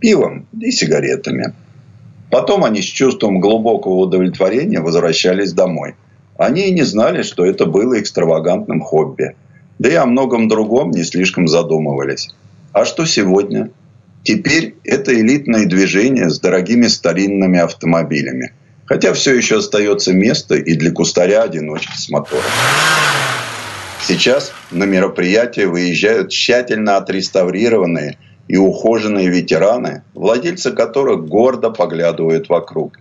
пивом 0.00 0.48
и 0.60 0.72
сигаретами. 0.72 1.54
Потом 2.32 2.64
они 2.64 2.82
с 2.82 2.86
чувством 2.86 3.38
глубокого 3.38 3.94
удовлетворения 3.94 4.80
возвращались 4.80 5.52
домой. 5.52 5.94
Они 6.40 6.68
и 6.68 6.70
не 6.70 6.84
знали, 6.84 7.20
что 7.20 7.44
это 7.44 7.66
было 7.66 8.00
экстравагантным 8.00 8.80
хобби. 8.80 9.36
Да 9.78 9.90
и 9.90 9.94
о 9.94 10.06
многом 10.06 10.48
другом 10.48 10.90
не 10.90 11.04
слишком 11.04 11.46
задумывались. 11.46 12.34
А 12.72 12.86
что 12.86 13.04
сегодня? 13.04 13.68
Теперь 14.22 14.74
это 14.84 15.12
элитное 15.12 15.66
движение 15.66 16.30
с 16.30 16.40
дорогими 16.40 16.86
старинными 16.86 17.58
автомобилями. 17.58 18.54
Хотя 18.86 19.12
все 19.12 19.34
еще 19.34 19.58
остается 19.58 20.14
место 20.14 20.54
и 20.54 20.76
для 20.76 20.92
кустаря-одиночки 20.92 21.94
с 21.98 22.08
мотором. 22.08 22.42
Сейчас 24.02 24.50
на 24.70 24.84
мероприятие 24.84 25.66
выезжают 25.66 26.30
тщательно 26.30 26.96
отреставрированные 26.96 28.16
и 28.48 28.56
ухоженные 28.56 29.28
ветераны, 29.28 30.04
владельцы 30.14 30.70
которых 30.70 31.26
гордо 31.26 31.68
поглядывают 31.68 32.48
вокруг. 32.48 32.94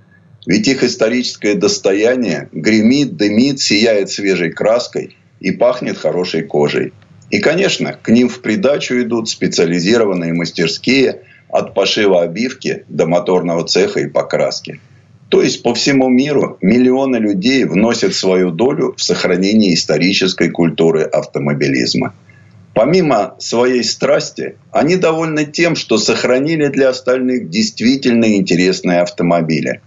Ведь 0.46 0.68
их 0.68 0.84
историческое 0.84 1.56
достояние 1.56 2.50
гремит, 2.52 3.18
дымит, 3.18 3.60
сияет 3.60 4.10
свежей 4.10 4.52
краской 4.52 5.16
и 5.40 5.52
пахнет 5.52 5.98
хорошей 5.98 6.44
кожей. 6.44 6.94
И, 7.30 7.40
конечно, 7.40 7.94
к 7.94 8.10
ним 8.10 8.30
в 8.30 8.42
придачу 8.42 9.00
идут 9.02 9.30
специализированные 9.30 10.34
мастерские 10.34 11.22
от 11.50 11.74
пошива 11.74 12.24
обивки 12.24 12.84
до 12.88 13.06
моторного 13.06 13.68
цеха 13.68 14.00
и 14.00 14.08
покраски. 14.08 14.80
То 15.30 15.44
есть 15.44 15.62
по 15.62 15.76
всему 15.76 16.10
миру 16.10 16.58
миллионы 16.62 17.18
людей 17.18 17.64
вносят 17.64 18.16
свою 18.16 18.50
долю 18.50 18.96
в 18.98 19.02
сохранение 19.02 19.76
исторической 19.76 20.50
культуры 20.50 21.04
автомобилизма. 21.04 22.16
Помимо 22.74 23.36
своей 23.40 23.84
страсти, 23.84 24.56
они 24.72 24.96
довольны 24.96 25.46
тем, 25.46 25.76
что 25.76 25.98
сохранили 25.98 26.68
для 26.68 26.90
остальных 26.90 27.50
действительно 27.50 28.36
интересные 28.36 29.02
автомобили. 29.02 29.82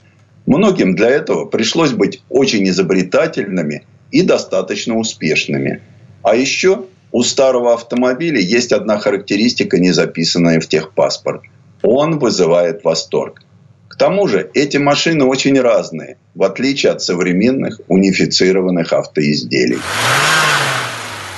Многим 0.47 0.95
для 0.95 1.09
этого 1.09 1.45
пришлось 1.45 1.93
быть 1.93 2.23
очень 2.29 2.69
изобретательными 2.69 3.85
и 4.11 4.23
достаточно 4.23 4.97
успешными. 4.97 5.83
А 6.23 6.35
еще 6.35 6.87
у 7.13 7.23
старого 7.23 7.75
автомобиля 7.75 8.41
есть 8.41 8.73
одна 8.73 8.99
характеристика, 8.99 9.79
не 9.79 9.93
записанная 9.93 10.61
в 10.61 10.67
техпаспорт. 10.67 11.43
Он 11.83 12.19
вызывает 12.19 12.85
восторг. 12.85 13.43
К 13.89 13.97
тому 13.97 14.27
же 14.27 14.51
эти 14.55 14.79
машины 14.79 15.25
очень 15.25 15.61
разные, 15.61 16.17
в 16.35 16.43
отличие 16.45 16.93
от 16.93 17.03
современных 17.03 17.81
унифицированных 17.89 18.93
автоизделий. 18.93 19.79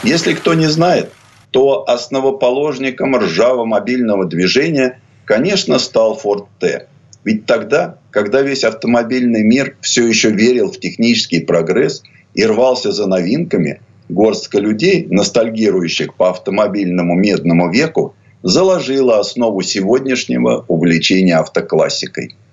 Если 0.04 0.34
кто 0.34 0.54
не 0.54 0.66
знает, 0.66 1.10
то 1.50 1.88
основоположником 1.88 3.16
ржаво-мобильного 3.16 4.26
движения, 4.26 5.00
конечно, 5.24 5.78
стал 5.78 6.20
Ford 6.22 6.46
T. 6.60 6.86
Ведь 7.24 7.46
тогда, 7.46 7.98
когда 8.10 8.42
весь 8.42 8.64
автомобильный 8.64 9.42
мир 9.42 9.76
все 9.80 10.06
еще 10.06 10.30
верил 10.30 10.70
в 10.70 10.78
технический 10.78 11.40
прогресс 11.40 12.02
и 12.34 12.44
рвался 12.44 12.92
за 12.92 13.06
новинками, 13.06 13.80
горстка 14.08 14.58
людей, 14.58 15.06
ностальгирующих 15.08 16.14
по 16.14 16.30
автомобильному 16.30 17.14
медному 17.14 17.70
веку, 17.70 18.14
заложила 18.42 19.18
основу 19.18 19.62
сегодняшнего 19.62 20.64
увлечения 20.68 21.36
автоклассикой– 21.36 22.36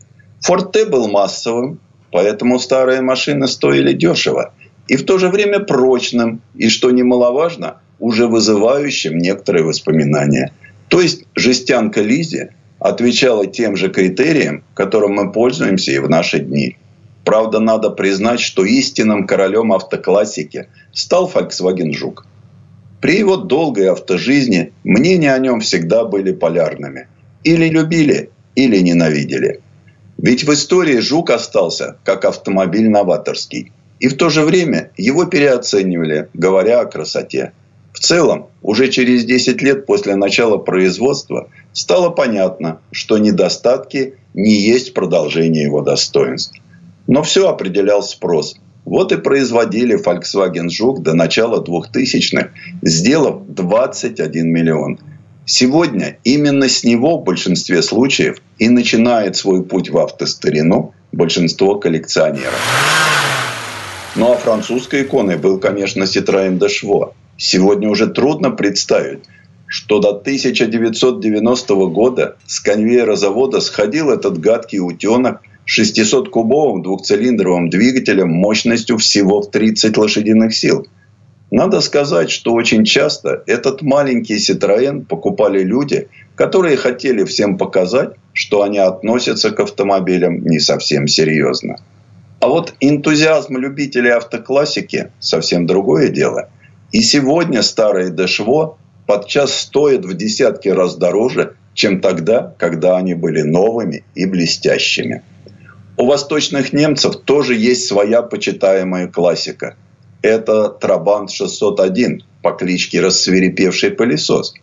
Форте 0.42 0.86
был 0.86 1.08
массовым, 1.08 1.80
поэтому 2.12 2.60
старые 2.60 3.02
машины 3.02 3.48
стоили 3.48 3.94
дешево. 3.94 4.54
И 4.88 4.98
в 4.98 5.06
то 5.06 5.18
же 5.18 5.30
время 5.30 5.60
прочным, 5.60 6.42
и, 6.56 6.70
что 6.70 6.90
немаловажно, 6.92 7.78
уже 8.00 8.28
вызывающим 8.28 9.18
некоторые 9.18 9.64
воспоминания. 9.64 10.52
То 10.88 11.00
есть 11.00 11.26
жестянка 11.36 12.02
Лизи 12.02 12.50
отвечала 12.82 13.46
тем 13.46 13.78
же 13.78 13.90
критериям, 13.90 14.64
которым 14.74 15.14
мы 15.14 15.32
пользуемся 15.32 15.92
и 15.92 16.00
в 16.00 16.10
наши 16.10 16.40
дни. 16.40 16.78
Правда, 17.24 17.60
надо 17.60 17.92
признать, 17.92 18.40
что 18.40 18.66
истинным 18.66 19.28
королем 19.28 19.72
автоклассики 19.72 20.68
стал 20.92 21.32
Volkswagen 21.34 21.94
Жук. 21.94 22.26
При 23.00 23.20
его 23.20 23.38
долгой 23.38 23.92
автожизни 23.92 24.74
мнения 24.84 25.34
о 25.34 25.40
нем 25.40 25.60
всегда 25.62 26.06
были 26.06 26.32
полярными. 26.32 27.08
Или 27.44 27.70
любили, 27.70 28.32
или 28.56 28.80
ненавидели. 28.80 29.62
Ведь 30.18 30.44
в 30.44 30.52
истории 30.52 30.98
Жук 30.98 31.30
остался 31.30 31.98
как 32.04 32.26
автомобиль 32.26 32.90
новаторский. 32.90 33.72
И 34.00 34.08
в 34.08 34.18
то 34.18 34.30
же 34.30 34.42
время 34.44 34.92
его 34.98 35.26
переоценивали, 35.26 36.30
говоря 36.34 36.82
о 36.82 36.86
красоте. 36.86 37.54
В 37.94 38.00
целом, 38.00 38.48
уже 38.64 38.90
через 38.90 39.26
10 39.26 39.62
лет 39.62 39.86
после 39.86 40.16
начала 40.16 40.58
производства 40.58 41.50
стало 41.74 42.10
понятно, 42.10 42.80
что 42.92 43.18
недостатки 43.18 44.16
не 44.34 44.62
есть 44.62 44.94
продолжение 44.94 45.64
его 45.64 45.82
достоинств. 45.82 46.54
Но 47.08 47.24
все 47.24 47.50
определял 47.50 48.04
спрос. 48.04 48.56
Вот 48.86 49.12
и 49.12 49.18
производили 49.18 49.98
Volkswagen 50.02 50.70
Жук 50.70 51.02
до 51.02 51.14
начала 51.14 51.64
2000-х, 51.64 52.50
сделав 52.82 53.44
21 53.48 54.48
миллион– 54.48 55.00
Сегодня 55.46 56.18
именно 56.24 56.70
с 56.70 56.84
него 56.84 57.18
в 57.18 57.24
большинстве 57.24 57.82
случаев 57.82 58.38
и 58.60 58.70
начинает 58.70 59.36
свой 59.36 59.64
путь 59.64 59.90
в 59.90 59.98
автостарину 59.98 60.94
большинство 61.12 61.76
коллекционеров. 61.76 62.60
Ну 64.16 64.32
а 64.32 64.38
французской 64.38 65.04
иконой 65.04 65.38
был, 65.38 65.58
конечно, 65.58 66.04
Citroën 66.04 66.58
Deshvo. 66.60 67.14
Сегодня 67.38 67.90
уже 67.90 68.08
трудно 68.08 68.52
представить, 68.52 69.24
что 69.72 70.00
до 70.00 70.10
1990 70.10 71.76
года 71.88 72.36
с 72.46 72.60
конвейера 72.60 73.16
завода 73.16 73.62
сходил 73.62 74.10
этот 74.12 74.38
гадкий 74.38 74.80
утенок 74.80 75.42
600-кубовым 75.66 76.84
двухцилиндровым 76.84 77.70
двигателем 77.70 78.30
мощностью 78.30 78.98
всего 78.98 79.42
в 79.42 79.50
30 79.50 79.98
лошадиных 79.98 80.54
сил– 80.54 80.86
надо 81.52 81.82
сказать, 81.82 82.32
что 82.32 82.54
очень 82.54 82.86
часто 82.86 83.44
этот 83.46 83.82
маленький 83.82 84.38
Citroën 84.38 85.06
покупали 85.06 85.62
люди, 85.62 86.08
которые 86.36 86.78
хотели 86.78 87.26
всем 87.26 87.58
показать, 87.58 88.12
что 88.32 88.62
они 88.62 88.80
относятся 88.80 89.52
к 89.52 89.60
автомобилям 89.60 90.46
не 90.46 90.60
совсем 90.60 91.08
серьезно. 91.08 91.76
А 92.40 92.48
вот 92.48 92.74
энтузиазм 92.80 93.58
любителей 93.58 94.12
автоклассики– 94.12 95.12
совсем 95.20 95.68
другое 95.68 96.08
дело. 96.08 96.50
И 96.94 97.02
сегодня 97.02 97.62
старые 97.64 98.12
Дешво 98.12 98.78
подчас 99.12 99.54
стоят 99.60 100.06
в 100.06 100.14
десятки 100.16 100.70
раз 100.70 100.96
дороже, 100.96 101.56
чем 101.74 102.00
тогда, 102.00 102.56
когда 102.58 102.96
они 102.96 103.14
были 103.14 103.42
новыми 103.42 104.06
и 104.16 104.26
блестящими. 104.26 105.22
У 105.98 106.06
восточных 106.06 106.72
немцев 106.72 107.18
тоже 107.18 107.56
есть 107.56 107.88
своя 107.88 108.22
почитаемая 108.22 109.08
классика– 109.08 109.76
это 110.22 110.70
Трабант 110.70 111.30
601 111.32 112.24
по 112.42 112.52
кличке 112.52 113.02
Рассверепевший 113.02 113.92
пылесос. 113.92 114.54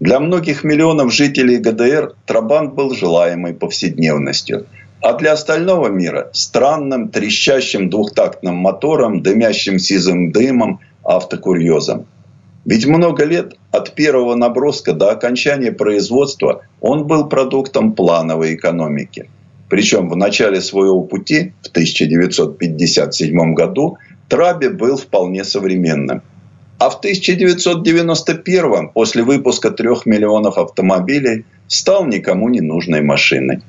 Для 0.00 0.20
многих 0.20 0.64
миллионов 0.64 1.10
жителей 1.10 1.56
ГДР 1.56 2.14
Трабант 2.26 2.74
был 2.74 2.94
желаемой 2.94 3.54
повседневностью. 3.54 4.66
А 5.00 5.14
для 5.14 5.32
остального 5.32 5.88
мира– 5.88 6.28
странным, 6.34 7.08
трещащим 7.08 7.88
двухтактным 7.88 8.56
мотором, 8.56 9.22
дымящим 9.22 9.78
сизым 9.78 10.30
дымом, 10.30 10.80
автокурьезом. 11.04 12.06
Ведь 12.64 12.86
много 12.86 13.24
лет 13.24 13.56
от 13.70 13.94
первого 13.94 14.34
наброска 14.36 14.92
до 14.92 15.10
окончания 15.10 15.72
производства 15.72 16.62
он 16.80 17.06
был 17.06 17.28
продуктом 17.28 17.92
плановой 17.92 18.54
экономики. 18.54 19.28
Причем 19.68 20.08
в 20.08 20.16
начале 20.16 20.60
своего 20.60 21.02
пути, 21.02 21.52
в 21.62 21.68
1957 21.68 23.54
году, 23.54 23.98
Траби 24.28 24.68
был 24.68 24.96
вполне 24.96 25.44
современным. 25.44 26.22
А 26.78 26.90
в 26.90 26.98
1991 26.98 28.88
после 28.88 29.22
выпуска 29.22 29.70
трех 29.70 30.06
миллионов 30.06 30.58
автомобилей 30.58 31.44
стал 31.66 32.06
никому 32.06 32.48
не 32.48 32.60
нужной 32.60 33.02
машиной. 33.02 33.60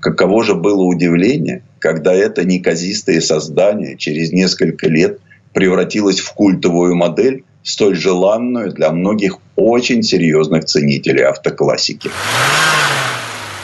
Каково 0.00 0.44
же 0.44 0.54
было 0.54 0.82
удивление, 0.82 1.62
когда 1.78 2.14
это 2.14 2.44
неказистое 2.44 3.20
создание 3.20 3.96
через 3.96 4.32
несколько 4.32 4.88
лет 4.88 5.20
превратилось 5.52 6.20
в 6.20 6.32
культовую 6.34 6.94
модель, 6.94 7.44
столь 7.68 7.96
желанную 7.96 8.72
для 8.72 8.90
многих 8.92 9.38
очень 9.54 10.02
серьезных 10.02 10.64
ценителей 10.64 11.24
автоклассики. 11.24 12.10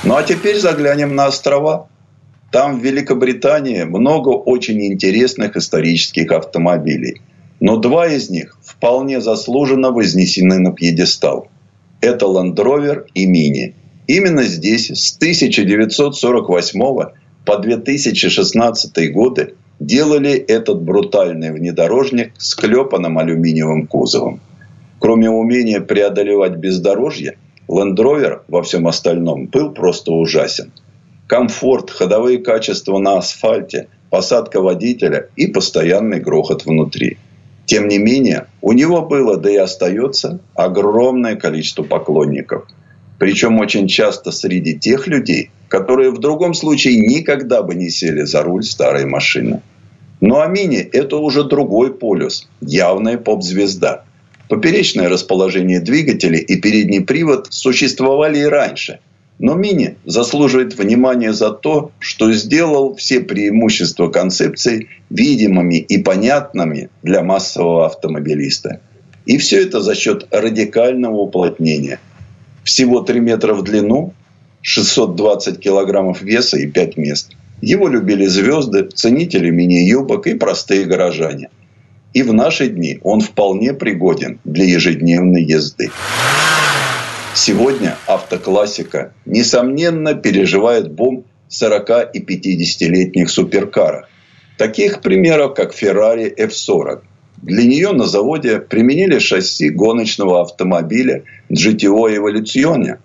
Ну 0.03 0.15
а 0.15 0.23
теперь 0.23 0.59
заглянем 0.59 1.15
на 1.15 1.29
острова. 1.29 1.89
Там 2.53 2.79
в 2.79 2.85
Великобритании 2.85 3.85
много 3.85 4.29
очень 4.29 4.85
интересных 4.85 5.57
исторических 5.57 6.31
автомобилей. 6.33 7.23
Но 7.61 7.79
два 7.79 8.07
из 8.07 8.29
них 8.29 8.59
вполне 8.63 9.23
заслуженно 9.23 9.91
вознесены 9.91 10.59
на 10.59 10.73
пьедестал. 10.73 11.49
Это 12.03 12.27
Land 12.27 12.57
Rover 12.57 13.07
и 13.15 13.27
Mini. 13.27 13.73
Именно 14.07 14.43
здесь 14.43 14.91
с 14.91 15.17
1948 15.17 16.81
по 17.47 17.57
2016 17.57 19.13
годы 19.13 19.55
делали 19.81 20.33
этот 20.33 20.83
брутальный 20.83 21.53
внедорожник 21.53 22.33
с 22.39 22.55
клепанным 22.55 23.19
алюминиевым 23.19 23.87
кузовом. 23.87 24.41
Кроме 24.99 25.31
умения 25.31 25.81
преодолевать 25.81 26.57
бездорожье, 26.57 27.37
Land 27.69 27.97
Rover 27.97 28.41
во 28.49 28.63
всем 28.63 28.87
остальном 28.87 29.47
был 29.47 29.73
просто 29.73 30.13
ужасен. 30.13 30.73
Комфорт, 31.27 31.91
ходовые 31.91 32.39
качества 32.39 32.99
на 32.99 33.19
асфальте, 33.19 33.89
посадка 34.11 34.61
водителя 34.61 35.29
и 35.37 35.47
постоянный 35.47 36.21
грохот 36.21 36.67
внутри. 36.67 37.19
Тем 37.67 37.89
не 37.89 37.99
менее, 37.99 38.47
у 38.61 38.73
него 38.73 39.03
было, 39.03 39.39
да 39.39 39.51
и 39.51 39.57
остается, 39.57 40.41
огромное 40.55 41.37
количество 41.37 41.83
поклонников. 41.83 42.67
Причем 43.25 43.59
очень 43.59 43.89
часто 43.89 44.33
среди 44.33 44.79
тех 44.79 45.07
людей, 45.07 45.51
которые 45.69 46.11
в 46.11 46.19
другом 46.19 46.53
случае 46.53 46.99
никогда 46.99 47.63
бы 47.63 47.75
не 47.75 47.89
сели 47.89 48.21
за 48.25 48.43
руль 48.43 48.65
старой 48.65 49.07
машины. 49.07 49.63
Ну 50.21 50.41
а 50.41 50.47
Мини– 50.47 50.77
это 50.93 51.17
уже 51.17 51.43
другой 51.43 51.95
полюс, 51.95 52.47
явная 52.61 53.17
поп-звезда. 53.17 54.05
Поперечное 54.51 55.09
расположение 55.09 55.81
двигателей 55.81 56.41
и 56.41 56.57
передний 56.57 57.01
привод 57.01 57.47
существовали 57.49 58.41
и 58.41 58.45
раньше. 58.45 58.99
Но 59.39 59.55
Мини 59.55 59.97
заслуживает 60.05 60.79
внимания 60.79 61.33
за 61.33 61.51
то, 61.51 61.93
что 62.01 62.31
сделал 62.35 62.95
все 62.95 63.21
преимущества 63.21 64.11
концепции 64.11 64.89
видимыми 65.09 65.77
и 65.77 65.97
понятными 65.97 66.91
для 67.03 67.23
массового 67.23 67.87
автомобилиста. 67.87 68.83
И 69.25 69.39
все 69.39 69.63
это 69.63 69.81
за 69.81 69.95
счет 69.95 70.29
радикального 70.31 71.17
уплотнения. 71.17 72.01
Всего 72.65 73.01
3 73.01 73.21
метра 73.21 73.55
в 73.55 73.63
длину, 73.63 74.15
620 74.63 75.61
килограммов 75.61 76.23
веса 76.23 76.59
и 76.59 76.67
5 76.67 76.97
мест. 76.97 77.33
Его 77.61 77.89
любили 77.89 78.27
звезды, 78.27 78.89
ценители 78.95 79.51
мини-юбок 79.51 80.27
и 80.27 80.35
простые 80.35 80.85
горожане– 80.85 81.51
и 82.15 82.23
в 82.23 82.33
наши 82.33 82.69
дни 82.69 83.01
он 83.03 83.21
вполне 83.21 83.75
пригоден 83.75 84.39
для 84.45 84.65
ежедневной 84.65 85.43
езды. 85.43 85.91
Сегодня 87.35 87.97
автоклассика, 88.07 89.13
несомненно, 89.27 90.15
переживает 90.15 90.93
бум 90.93 91.25
40 91.49 92.15
и 92.15 92.21
50-летних 92.21 93.29
суперкаров. 93.29 94.07
Таких 94.57 95.01
примеров, 95.01 95.55
как 95.55 95.75
Ferrari 95.75 96.33
F40. 96.37 97.03
Для 97.45 97.65
нее 97.65 97.93
на 97.93 98.07
заводе 98.07 98.59
применили 98.59 99.19
шасси 99.19 99.69
гоночного 99.69 100.41
автомобиля 100.41 101.25
GTO 101.51 102.09
Evolution. 102.17 102.99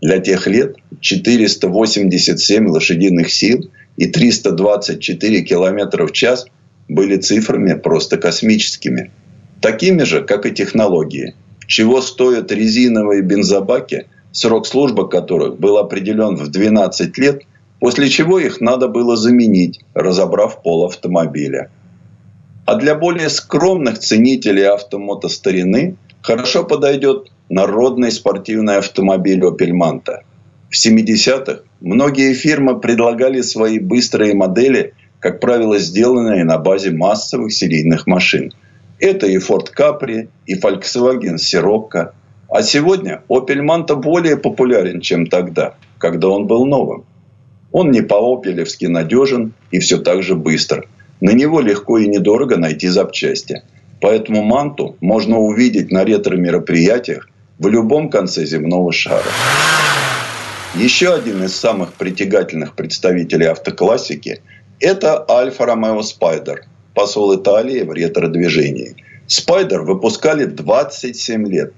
Для 0.00 0.18
тех 0.18 0.46
лет 0.46 0.76
487 1.00 2.68
лошадиных 2.68 3.32
сил 3.32 3.70
и 3.96 4.06
324 4.06 5.42
км 5.42 6.06
в 6.06 6.12
час– 6.12 6.46
были 6.88 7.16
цифрами 7.16 7.74
просто 7.74 8.16
космическими. 8.16 9.10
Такими 9.60 10.02
же, 10.04 10.22
как 10.22 10.46
и 10.46 10.52
технологии. 10.52 11.34
Чего 11.66 12.00
стоят 12.00 12.52
резиновые 12.52 13.22
бензобаки, 13.22 14.06
срок 14.32 14.66
службы 14.66 15.08
которых 15.08 15.58
был 15.58 15.78
определен 15.78 16.36
в 16.36 16.48
12 16.48 17.18
лет, 17.18 17.42
после 17.80 18.08
чего 18.08 18.38
их 18.38 18.60
надо 18.60 18.88
было 18.88 19.16
заменить, 19.16 19.80
разобрав 19.94 20.62
пол 20.62 20.86
автомобиля. 20.86 21.70
А 22.66 22.74
для 22.74 22.94
более 22.94 23.30
скромных 23.30 23.98
ценителей 23.98 24.64
автомотостарины 24.64 25.96
хорошо 26.20 26.64
подойдет 26.64 27.30
народный 27.48 28.12
спортивный 28.12 28.76
автомобиль 28.76 29.40
Opel 29.40 29.70
Manta. 29.70 30.18
В 30.68 30.74
70-х 30.74 31.60
многие 31.80 32.34
фирмы 32.34 32.78
предлагали 32.80 33.40
свои 33.40 33.78
быстрые 33.78 34.34
модели– 34.34 34.92
как 35.26 35.40
правило, 35.40 35.78
сделанные 35.78 36.44
на 36.44 36.58
базе 36.58 36.92
массовых 36.92 37.52
серийных 37.52 38.06
машин. 38.06 38.52
Это 39.00 39.26
и 39.26 39.38
Ford 39.38 39.68
Capri, 39.76 40.28
и 40.46 40.54
Volkswagen 40.54 41.36
Sirocco. 41.36 42.12
А 42.48 42.62
сегодня 42.62 43.22
Opel 43.28 43.60
Manta 43.60 43.96
более 43.96 44.36
популярен, 44.36 45.00
чем 45.00 45.26
тогда, 45.26 45.74
когда 45.98 46.28
он 46.28 46.46
был 46.46 46.64
новым. 46.64 47.04
Он 47.72 47.90
не 47.90 48.02
по-опелевски 48.02 48.86
надежен 48.86 49.52
и 49.72 49.80
все 49.80 49.98
так 49.98 50.22
же 50.22 50.36
быстро. 50.36 50.84
На 51.20 51.30
него 51.30 51.60
легко 51.60 51.98
и 51.98 52.06
недорого 52.06 52.56
найти 52.56 52.88
запчасти. 52.88 53.62
Поэтому 54.00 54.42
Манту 54.42 54.96
можно 55.00 55.38
увидеть 55.38 55.90
на 55.90 56.04
ретро-мероприятиях 56.04 57.28
в 57.58 57.66
любом 57.68 58.10
конце 58.10 58.44
земного 58.44 58.92
шара. 58.92 59.30
Еще 60.74 61.14
один 61.14 61.42
из 61.44 61.56
самых 61.56 61.94
притягательных 61.94 62.74
представителей 62.74 63.46
автоклассики– 63.46 64.42
это 64.80 65.24
Альфа 65.30 65.64
Ромео 65.64 66.02
Спайдер, 66.02 66.66
посол 66.94 67.34
Италии 67.34 67.82
в 67.82 67.92
ретро-движении. 67.92 68.96
Спайдер 69.26 69.82
выпускали 69.82 70.44
27 70.44 71.48
лет. 71.48 71.72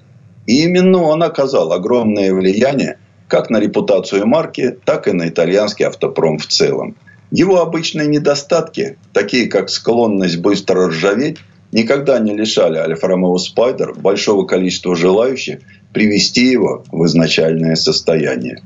И 0.46 0.64
именно 0.64 1.02
он 1.02 1.22
оказал 1.22 1.72
огромное 1.72 2.34
влияние 2.34 2.98
как 3.28 3.50
на 3.50 3.60
репутацию 3.60 4.26
марки, 4.26 4.76
так 4.84 5.06
и 5.06 5.12
на 5.12 5.28
итальянский 5.28 5.84
автопром 5.84 6.38
в 6.38 6.46
целом. 6.46 6.96
Его 7.30 7.60
обычные 7.60 8.06
недостатки, 8.06 8.96
такие 9.12 9.48
как 9.48 9.68
склонность 9.68 10.38
быстро 10.38 10.88
ржаветь, 10.88 11.38
никогда 11.72 12.18
не 12.18 12.34
лишали 12.34 12.78
Альфа 12.78 13.08
Ромео 13.08 13.36
Спайдер 13.38 13.94
большого 13.94 14.46
количества 14.46 14.96
желающих 14.96 15.58
привести 15.92 16.46
его 16.46 16.84
в 16.90 17.04
изначальное 17.06 17.74
состояние. 17.74 18.62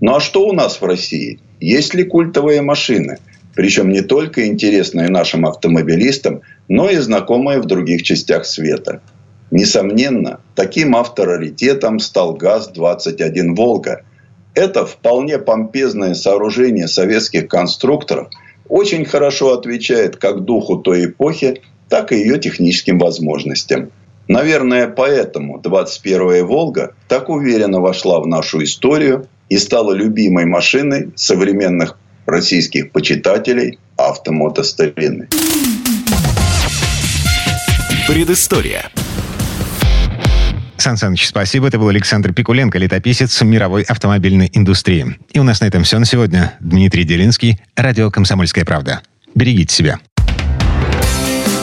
Ну 0.00 0.14
а 0.14 0.20
что 0.20 0.46
у 0.46 0.52
нас 0.52 0.80
в 0.80 0.84
России? 0.84 1.40
Есть 1.60 1.94
ли 1.94 2.04
культовые 2.04 2.62
машины– 2.62 3.18
причем 3.56 3.88
не 3.88 4.02
только 4.02 4.46
интересные 4.46 5.08
нашим 5.08 5.46
автомобилистам, 5.46 6.42
но 6.68 6.90
и 6.90 6.96
знакомые 6.96 7.58
в 7.58 7.64
других 7.64 8.02
частях 8.02 8.44
света. 8.44 9.00
Несомненно, 9.50 10.40
таким 10.54 10.94
авторитетом 10.94 11.98
стал 11.98 12.34
ГАЗ-21 12.34 13.54
«Волга». 13.54 14.02
Это 14.56 14.86
вполне 14.86 15.38
помпезное 15.38 16.14
сооружение 16.14 16.88
советских 16.88 17.46
конструкторов 17.46 18.28
очень 18.70 19.04
хорошо 19.04 19.52
отвечает 19.52 20.16
как 20.16 20.46
духу 20.46 20.78
той 20.78 21.04
эпохи, 21.04 21.60
так 21.90 22.10
и 22.10 22.16
ее 22.16 22.38
техническим 22.38 22.98
возможностям. 22.98 23.90
Наверное, 24.28 24.88
поэтому 24.88 25.60
21-я 25.60 26.42
«Волга» 26.46 26.94
так 27.06 27.28
уверенно 27.28 27.80
вошла 27.80 28.18
в 28.18 28.26
нашу 28.26 28.64
историю 28.64 29.28
и 29.50 29.58
стала 29.58 29.92
любимой 29.92 30.46
машиной 30.46 31.10
современных 31.16 31.98
российских 32.24 32.92
почитателей 32.92 33.78
автомотостарины. 33.98 35.28
Предыстория. 38.08 38.90
Сан 40.86 40.96
Саныч, 40.96 41.26
спасибо. 41.26 41.66
Это 41.66 41.80
был 41.80 41.88
Александр 41.88 42.32
Пикуленко, 42.32 42.78
летописец 42.78 43.42
мировой 43.42 43.82
автомобильной 43.82 44.48
индустрии. 44.52 45.18
И 45.32 45.40
у 45.40 45.42
нас 45.42 45.60
на 45.60 45.64
этом 45.64 45.82
все 45.82 45.98
на 45.98 46.04
сегодня. 46.04 46.54
Дмитрий 46.60 47.02
Делинский, 47.02 47.60
радио 47.74 48.08
«Комсомольская 48.08 48.64
правда». 48.64 49.00
Берегите 49.34 49.74
себя. 49.74 49.98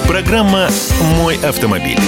Программа 0.10 0.68
«Мой 1.16 1.38
автомобиль». 1.38 2.00